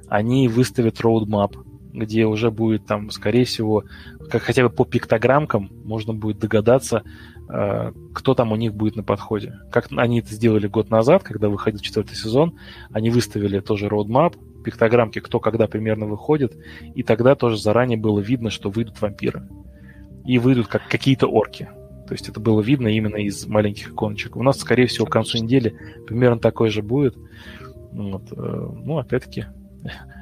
[0.08, 1.56] они выставят роудмап
[1.94, 3.84] где уже будет там, скорее всего,
[4.30, 7.04] как хотя бы по пиктограммкам можно будет догадаться,
[7.50, 9.60] э, кто там у них будет на подходе.
[9.72, 12.56] Как они это сделали год назад, когда выходил четвертый сезон,
[12.92, 16.56] они выставили тоже roadmap, пиктограммки, кто когда примерно выходит,
[16.96, 19.48] и тогда тоже заранее было видно, что выйдут вампиры.
[20.26, 21.70] И выйдут как какие-то орки.
[22.08, 24.36] То есть это было видно именно из маленьких иконочек.
[24.36, 27.16] У нас, скорее всего, к концу недели примерно такой же будет.
[27.92, 28.32] Вот.
[28.32, 29.46] Э, ну, опять-таки,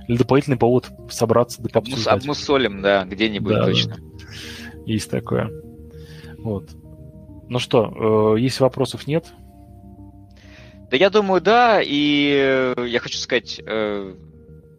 [0.09, 2.23] Или дополнительный повод собраться да пообсуждать.
[2.23, 3.97] Обмусолим, да, где-нибудь да, точно.
[3.97, 4.81] Да.
[4.87, 5.51] Есть такое.
[6.39, 6.71] Вот.
[7.47, 9.27] Ну что, э, если вопросов нет?
[10.89, 14.15] Да я думаю, да, и э, я хочу сказать, э,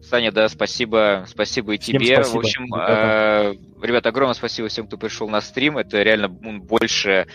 [0.01, 2.15] Саня, да, спасибо, спасибо и всем тебе.
[2.15, 2.35] Спасибо.
[2.35, 2.91] В общем, ребята.
[2.91, 5.77] Э, ребята, огромное спасибо всем, кто пришел на стрим.
[5.77, 7.25] Это реально больше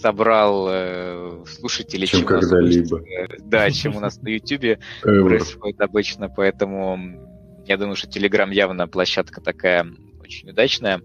[0.00, 3.02] собрал э, слушателей, чем, чем когда-либо.
[3.40, 7.33] Да, чем у нас на YouTube происходит обычно, поэтому
[7.66, 9.86] я думаю, что Telegram явно площадка такая
[10.20, 11.00] очень удачная.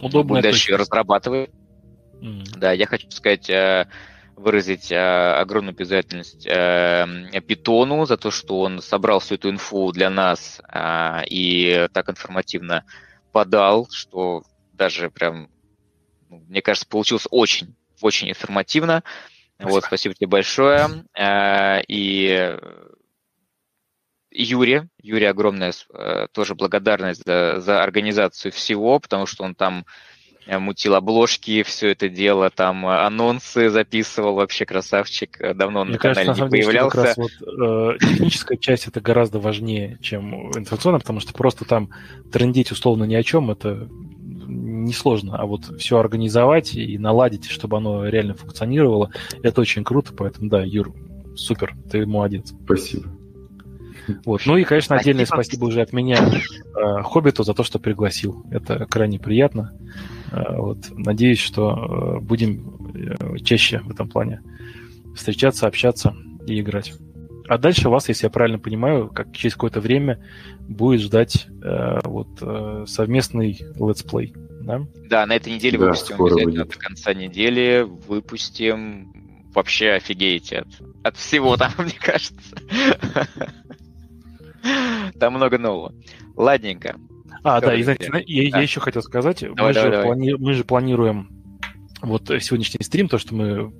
[0.00, 0.42] Удобная.
[0.42, 1.50] Дальше ее разрабатывать.
[2.20, 2.44] Mm.
[2.56, 3.86] Да, я хочу сказать, э,
[4.36, 7.06] выразить э, огромную признательность э,
[7.46, 10.60] Питону за то, что он собрал всю эту инфу для нас
[11.28, 12.84] и так информативно
[13.32, 15.48] подал, что даже прям,
[16.28, 19.02] ну, мне кажется, получилось очень, очень информативно.
[19.56, 19.72] Спасибо.
[19.72, 20.88] Вот, спасибо тебе большое.
[21.88, 22.58] И
[24.34, 29.84] Юре, Юре огромная э, тоже благодарность за, за организацию всего, потому что он там
[30.46, 35.94] Э, мутил обложки, все это дело, там э, анонсы записывал, вообще красавчик, давно он Мне
[35.94, 36.96] на канале кажется, не появлялся.
[36.96, 41.64] Деле, как раз вот, э, техническая часть это гораздо важнее, чем информационная, потому что просто
[41.64, 41.90] там
[42.30, 43.88] трендить условно ни о чем, это
[44.46, 49.10] несложно, а вот все организовать и наладить, чтобы оно реально функционировало,
[49.42, 50.92] это очень круто, поэтому да, Юр,
[51.36, 52.52] супер, ты молодец.
[52.64, 53.08] Спасибо.
[54.24, 54.42] Вот.
[54.46, 58.44] Ну и, конечно, отдельное спасибо, спасибо уже от меня э, Хоббиту за то, что пригласил.
[58.50, 59.72] Это крайне приятно.
[60.30, 60.78] Э, вот.
[60.90, 64.42] Надеюсь, что э, будем э, чаще в этом плане
[65.14, 66.14] встречаться, общаться
[66.46, 66.94] и играть.
[67.46, 70.18] А дальше вас, если я правильно понимаю, как через какое-то время
[70.60, 74.86] будет ждать э, вот э, совместный let's play, да?
[75.08, 76.68] Да, на этой неделе да, выпустим обязательно будет.
[76.68, 79.12] до конца недели выпустим.
[79.54, 80.68] Вообще офигеете от,
[81.04, 82.56] от всего там, мне кажется.
[85.20, 85.94] Там много нового.
[86.36, 86.96] Ладненько.
[87.42, 91.28] А, да, и, знаете, я, еще хотел сказать, же мы же планируем
[92.04, 93.72] вот сегодняшний стрим, то, что мы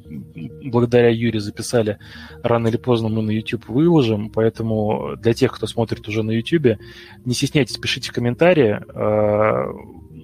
[0.64, 1.98] благодаря Юре записали,
[2.42, 6.78] рано или поздно мы на YouTube выложим, поэтому для тех, кто смотрит уже на YouTube,
[7.24, 9.72] не стесняйтесь, пишите комментарии, а,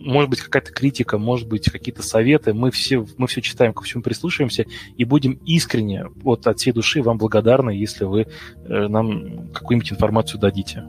[0.01, 4.03] может быть, какая-то критика, может быть, какие-то советы, мы все, мы все читаем, ко всему
[4.03, 4.65] прислушиваемся
[4.97, 10.41] и будем искренне, вот от всей души вам благодарны, если вы э, нам какую-нибудь информацию
[10.41, 10.85] дадите.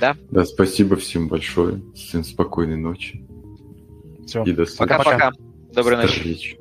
[0.00, 0.16] Да.
[0.30, 1.82] Да, спасибо всем большое.
[1.94, 3.24] Всем спокойной ночи.
[4.26, 4.42] Все.
[4.44, 5.32] И до Пока-пока.
[5.72, 6.58] Доброй ночи.